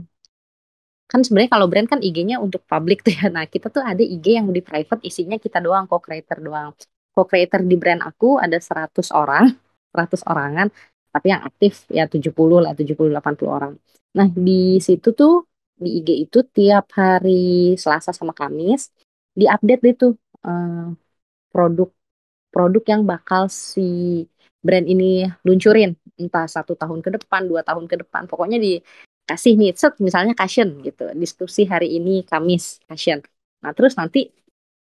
kan 1.11 1.21
sebenarnya 1.21 1.53
kalau 1.53 1.67
brand 1.69 1.89
kan 1.93 2.01
IG-nya 2.01 2.41
untuk 2.41 2.65
publik 2.65 3.05
tuh 3.05 3.13
ya. 3.13 3.29
Nah 3.29 3.45
kita 3.45 3.69
tuh 3.69 3.85
ada 3.85 4.01
IG 4.01 4.27
yang 4.41 4.49
di 4.51 4.65
private 4.65 5.05
isinya 5.05 5.37
kita 5.37 5.61
doang 5.61 5.85
co-creator 5.85 6.41
doang. 6.41 6.73
Co-creator 7.13 7.61
di 7.69 7.77
brand 7.77 8.01
aku 8.01 8.41
ada 8.41 8.57
100 8.57 9.13
orang 9.13 9.53
100 9.93 10.25
orangan 10.25 10.69
tapi 11.15 11.27
yang 11.33 11.43
aktif 11.45 11.85
ya 11.93 12.05
70 12.09 12.33
lah 12.65 12.73
70 12.73 13.13
80 13.13 13.49
orang. 13.49 13.73
Nah, 14.17 14.29
di 14.33 14.81
situ 14.81 15.09
tuh 15.13 15.45
di 15.77 16.01
IG 16.01 16.09
itu 16.29 16.39
tiap 16.57 16.89
hari 16.97 17.75
Selasa 17.77 18.11
sama 18.15 18.33
Kamis 18.37 18.93
diupdate 19.37 19.85
itu 19.97 20.07
uh, 20.45 20.93
produk 21.53 21.89
produk 22.53 22.85
yang 22.93 23.03
bakal 23.09 23.49
si 23.49 24.25
brand 24.65 24.87
ini 24.89 25.27
luncurin. 25.47 25.97
Entah 26.21 26.47
satu 26.47 26.73
tahun 26.77 27.01
ke 27.05 27.11
depan 27.21 27.49
dua 27.51 27.61
tahun 27.65 27.85
ke 27.91 27.97
depan. 28.07 28.29
Pokoknya 28.31 28.61
dikasih 28.61 29.57
nih 29.61 29.73
misalnya 30.01 30.35
Cashion 30.37 30.81
gitu. 30.85 31.13
Diskusi 31.17 31.65
hari 31.69 31.97
ini 31.99 32.25
Kamis 32.25 32.81
Cashion 32.89 33.21
nah 33.63 33.71
terus 33.71 33.95
nanti 33.95 34.27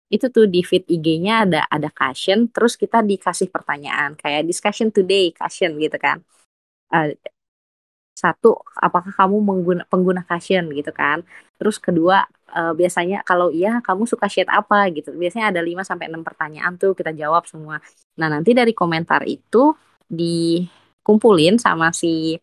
itu 0.09 0.27
tuh 0.33 0.45
di 0.49 0.61
feed 0.65 0.85
IG-nya 0.89 1.45
ada 1.45 1.61
ada 1.69 1.89
caption 1.93 2.49
terus 2.49 2.75
kita 2.81 3.05
dikasih 3.05 3.49
pertanyaan 3.53 4.17
kayak 4.17 4.49
discussion 4.49 4.89
today 4.93 5.31
caption 5.37 5.77
gitu 5.77 5.97
kan. 6.01 6.25
Uh, 6.89 7.13
satu 8.19 8.59
apakah 8.75 9.15
kamu 9.15 9.37
mengguna, 9.39 9.83
pengguna 9.87 10.23
fashion 10.27 10.67
gitu 10.75 10.91
kan. 10.91 11.23
Terus 11.55 11.79
kedua 11.79 12.27
uh, 12.51 12.75
biasanya 12.75 13.23
kalau 13.23 13.55
iya 13.55 13.79
kamu 13.87 14.03
suka 14.11 14.27
shade 14.27 14.51
apa 14.51 14.91
gitu. 14.91 15.15
Biasanya 15.15 15.55
ada 15.55 15.61
5 15.63 15.87
sampai 15.87 16.11
enam 16.11 16.27
pertanyaan 16.27 16.75
tuh 16.81 16.99
kita 16.99 17.15
jawab 17.15 17.47
semua. 17.47 17.79
Nah 18.19 18.27
nanti 18.27 18.51
dari 18.59 18.75
komentar 18.75 19.23
itu 19.23 19.71
dikumpulin 20.11 21.63
sama 21.63 21.95
si 21.95 22.35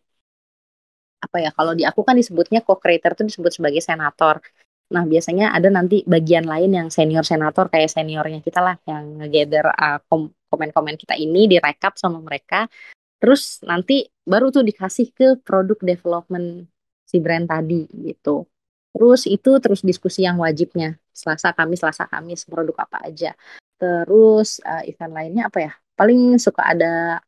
apa 1.24 1.36
ya 1.42 1.50
kalau 1.50 1.72
di 1.74 1.82
aku 1.82 2.00
kan 2.06 2.14
disebutnya 2.14 2.60
co-creator 2.62 3.12
tuh 3.18 3.24
disebut 3.28 3.52
sebagai 3.56 3.82
senator 3.82 4.38
nah 4.86 5.02
biasanya 5.02 5.50
ada 5.50 5.66
nanti 5.66 6.06
bagian 6.06 6.46
lain 6.46 6.70
yang 6.70 6.88
senior 6.94 7.26
senator 7.26 7.66
kayak 7.66 7.90
seniornya 7.90 8.38
kita 8.38 8.62
lah 8.62 8.78
yang 8.86 9.18
ngegather 9.18 9.66
uh, 9.74 9.98
komen-komen 10.50 10.94
kita 10.96 11.18
ini 11.18 11.50
direkap 11.50 11.98
sama 11.98 12.22
mereka. 12.22 12.70
Terus 13.18 13.64
nanti 13.66 14.06
baru 14.22 14.54
tuh 14.54 14.62
dikasih 14.62 15.10
ke 15.10 15.26
produk 15.42 15.78
development 15.82 16.70
si 17.02 17.18
brand 17.18 17.50
tadi 17.50 17.86
gitu. 17.90 18.46
Terus 18.96 19.28
itu 19.28 19.50
terus 19.60 19.84
diskusi 19.84 20.24
yang 20.24 20.40
wajibnya 20.40 20.96
selasa 21.12 21.52
kamis 21.52 21.84
selasa 21.84 22.08
kamis 22.08 22.46
produk 22.48 22.86
apa 22.86 23.10
aja. 23.10 23.34
Terus 23.76 24.62
uh, 24.64 24.82
event 24.88 25.12
lainnya 25.12 25.52
apa 25.52 25.58
ya? 25.60 25.72
Paling 25.96 26.40
suka 26.40 26.62
ada 26.72 27.20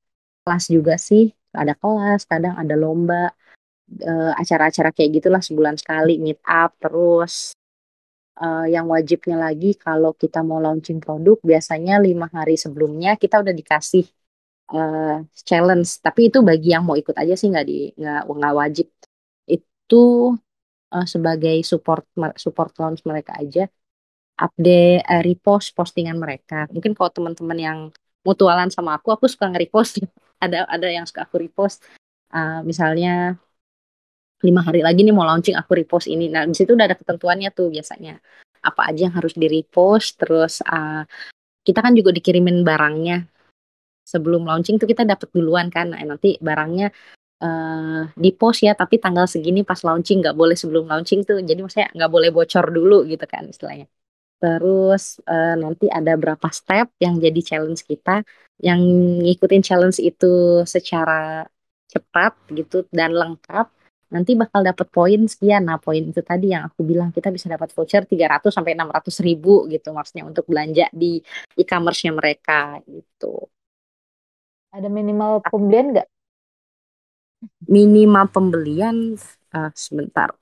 kelas 0.44 0.64
juga 0.72 0.94
sih. 0.96 1.32
Ada 1.52 1.74
kelas 1.76 2.28
kadang 2.28 2.54
ada 2.56 2.74
lomba 2.76 3.32
uh, 4.04 4.32
acara-acara 4.36 4.90
kayak 4.92 5.10
gitulah 5.20 5.42
sebulan 5.42 5.76
sekali 5.80 6.20
meet 6.20 6.40
up 6.44 6.74
terus. 6.80 7.52
Uh, 8.38 8.70
yang 8.70 8.86
wajibnya 8.86 9.34
lagi 9.34 9.74
kalau 9.74 10.14
kita 10.14 10.46
mau 10.46 10.62
launching 10.62 11.02
produk 11.02 11.42
biasanya 11.42 11.98
lima 11.98 12.30
hari 12.30 12.54
sebelumnya 12.54 13.18
kita 13.18 13.42
udah 13.42 13.50
dikasih 13.50 14.06
uh, 14.70 15.26
challenge. 15.42 15.98
Tapi 15.98 16.30
itu 16.30 16.38
bagi 16.46 16.70
yang 16.70 16.86
mau 16.86 16.94
ikut 16.94 17.18
aja 17.18 17.34
sih 17.34 17.50
nggak 17.50 17.66
di 17.66 17.90
nggak 17.98 18.22
nggak 18.30 18.54
wajib. 18.54 18.86
Itu 19.50 20.34
uh, 20.94 21.06
sebagai 21.08 21.58
support 21.66 22.06
support 22.38 22.72
launch 22.78 23.02
mereka 23.02 23.34
aja 23.42 23.66
update 24.38 25.02
uh, 25.02 25.22
repost 25.26 25.74
postingan 25.74 26.16
mereka. 26.16 26.70
Mungkin 26.70 26.94
kalau 26.94 27.10
teman-teman 27.10 27.58
yang 27.58 27.78
mutualan 28.22 28.70
sama 28.70 28.96
aku 28.96 29.10
aku 29.10 29.26
suka 29.26 29.50
nge-repost. 29.50 30.02
Ada 30.38 30.70
ada 30.70 30.86
yang 30.86 31.02
suka 31.02 31.26
aku 31.26 31.42
repost. 31.42 31.82
Uh, 32.30 32.62
misalnya 32.62 33.42
lima 34.38 34.62
hari 34.62 34.80
lagi 34.86 35.02
nih 35.02 35.14
mau 35.14 35.26
launching 35.26 35.58
aku 35.58 35.74
repost 35.78 36.06
ini. 36.06 36.30
Nah 36.30 36.46
di 36.46 36.54
situ 36.54 36.74
udah 36.74 36.86
ada 36.86 36.96
ketentuannya 36.98 37.50
tuh 37.50 37.70
biasanya. 37.74 38.18
Apa 38.62 38.90
aja 38.90 39.06
yang 39.10 39.14
harus 39.14 39.34
di 39.34 39.46
repost 39.46 40.18
terus 40.18 40.62
uh, 40.62 41.02
kita 41.66 41.82
kan 41.82 41.92
juga 41.98 42.14
dikirimin 42.14 42.62
barangnya. 42.62 43.26
Sebelum 44.08 44.46
launching 44.48 44.80
tuh 44.80 44.88
kita 44.88 45.04
dapat 45.04 45.28
duluan 45.36 45.68
kan 45.68 45.92
nah, 45.92 46.00
nanti 46.00 46.40
barangnya 46.40 46.88
uh, 47.44 48.08
di 48.16 48.30
post 48.32 48.64
ya 48.64 48.72
tapi 48.72 48.96
tanggal 48.96 49.28
segini 49.28 49.60
pas 49.66 49.84
launching 49.84 50.24
nggak 50.24 50.36
boleh 50.38 50.54
sebelum 50.54 50.86
launching 50.86 51.26
tuh. 51.26 51.42
Jadi 51.42 51.60
maksudnya 51.60 51.88
nggak 51.92 52.10
boleh 52.10 52.30
bocor 52.30 52.66
dulu 52.70 53.04
gitu 53.10 53.24
kan 53.26 53.44
istilahnya. 53.50 53.90
Terus 54.38 55.18
uh, 55.26 55.58
nanti 55.58 55.90
ada 55.90 56.14
berapa 56.14 56.46
step 56.54 56.94
yang 57.02 57.18
jadi 57.18 57.40
challenge 57.42 57.82
kita 57.82 58.22
yang 58.62 58.78
ngikutin 59.22 59.62
challenge 59.66 59.98
itu 59.98 60.62
secara 60.62 61.46
cepat 61.90 62.34
gitu 62.54 62.86
dan 62.94 63.14
lengkap 63.14 63.66
nanti 64.14 64.32
bakal 64.34 64.60
dapat 64.64 64.86
poin 64.88 65.20
sekian. 65.28 65.62
Nah, 65.68 65.78
poin 65.80 66.00
itu 66.00 66.20
tadi 66.24 66.52
yang 66.54 66.64
aku 66.68 66.80
bilang 66.84 67.10
kita 67.12 67.28
bisa 67.28 67.46
dapat 67.52 67.68
voucher 67.76 68.02
300 68.08 68.52
sampai 68.56 68.72
600 68.76 69.24
ribu 69.26 69.68
gitu 69.72 69.88
maksudnya 69.96 70.24
untuk 70.30 70.44
belanja 70.48 70.88
di 70.92 71.20
e-commerce-nya 71.60 72.12
mereka 72.16 72.80
gitu. 72.88 73.48
Ada 74.72 74.88
minimal 74.88 75.40
pembelian 75.48 75.86
nggak? 75.92 76.08
Minimal 77.70 78.24
pembelian 78.34 78.96
uh, 79.54 79.70
sebentar. 79.76 80.34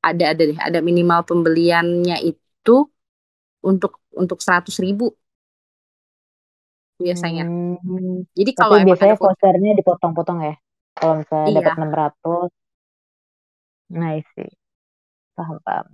Ada 0.00 0.32
ada 0.32 0.42
deh, 0.48 0.56
ada 0.56 0.78
minimal 0.80 1.20
pembeliannya 1.28 2.16
itu 2.24 2.88
untuk 3.60 4.00
untuk 4.16 4.38
seratus 4.40 4.80
ribu 4.80 5.12
biasanya. 7.00 7.44
Hmm, 7.48 8.28
Jadi 8.36 8.50
kalau 8.52 8.76
tapi 8.76 8.86
biasanya 8.92 9.16
vouchernya 9.16 9.72
dipotong-potong 9.80 10.38
ya. 10.44 10.54
Kalau 10.94 11.14
misalnya 11.24 11.48
iya. 11.48 11.58
dapat 11.64 11.74
600. 12.20 12.52
Nah, 13.90 14.12
sih. 14.36 14.50
Paham, 15.34 15.56
paham 15.64 15.86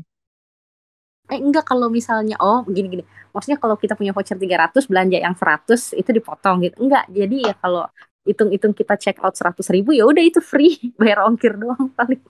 eh 1.27 1.41
enggak 1.43 1.67
kalau 1.67 1.91
misalnya 1.91 2.39
oh 2.39 2.63
gini 2.71 2.87
gini 2.87 3.05
maksudnya 3.35 3.59
kalau 3.59 3.75
kita 3.75 3.99
punya 3.99 4.15
voucher 4.15 4.39
300 4.39 4.87
belanja 4.87 5.19
yang 5.19 5.35
100 5.35 5.99
itu 5.99 6.11
dipotong 6.15 6.57
gitu 6.63 6.77
enggak 6.87 7.05
jadi 7.11 7.37
ya 7.51 7.55
kalau 7.59 7.83
hitung-hitung 8.23 8.75
kita 8.75 8.95
check 8.95 9.19
out 9.23 9.35
100 9.35 9.59
ribu 9.75 9.91
ya 9.91 10.07
udah 10.07 10.23
itu 10.23 10.39
free 10.39 10.79
bayar 11.01 11.27
ongkir 11.27 11.59
doang 11.59 11.91
paling 11.99 12.23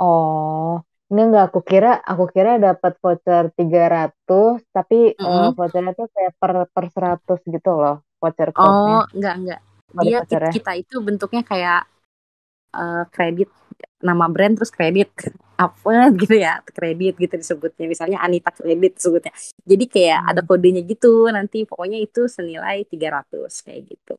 oh 0.00 0.67
ini 1.08 1.20
enggak. 1.24 1.44
Aku 1.52 1.60
kira 1.64 1.96
aku 2.04 2.28
kira 2.28 2.60
dapat 2.60 2.92
voucher 3.00 3.48
300 3.56 4.60
tapi 4.68 5.16
mm 5.16 5.24
-hmm. 5.24 5.24
uh, 5.24 5.50
vouchernya 5.56 5.92
tuh 5.96 6.08
kayak 6.12 6.32
per 6.36 6.52
per 6.68 6.84
100 6.92 7.54
gitu 7.54 7.70
loh 7.72 7.96
voucher 8.20 8.52
oh 8.60 9.04
enggak 9.16 9.34
enggak. 9.40 9.60
Dia 10.04 10.20
kita 10.52 10.72
itu 10.76 11.00
bentuknya 11.00 11.40
kayak 11.40 11.88
uh, 12.76 13.08
kredit 13.08 13.48
nama 14.04 14.28
brand 14.28 14.60
terus 14.60 14.68
kredit. 14.68 15.08
Apa 15.58 16.12
gitu 16.14 16.36
ya 16.36 16.60
kredit 16.62 17.16
gitu 17.16 17.34
disebutnya. 17.40 17.88
Misalnya 17.88 18.20
Anita 18.20 18.52
kredit 18.52 19.00
disebutnya 19.00 19.32
jadi 19.64 19.84
kayak 19.88 20.20
hmm. 20.20 20.30
ada 20.30 20.40
kodenya 20.44 20.82
gitu. 20.84 21.26
Nanti 21.32 21.64
pokoknya 21.64 21.98
itu 22.04 22.28
senilai 22.28 22.84
300 22.84 23.64
kayak 23.64 23.82
gitu. 23.96 24.14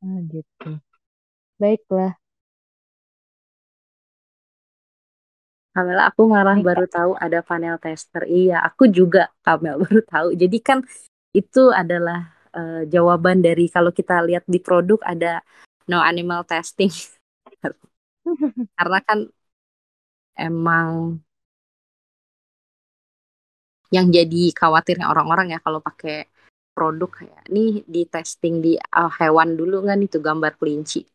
Ah 0.00 0.20
gitu. 0.32 0.68
Baiklah 1.60 2.23
Kamel 5.74 5.98
aku 5.98 6.30
Nika. 6.30 6.62
baru 6.62 6.84
tahu 6.86 7.10
ada 7.18 7.38
panel 7.42 7.76
tester 7.82 8.22
iya 8.30 8.62
aku 8.62 8.86
juga 8.86 9.26
Kamel 9.42 9.74
baru 9.82 10.00
tahu 10.06 10.28
jadi 10.38 10.58
kan 10.62 10.78
itu 11.34 11.74
adalah 11.74 12.30
uh, 12.54 12.86
jawaban 12.86 13.42
dari 13.42 13.66
kalau 13.66 13.90
kita 13.90 14.22
lihat 14.22 14.46
di 14.46 14.62
produk 14.62 15.02
ada 15.02 15.42
no 15.90 15.98
animal 15.98 16.46
testing 16.46 16.94
karena 18.78 18.98
kan 19.02 19.18
emang 20.38 21.18
yang 23.94 24.10
jadi 24.10 24.50
khawatirnya 24.54 25.06
orang-orang 25.06 25.54
ya 25.54 25.58
kalau 25.62 25.78
pakai 25.78 26.26
produk 26.74 27.10
kayak 27.22 27.42
nih 27.54 27.86
di 27.86 28.02
testing 28.10 28.58
di 28.58 28.74
uh, 28.74 29.10
hewan 29.22 29.54
dulu 29.54 29.86
kan 29.86 29.98
itu 30.02 30.18
gambar 30.18 30.58
kelinci. 30.58 31.06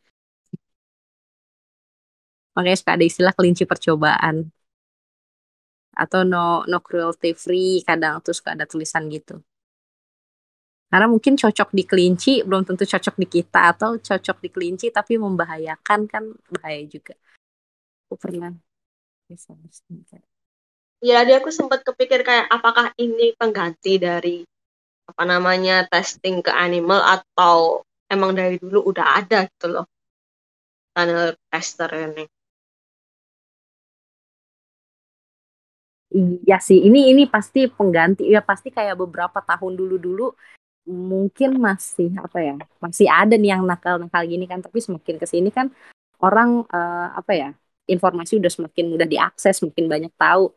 Makanya 2.59 2.75
suka 2.75 2.99
ada 2.99 3.07
istilah 3.07 3.31
kelinci 3.31 3.63
percobaan. 3.63 4.51
Atau 5.95 6.27
no 6.27 6.67
no 6.67 6.83
cruelty 6.83 7.31
free 7.31 7.79
kadang 7.87 8.19
tuh 8.19 8.35
suka 8.35 8.51
ada 8.51 8.67
tulisan 8.67 9.07
gitu. 9.07 9.39
Karena 10.91 11.07
mungkin 11.07 11.39
cocok 11.39 11.71
di 11.71 11.87
kelinci 11.87 12.43
belum 12.43 12.67
tentu 12.67 12.83
cocok 12.83 13.15
di 13.15 13.27
kita 13.31 13.71
atau 13.71 13.95
cocok 13.95 14.37
di 14.43 14.49
kelinci 14.51 14.91
tapi 14.91 15.15
membahayakan 15.15 15.99
kan 16.11 16.23
bahaya 16.51 16.83
juga. 16.83 17.15
Aku 18.11 18.19
pernah 18.19 18.51
Ya, 20.99 21.23
tadi 21.23 21.31
aku 21.31 21.55
sempat 21.55 21.87
kepikir 21.87 22.27
kayak 22.27 22.51
apakah 22.51 22.91
ini 22.99 23.31
pengganti 23.39 24.03
dari 24.03 24.43
apa 25.07 25.23
namanya 25.23 25.87
testing 25.87 26.43
ke 26.43 26.51
animal 26.51 26.99
atau 26.99 27.87
emang 28.11 28.35
dari 28.35 28.59
dulu 28.59 28.91
udah 28.91 29.23
ada 29.23 29.47
gitu 29.47 29.79
loh 29.79 29.87
tunnel 30.91 31.39
tester 31.47 31.87
ini. 31.95 32.27
Iya 36.09 36.57
sih, 36.67 36.77
ini 36.89 37.13
ini 37.13 37.21
pasti 37.29 37.69
pengganti 37.69 38.21
ya 38.33 38.41
pasti 38.41 38.73
kayak 38.73 38.97
beberapa 38.97 39.39
tahun 39.45 39.73
dulu-dulu 39.77 40.33
mungkin 40.89 41.49
masih 41.61 42.09
apa 42.25 42.37
ya 42.41 42.53
masih 42.81 43.05
ada 43.05 43.33
nih 43.37 43.49
yang 43.53 43.63
nakal-nakal 43.69 44.25
gini 44.25 44.49
kan 44.49 44.57
tapi 44.65 44.81
semakin 44.81 45.15
ke 45.21 45.25
sini 45.29 45.49
kan 45.53 45.69
orang 46.25 46.65
uh, 46.73 47.13
apa 47.19 47.31
ya 47.41 47.49
informasi 47.93 48.37
udah 48.41 48.51
semakin 48.53 48.85
mudah 48.93 49.07
diakses, 49.09 49.55
makin 49.65 49.85
banyak 49.89 50.13
tahu 50.17 50.53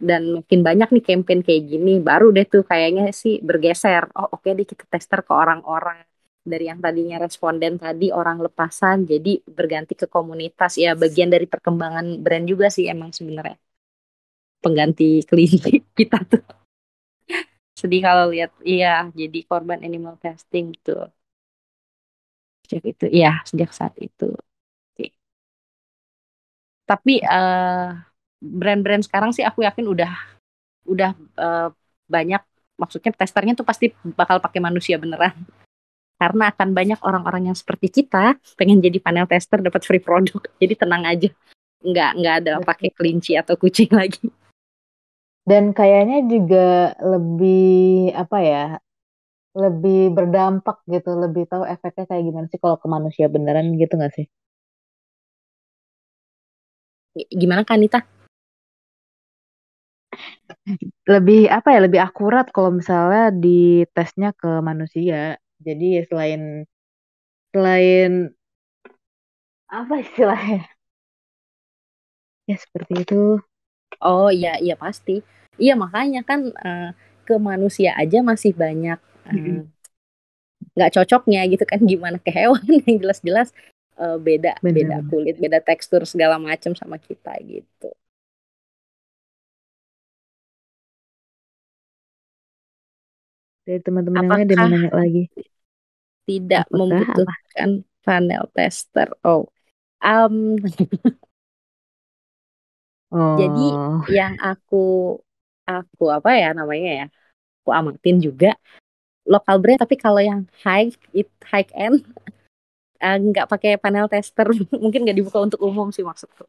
dan 0.00 0.22
makin 0.40 0.60
banyak 0.68 0.88
nih 0.96 1.04
campaign 1.04 1.40
kayak 1.44 1.62
gini, 1.70 1.92
baru 2.00 2.32
deh 2.36 2.46
tuh 2.48 2.62
kayaknya 2.64 3.12
sih 3.12 3.34
bergeser. 3.44 4.08
Oh 4.16 4.32
oke 4.36 4.44
okay 4.44 4.52
deh 4.56 4.64
kita 4.64 4.84
tester 4.88 5.20
ke 5.20 5.32
orang-orang. 5.36 6.00
Dari 6.40 6.72
yang 6.72 6.80
tadinya 6.80 7.20
responden 7.20 7.76
tadi 7.76 8.08
orang 8.08 8.40
lepasan, 8.40 9.04
jadi 9.04 9.44
berganti 9.44 9.92
ke 9.92 10.08
komunitas. 10.08 10.80
Ya 10.80 10.96
bagian 10.96 11.28
dari 11.28 11.44
perkembangan 11.44 12.06
brand 12.24 12.48
juga 12.48 12.72
sih 12.72 12.88
emang 12.88 13.12
sebenarnya 13.12 13.60
pengganti 14.60 15.24
kelinci 15.24 15.82
kita 15.98 16.20
tuh. 16.28 16.44
Sedih 17.74 18.04
kalau 18.04 18.28
lihat 18.28 18.52
iya 18.60 19.08
jadi 19.10 19.40
korban 19.48 19.80
animal 19.80 20.20
testing 20.20 20.76
tuh. 20.84 21.08
Sejak 22.68 22.84
itu, 22.86 23.04
iya 23.10 23.40
sejak 23.48 23.72
saat 23.72 23.96
itu. 23.98 24.30
Tapi 26.90 27.22
uh, 27.22 27.94
brand-brand 28.42 29.06
sekarang 29.06 29.30
sih 29.30 29.46
aku 29.46 29.62
yakin 29.62 29.86
udah 29.86 30.10
udah 30.90 31.14
uh, 31.38 31.70
banyak. 32.10 32.42
Maksudnya 32.74 33.14
testernya 33.14 33.54
tuh 33.54 33.62
pasti 33.62 33.94
bakal 34.18 34.42
pakai 34.42 34.58
manusia 34.58 34.98
beneran. 34.98 35.38
Karena 36.18 36.50
akan 36.50 36.74
banyak 36.74 37.00
orang-orang 37.06 37.48
yang 37.48 37.56
seperti 37.56 38.02
kita 38.02 38.36
pengen 38.58 38.82
jadi 38.82 38.98
panel 38.98 39.30
tester 39.30 39.62
dapat 39.62 39.86
free 39.86 40.02
produk. 40.02 40.42
Jadi 40.58 40.74
tenang 40.74 41.06
aja. 41.06 41.30
Nggak 41.80 42.10
nggak 42.18 42.34
ada 42.42 42.52
pakai 42.60 42.90
kelinci 42.90 43.38
atau 43.38 43.54
kucing 43.54 43.94
lagi 44.00 44.26
Dan 45.50 45.64
kayaknya 45.78 46.18
juga 46.32 46.94
lebih 47.12 48.14
apa 48.22 48.38
ya? 48.50 48.64
Lebih 49.64 50.14
berdampak 50.16 50.76
gitu, 50.86 51.10
lebih 51.24 51.42
tahu 51.50 51.64
efeknya 51.74 52.04
kayak 52.06 52.22
gimana 52.28 52.46
sih 52.52 52.60
kalau 52.62 52.78
ke 52.82 52.86
manusia 52.86 53.26
beneran 53.34 53.74
gitu 53.82 53.98
nggak 53.98 54.14
sih? 54.14 54.26
gimana 57.34 57.66
Kanita 57.66 58.06
Lebih 61.10 61.50
apa 61.50 61.68
ya? 61.74 61.80
Lebih 61.82 62.00
akurat 62.00 62.46
kalau 62.54 62.70
misalnya 62.78 63.34
di 63.34 63.82
tesnya 63.94 64.30
ke 64.36 64.62
manusia. 64.62 65.36
Jadi 65.60 65.86
ya 66.00 66.02
selain 66.08 66.42
selain 67.50 68.30
apa 69.70 69.94
istilahnya? 70.02 70.66
Ya 72.48 72.56
seperti 72.58 73.06
itu. 73.06 73.38
oh 74.00 74.30
iya 74.30 74.54
iya 74.62 74.74
pasti 74.78 75.18
iya 75.62 75.74
makanya 75.82 76.20
kan 76.28 76.40
eh, 76.66 76.90
ke 77.26 77.34
manusia 77.38 77.90
aja 78.00 78.18
masih 78.30 78.52
banyak 78.62 78.98
eh, 79.28 79.60
nggak 80.76 80.90
cocoknya 80.96 81.40
gitu 81.52 81.64
kan. 81.70 81.80
Gimana 81.90 82.16
ke 82.24 82.30
hewan 82.38 82.62
yang 82.86 82.96
jelas-jelas 83.02 83.48
eh, 84.02 84.16
beda 84.26 84.52
Benar, 84.64 84.74
beda 84.76 84.96
kulit 85.10 85.36
beda 85.42 85.58
tekstur 85.68 86.02
segala 86.12 86.36
macam 86.40 86.72
sama 86.80 86.96
kita 86.98 87.32
gitu. 87.44 87.90
Dari 93.66 93.80
teman-teman 93.86 94.24
yang 94.24 94.30
lain 94.32 94.44
ada 94.48 94.54
yang 94.56 94.70
nanya 94.72 94.90
lagi. 94.96 95.22
tidak 96.26 96.64
Apakah 96.66 96.78
membutuhkan 96.78 97.70
panel 98.04 98.44
tester? 98.56 99.08
Oh 99.26 99.46
um, 100.02 100.56
Oh, 103.10 103.34
Jadi 103.34 103.66
yang 104.14 104.38
aku 104.38 105.18
aku 105.82 106.04
apa 106.16 106.30
ya 106.42 106.46
namanya 106.58 106.88
ya? 107.00 107.04
Aku 107.62 107.70
amatin 107.78 108.16
juga 108.26 108.48
lokal 109.32 109.56
brand 109.62 109.80
tapi 109.84 109.96
kalau 110.04 110.20
yang 110.30 110.40
high 110.64 110.88
it 111.18 111.28
high 111.50 111.66
end 111.76 111.96
eh, 113.04 113.16
nggak 113.28 113.46
pakai 113.52 113.70
panel 113.82 114.06
tester 114.12 114.46
mungkin 114.84 115.00
nggak 115.04 115.18
dibuka 115.18 115.40
untuk 115.46 115.60
umum 115.68 115.88
sih 115.96 116.04
maksudku. 116.10 116.44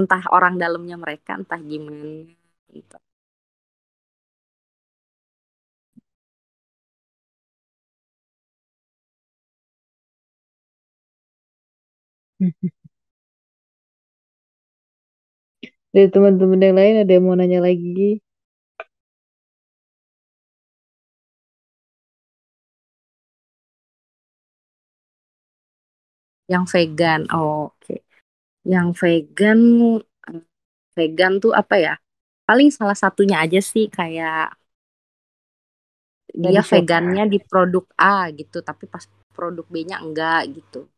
Entah 0.00 0.22
orang 0.36 0.54
dalamnya 0.62 0.96
mereka 1.04 1.30
entah 1.40 1.60
gimana 1.70 2.28
gitu. 2.76 2.96
dari 15.94 16.08
teman-teman 16.12 16.60
yang 16.66 16.76
lain 16.78 16.94
ada 17.04 17.10
yang 17.16 17.24
mau 17.26 17.36
nanya 17.38 17.60
lagi? 17.64 18.20
Yang 26.52 26.64
vegan, 26.76 27.20
oh, 27.32 27.72
oke. 27.72 27.96
Yang 28.68 28.88
vegan 29.00 29.60
vegan 30.92 31.32
tuh 31.40 31.52
apa 31.56 31.74
ya? 31.80 31.94
Paling 32.44 32.68
salah 32.68 32.98
satunya 32.98 33.40
aja 33.40 33.60
sih 33.64 33.88
kayak 33.88 34.52
dia 36.32 36.60
vegannya 36.60 37.24
di 37.32 37.38
produk 37.40 37.84
A 37.96 38.28
gitu, 38.36 38.60
tapi 38.60 38.84
pas 38.84 39.04
produk 39.32 39.64
B-nya 39.72 39.96
enggak 40.04 40.52
gitu. 40.52 40.91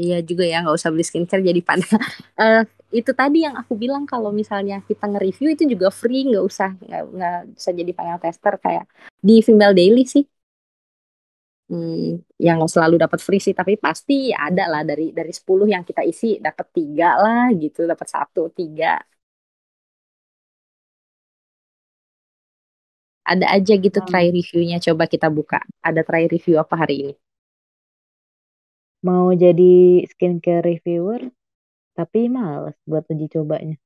Iya 0.00 0.16
juga 0.28 0.42
ya 0.50 0.56
nggak 0.62 0.76
usah 0.78 0.90
beli 0.92 1.04
skincare 1.08 1.42
jadi 1.48 1.60
pada 1.68 1.84
Eh, 2.40 2.60
itu 2.98 3.10
tadi 3.20 3.44
yang 3.46 3.54
aku 3.60 3.72
bilang 3.82 4.02
kalau 4.08 4.30
misalnya 4.40 4.74
kita 4.88 5.04
nge-review 5.10 5.48
itu 5.54 5.64
juga 5.72 5.88
free 6.00 6.20
nggak 6.30 6.44
usah 6.50 6.68
nggak 7.16 7.34
bisa 7.56 7.70
jadi 7.78 7.92
panel 7.98 8.18
tester 8.24 8.54
kayak 8.64 8.84
di 9.26 9.34
Female 9.46 9.74
Daily 9.76 10.02
sih. 10.08 10.24
Hmm, 11.70 12.18
yang 12.34 12.58
selalu 12.66 12.98
dapat 12.98 13.22
free 13.22 13.38
sih 13.38 13.54
tapi 13.54 13.78
pasti 13.78 14.34
ada 14.34 14.66
lah 14.66 14.82
dari 14.82 15.14
dari 15.14 15.30
10 15.30 15.70
yang 15.70 15.86
kita 15.86 16.02
isi 16.02 16.42
dapat 16.42 16.66
tiga 16.74 17.14
lah 17.22 17.46
gitu 17.54 17.86
dapat 17.86 18.08
satu 18.10 18.50
tiga. 18.50 18.98
Ada 23.32 23.46
aja 23.56 23.74
gitu 23.84 23.98
Hmm. 24.00 24.08
try 24.08 24.26
reviewnya 24.36 24.76
coba 24.86 25.04
kita 25.08 25.28
buka. 25.32 25.60
Ada 25.88 26.00
try 26.08 26.24
review 26.28 26.56
apa 26.60 26.74
hari 26.82 26.94
ini 27.04 27.12
Mau 29.08 29.26
jadi 29.44 29.72
skincare 30.12 30.60
reviewer, 30.68 31.22
tapi 31.98 32.20
males 32.36 32.76
buat 32.90 33.04
uji 33.12 33.26
cobanya. 33.34 33.76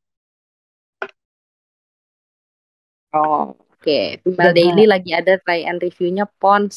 oh 3.16 3.54
oke 3.74 3.98
Female 4.22 4.34
Udah 4.34 4.50
Daily 4.56 4.84
kayak- 4.84 4.92
lagi 4.92 5.10
ada 5.20 5.32
try 5.44 5.60
and 5.68 5.78
reviewnya 5.84 6.24
Pons 6.40 6.76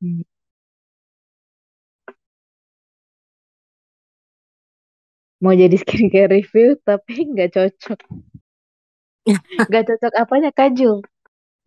Hmm. 0.00 0.22
Mau 5.42 5.54
jadi 5.54 5.76
skincare 5.82 6.30
review, 6.34 6.68
tapi 6.82 7.14
nggak 7.34 7.50
cocok. 7.54 7.98
Nggak 9.68 9.84
cocok 9.88 10.12
apanya, 10.22 10.50
Kajul? 10.58 10.96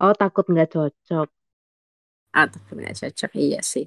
Oh, 0.02 0.12
takut 0.20 0.44
nggak 0.52 0.68
cocok. 0.74 1.28
atau 2.32 2.60
nggak 2.76 2.96
cocok 3.00 3.30
iya 3.36 3.60
sih 3.60 3.84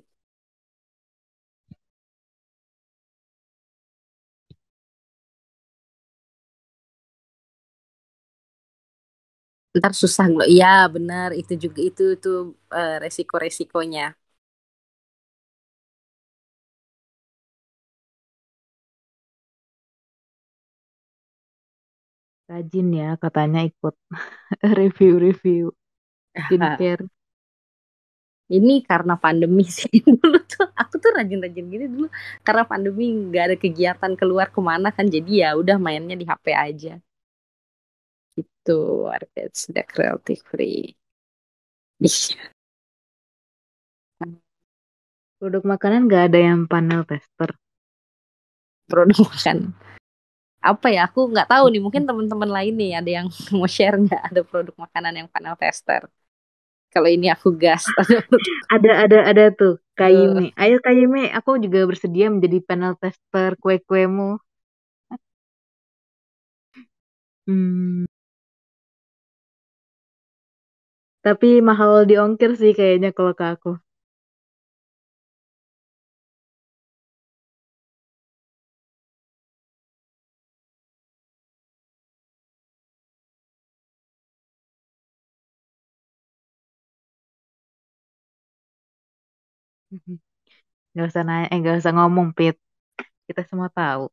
ntar 9.78 9.92
susah 10.02 10.26
loh 10.34 10.46
iya 10.54 10.68
benar. 10.96 11.30
Itu 11.40 11.54
juga 11.64 11.80
itu 11.90 12.02
itu 12.16 12.30
eh, 12.78 12.96
resiko-resikonya. 13.04 14.02
Rajin 22.50 22.88
ya, 23.00 23.08
katanya 23.24 23.60
ikut 23.70 23.96
review-review. 24.80 25.64
Skincare. 26.46 27.04
ini 28.58 28.74
karena 28.90 29.14
pandemi 29.24 29.64
sih 29.78 29.90
dulu 30.06 30.38
tuh. 30.52 30.68
Aku 30.82 30.96
tuh 31.04 31.12
rajin-rajin 31.18 31.66
gini 31.74 31.86
dulu. 31.94 32.08
Karena 32.46 32.64
pandemi 32.72 33.04
nggak 33.30 33.44
ada 33.48 33.56
kegiatan 33.64 34.14
keluar 34.20 34.48
ke 34.56 34.60
mana 34.70 34.88
kan. 34.96 35.06
Jadi 35.16 35.42
ya 35.44 35.50
udah 35.62 35.76
mainnya 35.82 36.16
di 36.20 36.26
HP 36.30 36.46
aja 36.54 36.92
gitu 38.36 39.10
Arcade 39.10 39.56
sudah 39.56 39.84
cruelty 39.88 40.36
free. 40.40 40.94
Produk 45.40 45.64
makanan 45.64 46.08
nggak 46.08 46.24
ada 46.32 46.40
yang 46.40 46.68
panel 46.68 47.02
tester. 47.08 47.56
produk 48.86 49.18
makan 49.26 49.74
apa 50.66 50.88
ya 50.90 51.06
aku 51.06 51.30
nggak 51.30 51.46
tahu 51.46 51.66
nih 51.70 51.82
mungkin 51.82 52.10
teman-teman 52.10 52.50
lain 52.50 52.74
nih 52.74 52.92
ada 52.98 53.12
yang 53.22 53.28
mau 53.58 53.70
share 53.70 53.98
nggak 54.02 54.34
ada 54.34 54.42
produk 54.42 54.74
makanan 54.78 55.14
yang 55.14 55.28
panel 55.30 55.54
tester 55.58 56.10
kalau 56.90 57.10
ini 57.12 57.30
aku 57.30 57.54
gas 57.54 57.86
Ada 58.76 59.06
ada 59.06 59.20
ada 59.30 59.46
tuh 59.52 59.78
Kayime. 59.96 60.52
Ayo 60.60 60.84
Kayime, 60.84 61.32
aku 61.32 61.56
juga 61.56 61.88
bersedia 61.88 62.28
menjadi 62.28 62.60
panel 62.68 63.00
tester 63.00 63.56
kue-kuemu. 63.64 64.36
Hmm. 67.48 68.04
Tapi 71.26 71.50
mahal 71.70 71.94
di 72.10 72.16
ongkir 72.24 72.52
sih 72.62 72.72
kayaknya 72.80 73.10
kalau 73.18 73.34
ke 73.40 73.46
aku. 73.54 73.72
Gak 90.98 91.08
usah 91.12 91.24
nanya, 91.28 91.48
eh 91.54 91.60
gak 91.66 91.78
usah 91.82 91.94
ngomong, 91.98 92.30
Pit. 92.38 92.56
Kita 93.28 93.42
semua 93.50 93.70
tahu. 93.80 94.04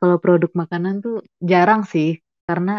Kalau 0.00 0.16
produk 0.24 0.50
makanan 0.60 0.94
tuh 1.04 1.16
jarang 1.50 1.82
sih, 1.92 2.08
karena 2.48 2.72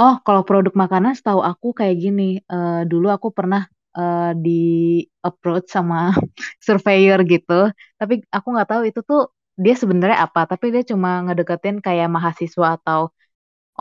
Oh, 0.00 0.14
kalau 0.26 0.42
produk 0.48 0.74
makanan 0.82 1.14
setahu 1.14 1.40
aku 1.50 1.66
kayak 1.78 1.96
gini. 2.02 2.22
Uh, 2.50 2.82
dulu 2.90 3.06
aku 3.14 3.28
pernah 3.30 3.62
uh, 3.94 4.34
di 4.34 4.50
approach 5.22 5.70
sama 5.70 6.10
surveyor 6.66 7.18
gitu. 7.30 7.70
Tapi 8.00 8.14
aku 8.36 8.46
nggak 8.54 8.68
tahu 8.70 8.82
itu 8.90 9.00
tuh 9.06 9.20
dia 9.54 9.74
sebenarnya 9.78 10.18
apa. 10.26 10.40
Tapi 10.50 10.64
dia 10.74 10.82
cuma 10.90 11.22
ngedeketin 11.24 11.78
kayak 11.78 12.10
mahasiswa 12.10 12.66
atau 12.78 13.14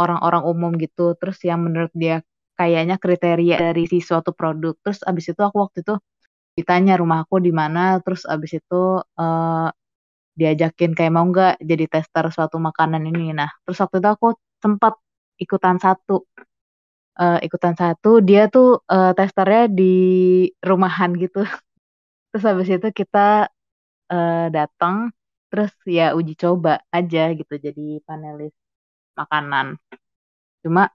orang-orang 0.01 0.43
umum 0.51 0.71
gitu. 0.83 1.01
Terus 1.19 1.37
yang 1.49 1.59
menurut 1.65 1.93
dia 1.97 2.21
kayaknya 2.59 2.95
kriteria 3.03 3.55
dari 3.57 3.83
si 3.91 3.97
suatu 4.09 4.31
produk. 4.37 4.73
Terus 4.85 5.01
abis 5.09 5.25
itu 5.33 5.41
aku 5.47 5.57
waktu 5.65 5.79
itu 5.85 5.93
ditanya 6.57 6.93
rumah 7.01 7.25
aku 7.25 7.35
di 7.41 7.49
mana. 7.49 7.79
Terus 8.05 8.29
abis 8.29 8.51
itu 8.61 9.01
uh, 9.01 9.67
diajakin 10.39 10.91
kayak 10.97 11.13
mau 11.15 11.25
nggak 11.29 11.61
jadi 11.61 11.85
tester 11.93 12.25
suatu 12.35 12.57
makanan 12.61 13.01
ini. 13.09 13.33
Nah, 13.37 13.49
terus 13.65 13.77
waktu 13.83 13.97
itu 14.01 14.09
aku 14.15 14.27
sempat 14.64 14.93
ikutan 15.43 15.78
satu. 15.86 16.24
Uh, 17.14 17.38
ikutan 17.45 17.78
satu 17.78 18.26
dia 18.26 18.49
tuh 18.49 18.82
uh, 18.89 19.11
testernya 19.18 19.70
di 19.80 19.93
rumahan 20.64 21.11
gitu. 21.24 21.43
Terus 22.32 22.43
habis 22.49 22.70
itu 22.74 22.88
kita 22.89 23.51
uh, 24.14 24.47
datang 24.49 25.14
terus 25.53 25.70
ya 25.86 26.18
uji 26.18 26.34
coba 26.34 26.82
aja 26.89 27.30
gitu 27.38 27.53
jadi 27.66 28.01
panelis 28.07 28.53
makanan. 29.20 29.78
Cuma 30.66 30.89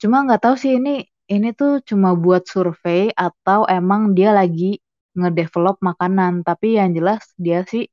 cuma 0.00 0.16
nggak 0.24 0.40
tahu 0.44 0.54
sih 0.62 0.72
ini 0.78 1.02
ini 1.34 1.48
tuh 1.60 1.82
cuma 1.88 2.14
buat 2.24 2.42
survei 2.52 3.10
atau 3.26 3.66
emang 3.66 4.14
dia 4.16 4.30
lagi 4.30 4.78
ngedevelop 5.18 5.76
makanan. 5.82 6.32
Tapi 6.46 6.78
yang 6.78 6.90
jelas 6.96 7.22
dia 7.34 7.66
sih 7.66 7.84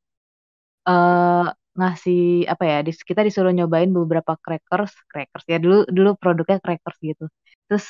uh, 0.89 1.49
ngasih 1.77 2.49
apa 2.51 2.63
ya 2.65 2.77
dis, 2.85 2.99
kita 3.09 3.21
disuruh 3.27 3.53
nyobain 3.53 3.89
beberapa 3.93 4.33
crackers 4.43 4.93
crackers 5.11 5.45
ya 5.51 5.57
dulu 5.63 5.85
dulu 5.89 6.09
produknya 6.21 6.57
crackers 6.63 6.97
gitu. 7.01 7.25
Terus 7.69 7.85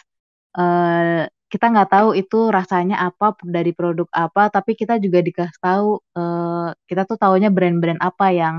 uh, 0.60 1.24
kita 1.48 1.66
nggak 1.72 1.90
tahu 1.96 2.10
itu 2.20 2.38
rasanya 2.52 2.96
apa 3.08 3.26
dari 3.48 3.72
produk 3.72 4.08
apa 4.12 4.52
tapi 4.52 4.76
kita 4.76 5.00
juga 5.00 5.20
dikasih 5.24 5.60
tahu 5.64 5.88
uh, 6.20 6.76
kita 6.90 7.08
tuh 7.08 7.16
taunya 7.16 7.48
brand-brand 7.48 8.00
apa 8.04 8.26
yang 8.36 8.56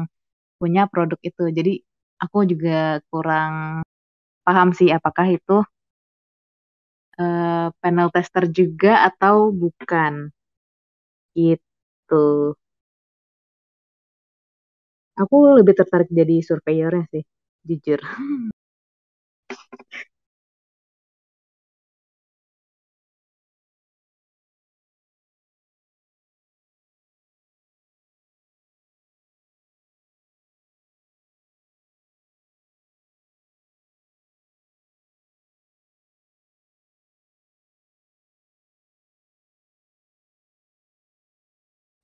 punya 0.60 0.88
produk 0.90 1.18
itu. 1.22 1.44
Jadi 1.52 1.72
aku 2.24 2.38
juga 2.50 2.98
kurang 3.12 3.84
paham 4.46 4.72
sih 4.78 4.88
apakah 4.90 5.26
itu 5.36 5.62
uh, 7.20 7.68
panel 7.80 8.08
tester 8.14 8.44
juga 8.50 9.04
atau 9.08 9.52
bukan. 9.52 10.32
Gitu 11.36 12.18
Aku 15.22 15.36
lebih 15.58 15.74
tertarik 15.78 16.08
jadi 16.18 16.36
surveyornya 16.48 17.04
sih, 17.12 17.22
jujur. 17.68 18.00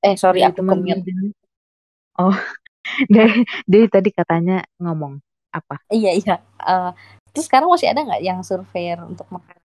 Eh 0.03 0.17
sorry 0.19 0.41
aku 0.43 0.59
teman 0.59 0.79
Oh, 2.19 2.37
dari, 3.15 3.43
dari 3.65 3.87
tadi 3.91 4.11
katanya 4.15 4.63
ngomong 4.81 5.19
apa? 5.55 5.79
Iya 5.91 6.13
iya. 6.19 6.37
Uh, 6.59 6.91
terus 7.31 7.47
sekarang 7.47 7.71
masih 7.71 7.91
ada 7.91 8.03
nggak 8.03 8.23
yang 8.23 8.41
surveyor 8.43 9.07
untuk 9.07 9.27
makan? 9.31 9.59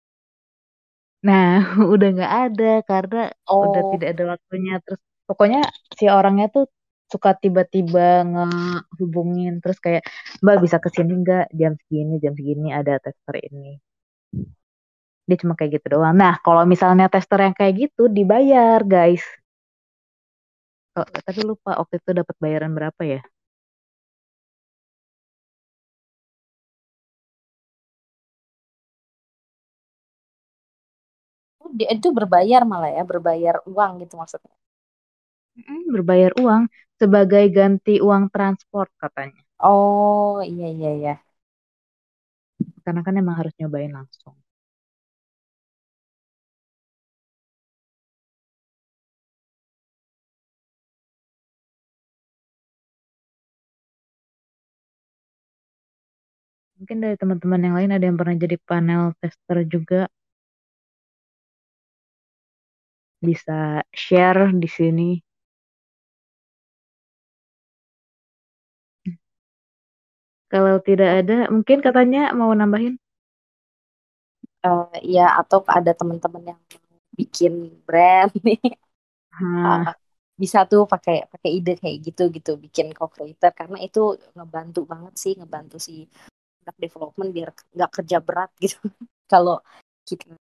Nah, 1.26 1.74
udah 1.94 2.08
nggak 2.14 2.34
ada 2.50 2.72
karena 2.86 3.22
oh. 3.50 3.70
udah 3.70 3.82
tidak 3.96 4.08
ada 4.14 4.24
waktunya. 4.36 4.74
Terus 4.82 5.00
pokoknya 5.26 5.60
si 5.94 6.06
orangnya 6.06 6.46
tuh 6.50 6.66
suka 7.06 7.38
tiba-tiba 7.38 8.26
ngehubungin 8.26 9.62
terus 9.62 9.78
kayak 9.78 10.02
Mbak 10.42 10.56
bisa 10.58 10.82
ke 10.82 10.90
sini 10.90 11.22
nggak 11.22 11.54
jam 11.54 11.78
segini 11.78 12.18
jam 12.18 12.34
segini 12.34 12.68
ada 12.74 12.98
tester 12.98 13.34
ini. 13.46 13.78
Dia 15.26 15.36
cuma 15.42 15.58
kayak 15.58 15.82
gitu 15.82 15.98
doang. 15.98 16.14
Nah, 16.14 16.38
kalau 16.42 16.62
misalnya 16.66 17.10
tester 17.10 17.42
yang 17.42 17.54
kayak 17.54 17.90
gitu 17.90 18.06
dibayar, 18.06 18.78
guys. 18.86 19.26
Oh, 20.98 21.06
tapi 21.26 21.40
lupa 21.50 21.70
waktu 21.80 21.94
itu 22.00 22.10
dapat 22.20 22.36
bayaran 22.42 22.72
berapa 22.76 23.02
ya? 23.12 23.20
Oh, 31.62 31.70
dia 31.78 31.88
itu 31.96 32.08
berbayar 32.18 32.62
malah 32.72 32.90
ya, 32.96 33.02
berbayar 33.10 33.54
uang 33.70 33.92
gitu 34.02 34.14
maksudnya. 34.20 34.54
berbayar 35.94 36.32
uang 36.42 36.62
sebagai 37.00 37.44
ganti 37.56 37.94
uang 38.06 38.24
transport 38.34 38.90
katanya. 39.02 39.40
Oh, 39.62 40.40
iya 40.50 40.64
iya 40.76 40.88
iya. 40.98 41.12
Karena 42.84 43.00
kan 43.06 43.14
emang 43.22 43.36
harus 43.40 43.52
nyobain 43.60 43.92
langsung. 43.98 44.34
Mungkin 56.76 56.98
dari 57.04 57.16
teman-teman 57.20 57.60
yang 57.66 57.74
lain 57.78 57.90
ada 57.96 58.04
yang 58.08 58.18
pernah 58.20 58.36
jadi 58.44 58.56
panel 58.68 59.02
tester 59.20 59.58
juga. 59.74 60.00
Bisa 63.26 63.84
share 64.02 64.40
di 64.62 64.68
sini. 64.76 65.08
Kalau 70.52 70.76
tidak 70.88 71.10
ada, 71.22 71.38
mungkin 71.54 71.78
katanya 71.86 72.22
mau 72.38 72.50
nambahin? 72.58 72.94
Uh, 74.66 74.90
ya, 75.04 75.22
atau 75.40 75.62
ada 75.70 75.92
teman-teman 75.94 76.42
yang 76.54 76.60
bikin 77.18 77.52
brand 77.86 78.32
nih. 78.46 78.58
Uh, 79.36 79.92
bisa 80.42 80.58
tuh 80.70 80.84
pakai 80.92 81.14
pakai 81.32 81.50
ide 81.58 81.72
kayak 81.82 81.98
gitu 82.06 82.22
gitu 82.36 82.52
bikin 82.64 82.86
co-creator 82.98 83.52
karena 83.60 83.78
itu 83.86 84.00
ngebantu 84.36 84.80
banget 84.92 85.14
sih 85.22 85.32
ngebantu 85.38 85.76
si 85.80 85.92
product 86.66 86.82
development 86.82 87.30
biar 87.30 87.48
nggak 87.54 87.90
kerja 88.02 88.18
berat 88.18 88.50
gitu. 88.58 88.82
Kalau 89.32 89.62
kita 90.02 90.34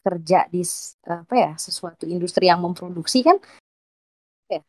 kerja 0.00 0.48
di 0.48 0.64
apa 1.04 1.34
ya 1.36 1.52
sesuatu 1.60 2.08
industri 2.08 2.48
yang 2.48 2.64
memproduksi 2.64 3.20
kan 3.20 3.36
ya 4.48 4.64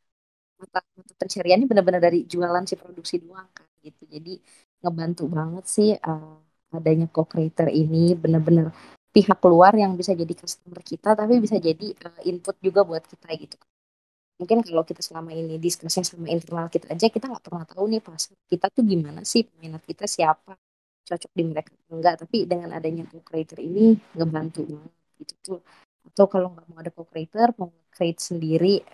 mata 0.60 0.84
mata 1.00 1.14
pencariannya 1.16 1.68
benar-benar 1.72 2.04
dari 2.04 2.28
jualan 2.28 2.68
si 2.68 2.76
produksi 2.76 3.24
doang 3.24 3.48
kan 3.56 3.68
gitu. 3.80 4.04
Jadi 4.12 4.36
ngebantu 4.84 5.24
banget 5.32 5.66
sih 5.72 5.90
uh, 5.96 6.40
adanya 6.76 7.08
co-creator 7.08 7.72
ini 7.72 8.16
benar-benar 8.20 8.76
pihak 9.10 9.40
luar 9.48 9.74
yang 9.74 9.96
bisa 9.96 10.12
jadi 10.14 10.34
customer 10.36 10.84
kita 10.84 11.16
tapi 11.16 11.40
bisa 11.40 11.56
jadi 11.56 11.96
uh, 12.04 12.22
input 12.28 12.60
juga 12.60 12.84
buat 12.84 13.08
kita 13.08 13.32
gitu. 13.40 13.56
Mungkin 14.40 14.64
kalau 14.64 14.88
kita 14.88 15.04
selama 15.04 15.36
ini 15.36 15.60
diskusi 15.60 16.00
sama 16.04 16.32
internal 16.32 16.72
kita 16.72 16.92
aja 16.92 17.12
kita 17.12 17.28
nggak 17.28 17.44
pernah 17.44 17.68
tahu 17.68 17.92
nih 17.92 18.00
pas 18.00 18.24
kita 18.48 18.72
tuh 18.72 18.84
gimana 18.88 19.24
sih 19.28 19.44
peminat 19.44 19.84
kita 19.84 20.08
siapa 20.08 20.56
cocok 21.10 21.32
di 21.34 21.44
mereka. 21.50 21.74
Enggak 21.90 22.22
tapi 22.22 22.46
dengan 22.46 22.70
adanya 22.78 23.04
co-creator 23.10 23.58
ini 23.58 23.98
ngebantu 24.14 24.62
banget 24.70 24.94
gitu 25.20 25.34
tuh. 25.42 25.60
Atau 26.14 26.26
kalau 26.30 26.54
nggak 26.54 26.66
mau 26.70 26.78
ada 26.78 26.92
co-creator 26.94 27.58
mau 27.58 27.74
create 27.90 28.22
sendiri 28.22 28.86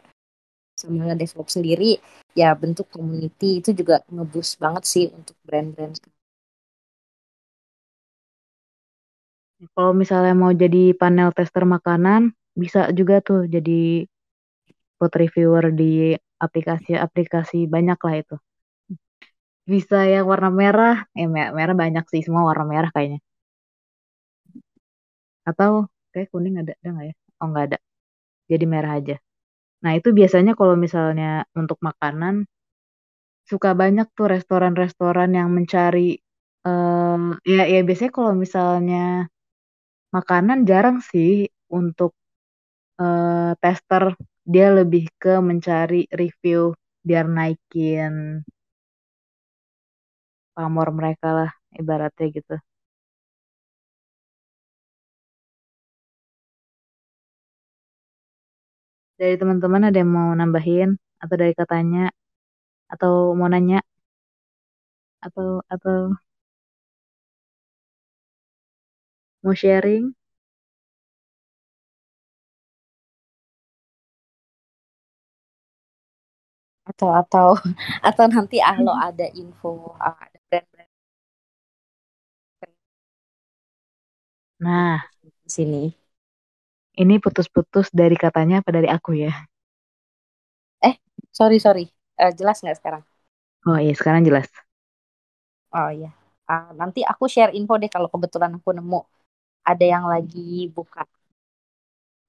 sama 0.76 1.08
nge-develop 1.08 1.48
sendiri 1.48 1.92
ya 2.36 2.52
bentuk 2.52 2.92
community 2.92 3.64
itu 3.64 3.72
juga 3.72 4.04
ngebus 4.12 4.60
banget 4.60 4.84
sih 4.84 5.06
untuk 5.08 5.40
brand-brand 5.48 5.96
kalau 9.72 9.96
misalnya 9.96 10.36
mau 10.36 10.52
jadi 10.52 10.92
panel 11.00 11.32
tester 11.32 11.64
makanan 11.64 12.36
bisa 12.60 12.92
juga 12.92 13.24
tuh 13.24 13.48
jadi 13.48 14.04
food 15.00 15.14
reviewer 15.16 15.72
di 15.72 16.12
aplikasi-aplikasi 16.44 17.72
banyak 17.72 18.00
lah 18.04 18.16
itu 18.20 18.36
bisa 19.74 19.98
yang 20.14 20.26
warna 20.32 20.50
merah. 20.62 20.96
Eh 21.18 21.28
merah 21.30 21.76
banyak 21.84 22.06
sih 22.12 22.22
semua 22.26 22.44
warna 22.50 22.66
merah 22.74 22.90
kayaknya. 22.96 23.20
Atau 25.50 25.72
kayak 26.14 26.30
kuning 26.34 26.56
ada 26.62 26.74
ada 26.80 26.90
nggak 26.94 27.08
ya? 27.10 27.16
Oh 27.42 27.48
nggak 27.52 27.66
ada. 27.70 27.78
Jadi 28.52 28.66
merah 28.70 28.92
aja. 29.00 29.16
Nah 29.84 29.92
itu 29.98 30.10
biasanya 30.20 30.54
kalau 30.60 30.76
misalnya 30.78 31.46
untuk 31.58 31.78
makanan 31.82 32.46
suka 33.46 33.78
banyak 33.78 34.10
tuh 34.18 34.28
restoran-restoran 34.34 35.30
yang 35.38 35.54
mencari 35.54 36.18
um, 36.66 37.38
ya 37.46 37.70
ya 37.70 37.82
biasanya 37.86 38.14
kalau 38.14 38.34
misalnya 38.34 39.30
makanan 40.16 40.66
jarang 40.70 40.98
sih 41.02 41.50
untuk 41.70 42.14
uh, 43.02 43.54
tester. 43.62 44.16
Dia 44.46 44.70
lebih 44.74 45.10
ke 45.18 45.42
mencari 45.42 46.06
review 46.14 46.74
biar 47.02 47.26
naikin 47.26 48.46
pamor 50.56 50.88
mereka 50.98 51.28
lah 51.38 51.50
ibaratnya 51.80 52.26
gitu. 52.38 52.54
Dari 59.20 59.36
teman-teman 59.42 59.82
ada 59.88 59.98
yang 60.02 60.12
mau 60.18 60.30
nambahin 60.40 60.90
atau 61.24 61.36
dari 61.42 61.54
katanya 61.60 62.12
atau 62.94 63.12
mau 63.40 63.48
nanya 63.54 63.80
atau 65.26 65.48
atau 65.74 65.96
mau 69.44 69.56
sharing? 69.56 70.16
atau 76.86 77.10
atau 77.22 77.50
atau 78.08 78.26
nanti 78.30 78.58
hmm. 78.62 78.88
ada 79.10 79.26
info 79.34 79.98
ah, 79.98 80.35
nah 84.64 85.00
di 85.44 85.50
sini. 85.56 85.78
ini 87.02 87.16
putus-putus 87.24 87.88
dari 88.00 88.16
katanya 88.24 88.56
apa 88.60 88.70
dari 88.76 88.90
aku 88.92 89.12
ya? 89.24 89.32
Eh 90.90 90.96
sorry 91.38 91.58
sorry. 91.66 91.86
Uh, 92.22 92.32
jelas 92.40 92.58
nggak 92.64 92.78
sekarang? 92.80 93.04
Oh 93.70 93.78
iya 93.84 93.94
sekarang 94.00 94.24
jelas. 94.28 94.48
Oh 95.78 95.90
iya. 95.98 96.10
Uh, 96.52 96.70
nanti 96.80 97.00
aku 97.12 97.26
share 97.34 97.52
info 97.58 97.74
deh 97.82 97.90
kalau 97.96 98.08
kebetulan 98.14 98.52
aku 98.58 98.70
nemu 98.78 99.00
ada 99.72 99.86
yang 99.94 100.06
lagi 100.14 100.42
buka. 100.76 101.04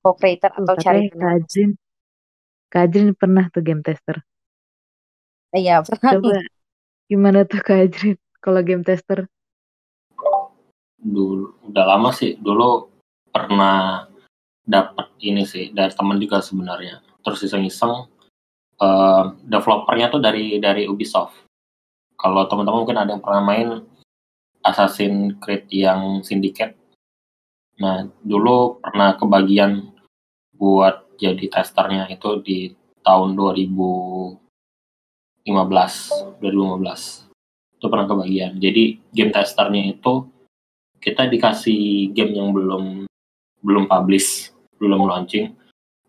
Co-creator 0.03 0.51
atau 0.59 0.75
cari 0.85 1.01
Kajrin 1.21 1.71
Kajrin 2.73 3.11
pernah 3.21 3.45
tuh 3.55 3.63
game 3.67 3.83
tester. 3.87 4.17
Iya, 5.57 5.73
pernah 5.89 6.13
Coba 6.13 6.37
gimana 7.11 7.41
tuh 7.51 7.61
Kak 7.67 7.79
Ajrit 7.85 8.19
kalau 8.45 8.61
game 8.69 8.85
tester? 8.89 9.19
Dulu 10.97 11.71
udah 11.73 11.85
lama 11.85 12.11
sih. 12.13 12.37
Dulu 12.41 12.89
pernah 13.29 14.09
dapat 14.67 15.13
ini 15.23 15.47
sih 15.47 15.71
dari 15.71 15.93
teman 15.95 16.19
juga 16.19 16.43
sebenarnya. 16.43 17.01
Terus 17.23 17.47
iseng-iseng 17.47 18.09
uh, 18.81 19.25
developernya 19.45 20.11
tuh 20.11 20.21
dari 20.23 20.59
dari 20.59 20.89
Ubisoft. 20.89 21.47
Kalau 22.17 22.49
teman-teman 22.49 22.81
mungkin 22.83 22.99
ada 22.99 23.13
yang 23.13 23.23
pernah 23.23 23.43
main 23.45 23.69
Assassin's 24.65 25.37
Creed 25.39 25.69
yang 25.71 26.25
Syndicate. 26.25 26.75
Nah, 27.77 28.09
dulu 28.25 28.81
pernah 28.81 29.15
kebagian 29.15 29.93
buat 30.57 31.07
jadi 31.21 31.45
testernya 31.53 32.09
itu 32.09 32.41
di 32.41 32.73
tahun 33.05 33.37
2000 33.37 33.77
15 35.47 36.43
2015 36.43 37.79
itu 37.79 37.87
pernah 37.87 38.07
kebagian 38.11 38.59
jadi 38.59 38.99
game 39.15 39.31
testernya 39.31 39.95
itu 39.95 40.27
kita 41.07 41.31
dikasih 41.31 42.11
game 42.11 42.35
yang 42.35 42.51
belum 42.51 43.07
belum 43.63 43.85
publish 43.87 44.51
belum 44.83 45.07
launching 45.07 45.55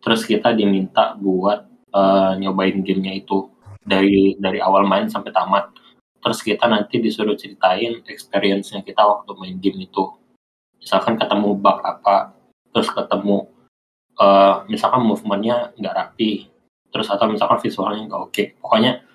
terus 0.01 0.25
kita 0.25 0.57
diminta 0.57 1.13
buat 1.21 1.69
uh, 1.93 2.33
nyobain 2.41 2.81
gamenya 2.81 3.21
itu 3.21 3.53
dari 3.85 4.33
dari 4.41 4.57
awal 4.57 4.89
main 4.89 5.05
sampai 5.05 5.29
tamat 5.29 5.69
terus 6.17 6.41
kita 6.41 6.65
nanti 6.65 6.97
disuruh 6.97 7.37
ceritain 7.37 8.01
experience-nya 8.09 8.81
kita 8.81 9.05
waktu 9.05 9.31
main 9.37 9.61
game 9.61 9.85
itu 9.85 10.17
misalkan 10.81 11.15
ketemu 11.15 11.53
bug 11.53 11.77
apa 11.85 12.33
terus 12.73 12.89
ketemu 12.89 13.45
uh, 14.17 14.65
misalkan 14.65 15.05
movementnya 15.05 15.71
nggak 15.77 15.93
rapi 15.93 16.49
terus 16.89 17.07
atau 17.13 17.29
misalkan 17.29 17.61
visualnya 17.61 18.09
nggak 18.09 18.21
oke 18.25 18.33
okay. 18.33 18.57
pokoknya 18.57 19.05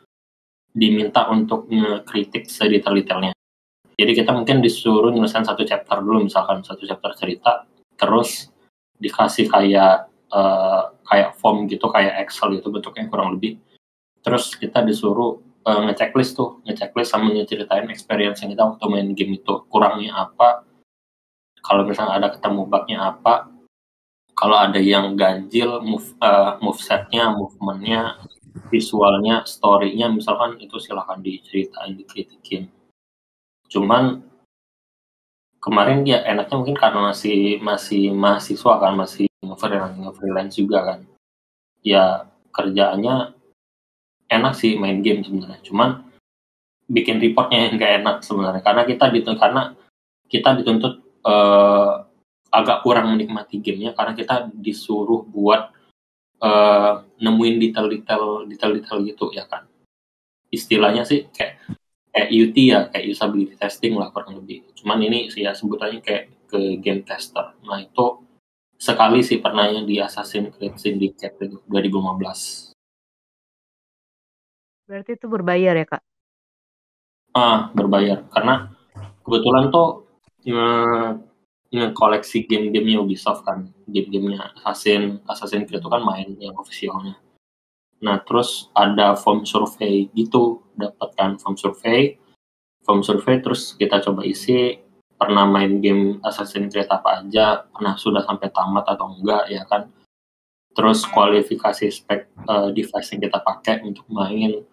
diminta 0.73 1.29
untuk 1.29 1.69
ngekritik 1.69 2.49
sedetail-detailnya. 2.49 3.37
Jadi 3.99 4.13
kita 4.17 4.31
mungkin 4.33 4.65
disuruh 4.65 5.13
nyelesain 5.13 5.45
satu 5.45 5.63
chapter 5.63 6.01
dulu, 6.01 6.27
misalkan 6.27 6.65
satu 6.65 6.83
chapter 6.89 7.13
cerita, 7.17 7.69
terus 7.95 8.49
dikasih 8.99 9.51
kayak 9.51 10.09
uh, 10.33 10.95
kayak 11.07 11.37
form 11.39 11.69
gitu, 11.69 11.91
kayak 11.93 12.25
Excel 12.25 12.57
gitu 12.57 12.73
bentuknya 12.73 13.07
kurang 13.13 13.37
lebih. 13.37 13.61
Terus 14.23 14.55
kita 14.57 14.81
disuruh 14.87 15.43
uh, 15.67 15.81
ngechecklist 15.87 16.39
tuh, 16.39 16.63
ngechecklist 16.65 17.13
sama 17.13 17.31
ngeceritain 17.35 17.91
experience 17.91 18.41
yang 18.41 18.55
kita 18.55 18.65
waktu 18.65 18.85
main 18.89 19.13
game 19.13 19.37
itu 19.37 19.67
kurangnya 19.69 20.15
apa, 20.31 20.65
kalau 21.63 21.87
misalnya 21.87 22.19
ada 22.19 22.29
ketemu 22.35 22.67
bugnya 22.67 22.99
apa, 23.15 23.51
kalau 24.35 24.59
ada 24.59 24.81
yang 24.83 25.15
ganjil 25.15 25.79
move 25.85 26.17
uh, 26.19 26.59
move 26.59 26.81
setnya, 26.81 27.31
movementnya 27.31 28.19
visualnya, 28.73 29.45
story-nya 29.45 30.11
misalkan 30.11 30.59
itu 30.59 30.81
silahkan 30.81 31.21
diceritain, 31.21 31.95
dikritikin. 31.95 32.67
Cuman 33.73 34.21
kemarin 35.63 36.05
ya 36.05 36.21
enaknya 36.29 36.57
mungkin 36.61 36.77
karena 36.77 37.09
masih 37.09 37.57
masih 37.65 38.13
mahasiswa 38.13 38.73
kan, 38.77 38.93
masih 38.93 39.27
nge-freelance 39.41 40.55
juga 40.61 40.79
kan. 40.85 40.99
Ya 41.81 42.29
kerjaannya 42.53 43.33
enak 44.29 44.53
sih 44.53 44.77
main 44.77 45.01
game 45.01 45.25
sebenarnya. 45.25 45.65
Cuman 45.65 46.13
bikin 46.93 47.17
reportnya 47.25 47.69
yang 47.69 47.81
nggak 47.81 47.93
enak 48.05 48.17
sebenarnya 48.21 48.63
karena 48.63 48.83
kita 48.85 49.05
dituntut 49.09 49.41
karena 49.41 49.63
kita 50.29 50.51
dituntut 50.61 50.95
uh, 51.25 52.05
agak 52.53 52.85
kurang 52.85 53.17
menikmati 53.17 53.65
gamenya 53.65 53.97
karena 53.97 54.13
kita 54.13 54.53
disuruh 54.53 55.25
buat 55.25 55.73
uh, 56.45 56.95
nemuin 57.17 57.57
detail-detail 57.65 58.45
detail-detail 58.45 58.99
gitu 59.09 59.33
ya 59.33 59.49
kan 59.49 59.65
istilahnya 60.53 61.09
sih 61.09 61.33
kayak 61.33 61.57
kayak 62.13 62.29
UT 62.29 62.57
ya 62.61 62.81
kayak 62.93 63.07
usability 63.09 63.57
testing 63.57 63.97
lah 63.97 64.13
kurang 64.13 64.37
lebih. 64.39 64.69
Cuman 64.77 65.01
ini 65.01 65.33
sih 65.33 65.43
ya 65.49 65.57
sebutannya 65.57 66.05
kayak 66.05 66.29
ke 66.53 66.77
game 66.85 67.03
tester. 67.03 67.57
Nah 67.65 67.81
itu 67.81 68.21
sekali 68.77 69.25
sih 69.25 69.41
pernahnya 69.41 69.89
di 69.89 69.97
Assassin's 69.99 70.53
Creed 70.53 70.77
Syndicate 70.77 71.41
2015 71.71 72.73
berarti 74.93 75.17
itu 75.17 75.25
berbayar 75.25 75.73
ya 75.73 75.87
kak? 75.89 76.03
Ah 77.33 77.73
berbayar. 77.73 78.29
Karena 78.29 78.69
kebetulan 79.25 79.73
tuh 79.73 80.05
ya, 80.45 80.69
koleksi 81.97 82.45
game-gamenya 82.45 83.01
Ubisoft 83.01 83.49
kan. 83.49 83.73
Game-gamenya 83.89 84.53
Assassin 84.61 85.25
Assassin 85.25 85.65
Creed 85.65 85.81
itu 85.81 85.89
kan 85.89 86.05
main 86.05 86.37
yang 86.37 86.53
officialnya 86.61 87.17
nah 88.03 88.19
terus 88.21 88.69
ada 88.75 89.15
form 89.15 89.47
survey 89.47 90.11
gitu 90.13 90.61
dapatkan 90.75 91.39
form 91.39 91.55
survey 91.55 92.19
form 92.83 93.07
survey 93.07 93.39
terus 93.39 93.79
kita 93.79 94.03
coba 94.03 94.27
isi 94.27 94.83
pernah 95.23 95.47
main 95.47 95.79
game 95.79 96.19
Assassin 96.27 96.67
Creed 96.67 96.91
apa 96.91 97.23
aja 97.23 97.63
pernah 97.71 97.95
sudah 97.95 98.27
sampai 98.27 98.51
tamat 98.51 98.91
atau 98.91 99.07
enggak 99.15 99.47
ya 99.55 99.63
kan? 99.71 99.87
Terus 100.75 101.07
kualifikasi 101.07 101.87
spek 101.95 102.27
uh, 102.51 102.75
device 102.75 103.15
yang 103.15 103.23
kita 103.23 103.39
pakai 103.39 103.87
untuk 103.87 104.03
main. 104.11 104.67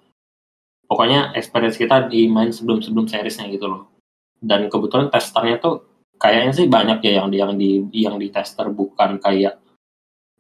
Pokoknya 0.90 1.38
experience 1.38 1.78
kita 1.78 2.10
di 2.10 2.26
main 2.26 2.50
sebelum-sebelum 2.50 3.06
seriesnya 3.06 3.46
gitu 3.54 3.70
loh. 3.70 3.94
Dan 4.42 4.74
kebetulan 4.74 5.14
testernya 5.14 5.62
tuh 5.62 5.86
kayaknya 6.18 6.52
sih 6.56 6.66
banyak 6.66 6.98
ya 7.06 7.22
yang 7.22 7.30
yang 7.30 7.54
di 7.54 7.86
yang 7.94 8.18
di 8.18 8.34
tester 8.34 8.74
bukan 8.74 9.22
kayak 9.22 9.62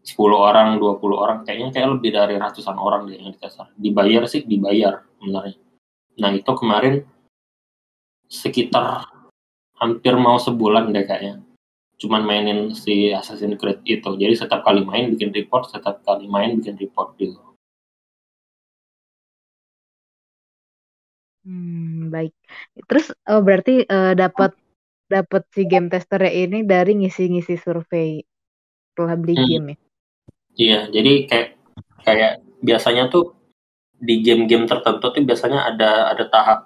10 0.03 0.15
orang, 0.33 0.79
20 0.79 1.13
orang, 1.13 1.37
kayaknya 1.43 1.69
kayak 1.75 1.89
lebih 1.99 2.11
dari 2.15 2.35
ratusan 2.39 2.77
orang 2.79 3.05
deh 3.05 3.19
yang 3.19 3.35
ditester. 3.35 3.67
Dibayar 3.75 4.23
sih 4.25 4.41
dibayar 4.47 5.05
sebenarnya. 5.19 5.57
Nah, 6.19 6.31
itu 6.33 6.51
kemarin 6.55 7.03
sekitar 8.29 9.05
hampir 9.79 10.13
mau 10.15 10.39
sebulan 10.39 10.91
deh 10.91 11.03
kayaknya. 11.03 11.43
Cuman 11.99 12.23
mainin 12.23 12.71
si 12.71 13.11
Assassin's 13.11 13.59
Creed 13.59 13.83
itu. 13.83 14.09
Jadi 14.15 14.33
setiap 14.33 14.63
kali 14.63 14.87
main 14.87 15.11
bikin 15.11 15.35
report, 15.35 15.67
setiap 15.67 15.99
kali 16.07 16.31
main 16.31 16.55
bikin 16.59 16.79
report 16.79 17.15
gitu. 17.19 17.35
Hmm, 21.43 22.07
baik. 22.13 22.31
Terus 22.87 23.11
oh, 23.27 23.41
berarti 23.43 23.83
uh, 23.83 24.15
dapat 24.15 24.55
dapat 25.09 25.43
si 25.51 25.65
game 25.65 25.89
tester 25.89 26.21
ini 26.29 26.61
dari 26.63 26.93
ngisi-ngisi 27.03 27.57
survei 27.57 28.21
setelah 28.93 29.15
beli 29.17 29.35
hmm. 29.35 29.47
game 29.49 29.67
ya. 29.73 29.77
Iya, 30.59 30.91
jadi 30.91 31.23
kayak 31.23 31.47
kayak 32.03 32.33
biasanya 32.59 33.07
tuh 33.07 33.31
di 33.95 34.19
game-game 34.19 34.67
tertentu 34.67 35.07
tuh 35.07 35.23
biasanya 35.23 35.71
ada 35.71 36.11
ada 36.11 36.23
tahap 36.27 36.59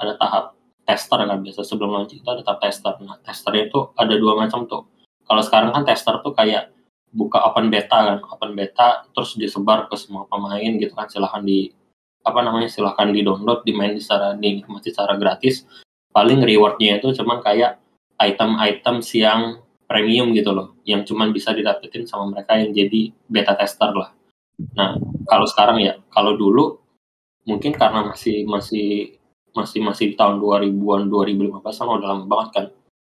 ada 0.00 0.16
tahap 0.16 0.44
tester 0.88 1.20
kan 1.20 1.40
biasa 1.44 1.60
sebelum 1.60 1.92
launching 1.92 2.24
itu 2.24 2.30
ada 2.32 2.40
tahap 2.40 2.60
tester. 2.64 2.96
Nah, 3.04 3.20
testernya 3.20 3.68
itu 3.68 3.92
ada 3.92 4.14
dua 4.16 4.40
macam 4.40 4.64
tuh. 4.64 4.88
Kalau 5.28 5.42
sekarang 5.44 5.76
kan 5.76 5.84
tester 5.84 6.16
tuh 6.24 6.32
kayak 6.32 6.72
buka 7.12 7.44
open 7.44 7.68
beta 7.68 7.98
kan, 8.08 8.18
open 8.24 8.56
beta 8.56 9.04
terus 9.12 9.36
disebar 9.36 9.88
ke 9.92 9.96
semua 10.00 10.24
pemain 10.28 10.72
gitu 10.80 10.92
kan 10.96 11.08
silahkan 11.08 11.44
di 11.44 11.72
apa 12.26 12.40
namanya 12.42 12.66
silahkan 12.72 13.12
di 13.12 13.20
download 13.22 13.62
dimain 13.62 13.94
secara 14.00 14.34
dinikmati 14.34 14.90
secara 14.90 15.14
gratis 15.14 15.62
paling 16.10 16.42
rewardnya 16.42 16.98
itu 16.98 17.14
cuman 17.22 17.38
kayak 17.38 17.78
item-item 18.18 18.98
yang 19.14 19.62
premium 19.86 20.34
gitu 20.34 20.50
loh 20.50 20.76
yang 20.82 21.06
cuman 21.06 21.30
bisa 21.30 21.54
didapetin 21.54 22.04
sama 22.04 22.34
mereka 22.34 22.58
yang 22.58 22.74
jadi 22.74 23.14
beta 23.30 23.54
tester 23.54 23.94
lah. 23.94 24.10
Nah 24.74 24.98
kalau 25.26 25.46
sekarang 25.46 25.82
ya 25.82 25.98
kalau 26.10 26.34
dulu 26.34 26.78
mungkin 27.46 27.72
karena 27.74 28.10
masih 28.10 28.42
masih 28.46 29.18
masih 29.54 29.80
masih 29.80 30.12
di 30.12 30.14
tahun 30.18 30.42
2000-an 30.42 31.08
2015 31.08 31.62
kan 31.62 31.86
udah 31.88 32.08
lama 32.12 32.24
banget 32.28 32.48
kan 32.52 32.66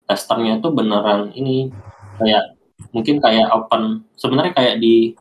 testernya 0.07 0.63
itu 0.63 0.70
beneran 0.72 1.34
ini 1.36 1.74
kayak 2.22 2.55
mungkin 2.95 3.20
kayak 3.20 3.51
open 3.51 4.07
sebenarnya 4.15 4.53
kayak 4.55 4.76
di 4.80 5.13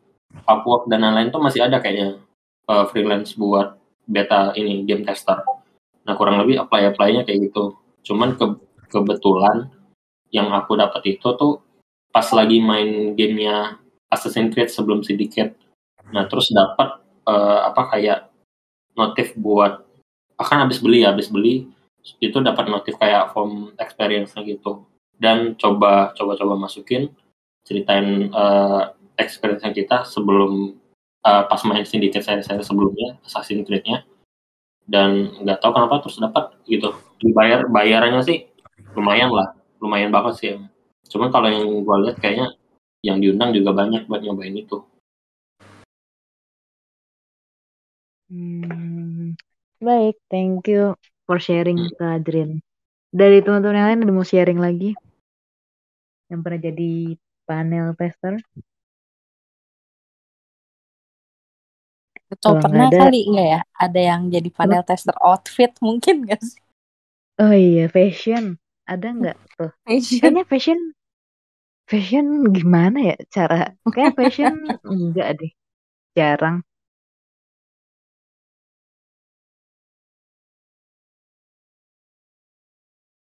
Upwork 0.45 0.85
dan 0.87 1.01
lain-lain 1.01 1.33
tuh 1.33 1.41
masih 1.41 1.65
ada 1.65 1.81
kayaknya 1.81 2.21
uh, 2.69 2.85
freelance 2.87 3.33
buat 3.33 3.75
beta 4.05 4.53
ini 4.53 4.85
game 4.85 5.01
tester. 5.05 5.41
Nah 6.05 6.13
kurang 6.17 6.41
lebih 6.41 6.61
apply 6.61 6.93
apply-nya 6.93 7.25
kayak 7.25 7.49
gitu. 7.49 7.77
Cuman 8.05 8.37
ke 8.37 8.45
kebetulan 8.89 9.69
yang 10.29 10.53
aku 10.53 10.77
dapat 10.77 11.17
itu 11.17 11.27
tuh 11.35 11.61
pas 12.09 12.25
lagi 12.33 12.61
main 12.61 13.13
gamenya 13.13 13.77
Assassin's 14.09 14.53
Creed 14.53 14.69
sebelum 14.69 15.05
Syndicate 15.05 15.57
nah 16.09 16.25
terus 16.25 16.49
dapat 16.49 17.01
uh, 17.29 17.69
apa 17.69 17.93
kayak 17.93 18.29
notif 18.97 19.37
buat 19.37 19.85
akan 20.39 20.65
habis 20.65 20.81
beli 20.81 21.05
ya 21.05 21.13
habis 21.13 21.29
beli 21.29 21.69
itu 22.19 22.37
dapat 22.39 22.71
notif 22.71 22.95
kayak 22.95 23.35
form 23.35 23.75
experience 23.77 24.33
gitu. 24.39 24.87
Dan 25.19 25.59
coba 25.59 26.15
coba 26.15 26.39
coba 26.39 26.55
masukin 26.55 27.11
ceritain 27.67 28.31
uh, 28.31 28.95
experience 29.19 29.67
kita 29.75 30.07
sebelum 30.07 30.79
uh, 31.27 31.43
pas 31.45 31.59
main 31.67 31.83
Syndicate 31.83 32.23
saya, 32.23 32.39
saya 32.39 32.63
sebelumnya 32.63 33.19
Assassin's 33.27 33.67
Creed-nya. 33.67 34.07
Dan 34.89 35.43
nggak 35.43 35.59
tahu 35.61 35.75
kenapa 35.75 36.01
terus 36.01 36.17
dapat 36.17 36.55
gitu. 36.65 36.95
Dibayar 37.19 37.67
bayarannya 37.67 38.23
sih 38.23 38.47
lumayan 38.95 39.29
lah 39.29 39.58
lumayan 39.79 40.11
banget 40.11 40.33
sih 40.39 40.51
cuman 41.09 41.31
kalau 41.33 41.47
yang 41.49 41.65
gue 41.65 41.97
lihat 42.05 42.17
kayaknya 42.21 42.47
yang 43.03 43.17
diundang 43.23 43.55
juga 43.55 43.71
banyak 43.71 44.05
buat 44.05 44.21
nyobain 44.21 44.55
itu 44.55 44.83
Hmm, 48.29 49.33
baik, 49.81 50.21
thank 50.29 50.69
you 50.69 50.93
for 51.25 51.41
sharing 51.41 51.81
hmm. 51.81 51.97
ke 51.97 52.05
Adrian. 52.05 52.61
Dari 53.09 53.41
teman-teman 53.41 53.73
yang 53.73 53.87
lain 53.89 54.01
ada 54.05 54.13
mau 54.13 54.21
sharing 54.21 54.61
lagi? 54.61 54.93
Yang 56.29 56.39
pernah 56.45 56.61
jadi 56.61 56.91
panel 57.49 57.87
tester? 57.97 58.37
Atau 62.29 62.53
pernah 62.61 62.93
ada, 62.93 63.09
kali 63.09 63.25
enggak 63.25 63.47
ya? 63.49 63.61
Ada 63.81 63.99
yang 64.13 64.21
jadi 64.29 64.49
panel 64.53 64.85
tester 64.85 65.17
outfit 65.25 65.73
mungkin 65.81 66.29
gak 66.29 66.37
sih? 66.45 66.61
Oh 67.41 67.49
iya, 67.49 67.89
fashion. 67.89 68.61
Ada 68.89 69.07
nggak 69.17 69.37
tuh? 69.57 69.71
Fashion. 69.85 70.19
Kayaknya 70.21 70.43
fashion 70.51 70.79
fashion 71.89 72.25
gimana 72.57 72.97
ya 73.09 73.15
cara? 73.35 73.55
Kayak 73.93 74.13
fashion 74.17 74.53
enggak 74.93 75.29
deh. 75.39 75.51
Jarang. 76.17 76.57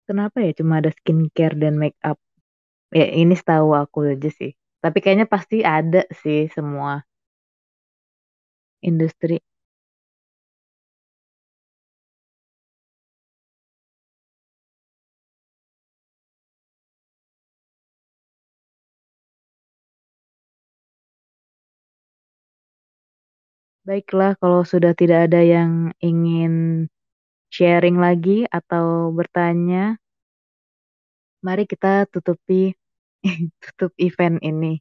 Kenapa 0.08 0.38
ya 0.46 0.52
cuma 0.58 0.74
ada 0.82 0.90
skincare 0.98 1.54
dan 1.62 1.74
make 1.82 1.98
up? 2.10 2.18
Ya 2.92 3.06
ini 3.22 3.34
setahu 3.40 3.72
aku 3.82 3.98
aja 4.14 4.30
sih. 4.38 4.52
Tapi 4.82 4.98
kayaknya 5.02 5.26
pasti 5.30 5.62
ada 5.62 6.02
sih 6.22 6.50
semua 6.56 7.02
industri. 8.88 9.36
Baiklah, 23.88 24.32
kalau 24.40 24.62
sudah 24.62 24.92
tidak 24.94 25.26
ada 25.30 25.40
yang 25.54 25.90
ingin 26.02 26.86
sharing 27.54 27.98
lagi 27.98 28.46
atau 28.50 29.10
bertanya, 29.14 29.98
mari 31.46 31.64
kita 31.70 31.92
tutupi 32.12 32.74
tutup 33.62 33.92
event 34.06 34.38
ini. 34.50 34.72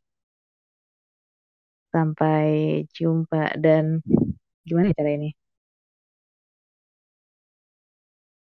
Sampai 1.91 2.47
jumpa 2.95 3.55
dan 3.63 3.99
gimana 4.67 4.89
cara 4.97 5.11
ini? 5.17 5.29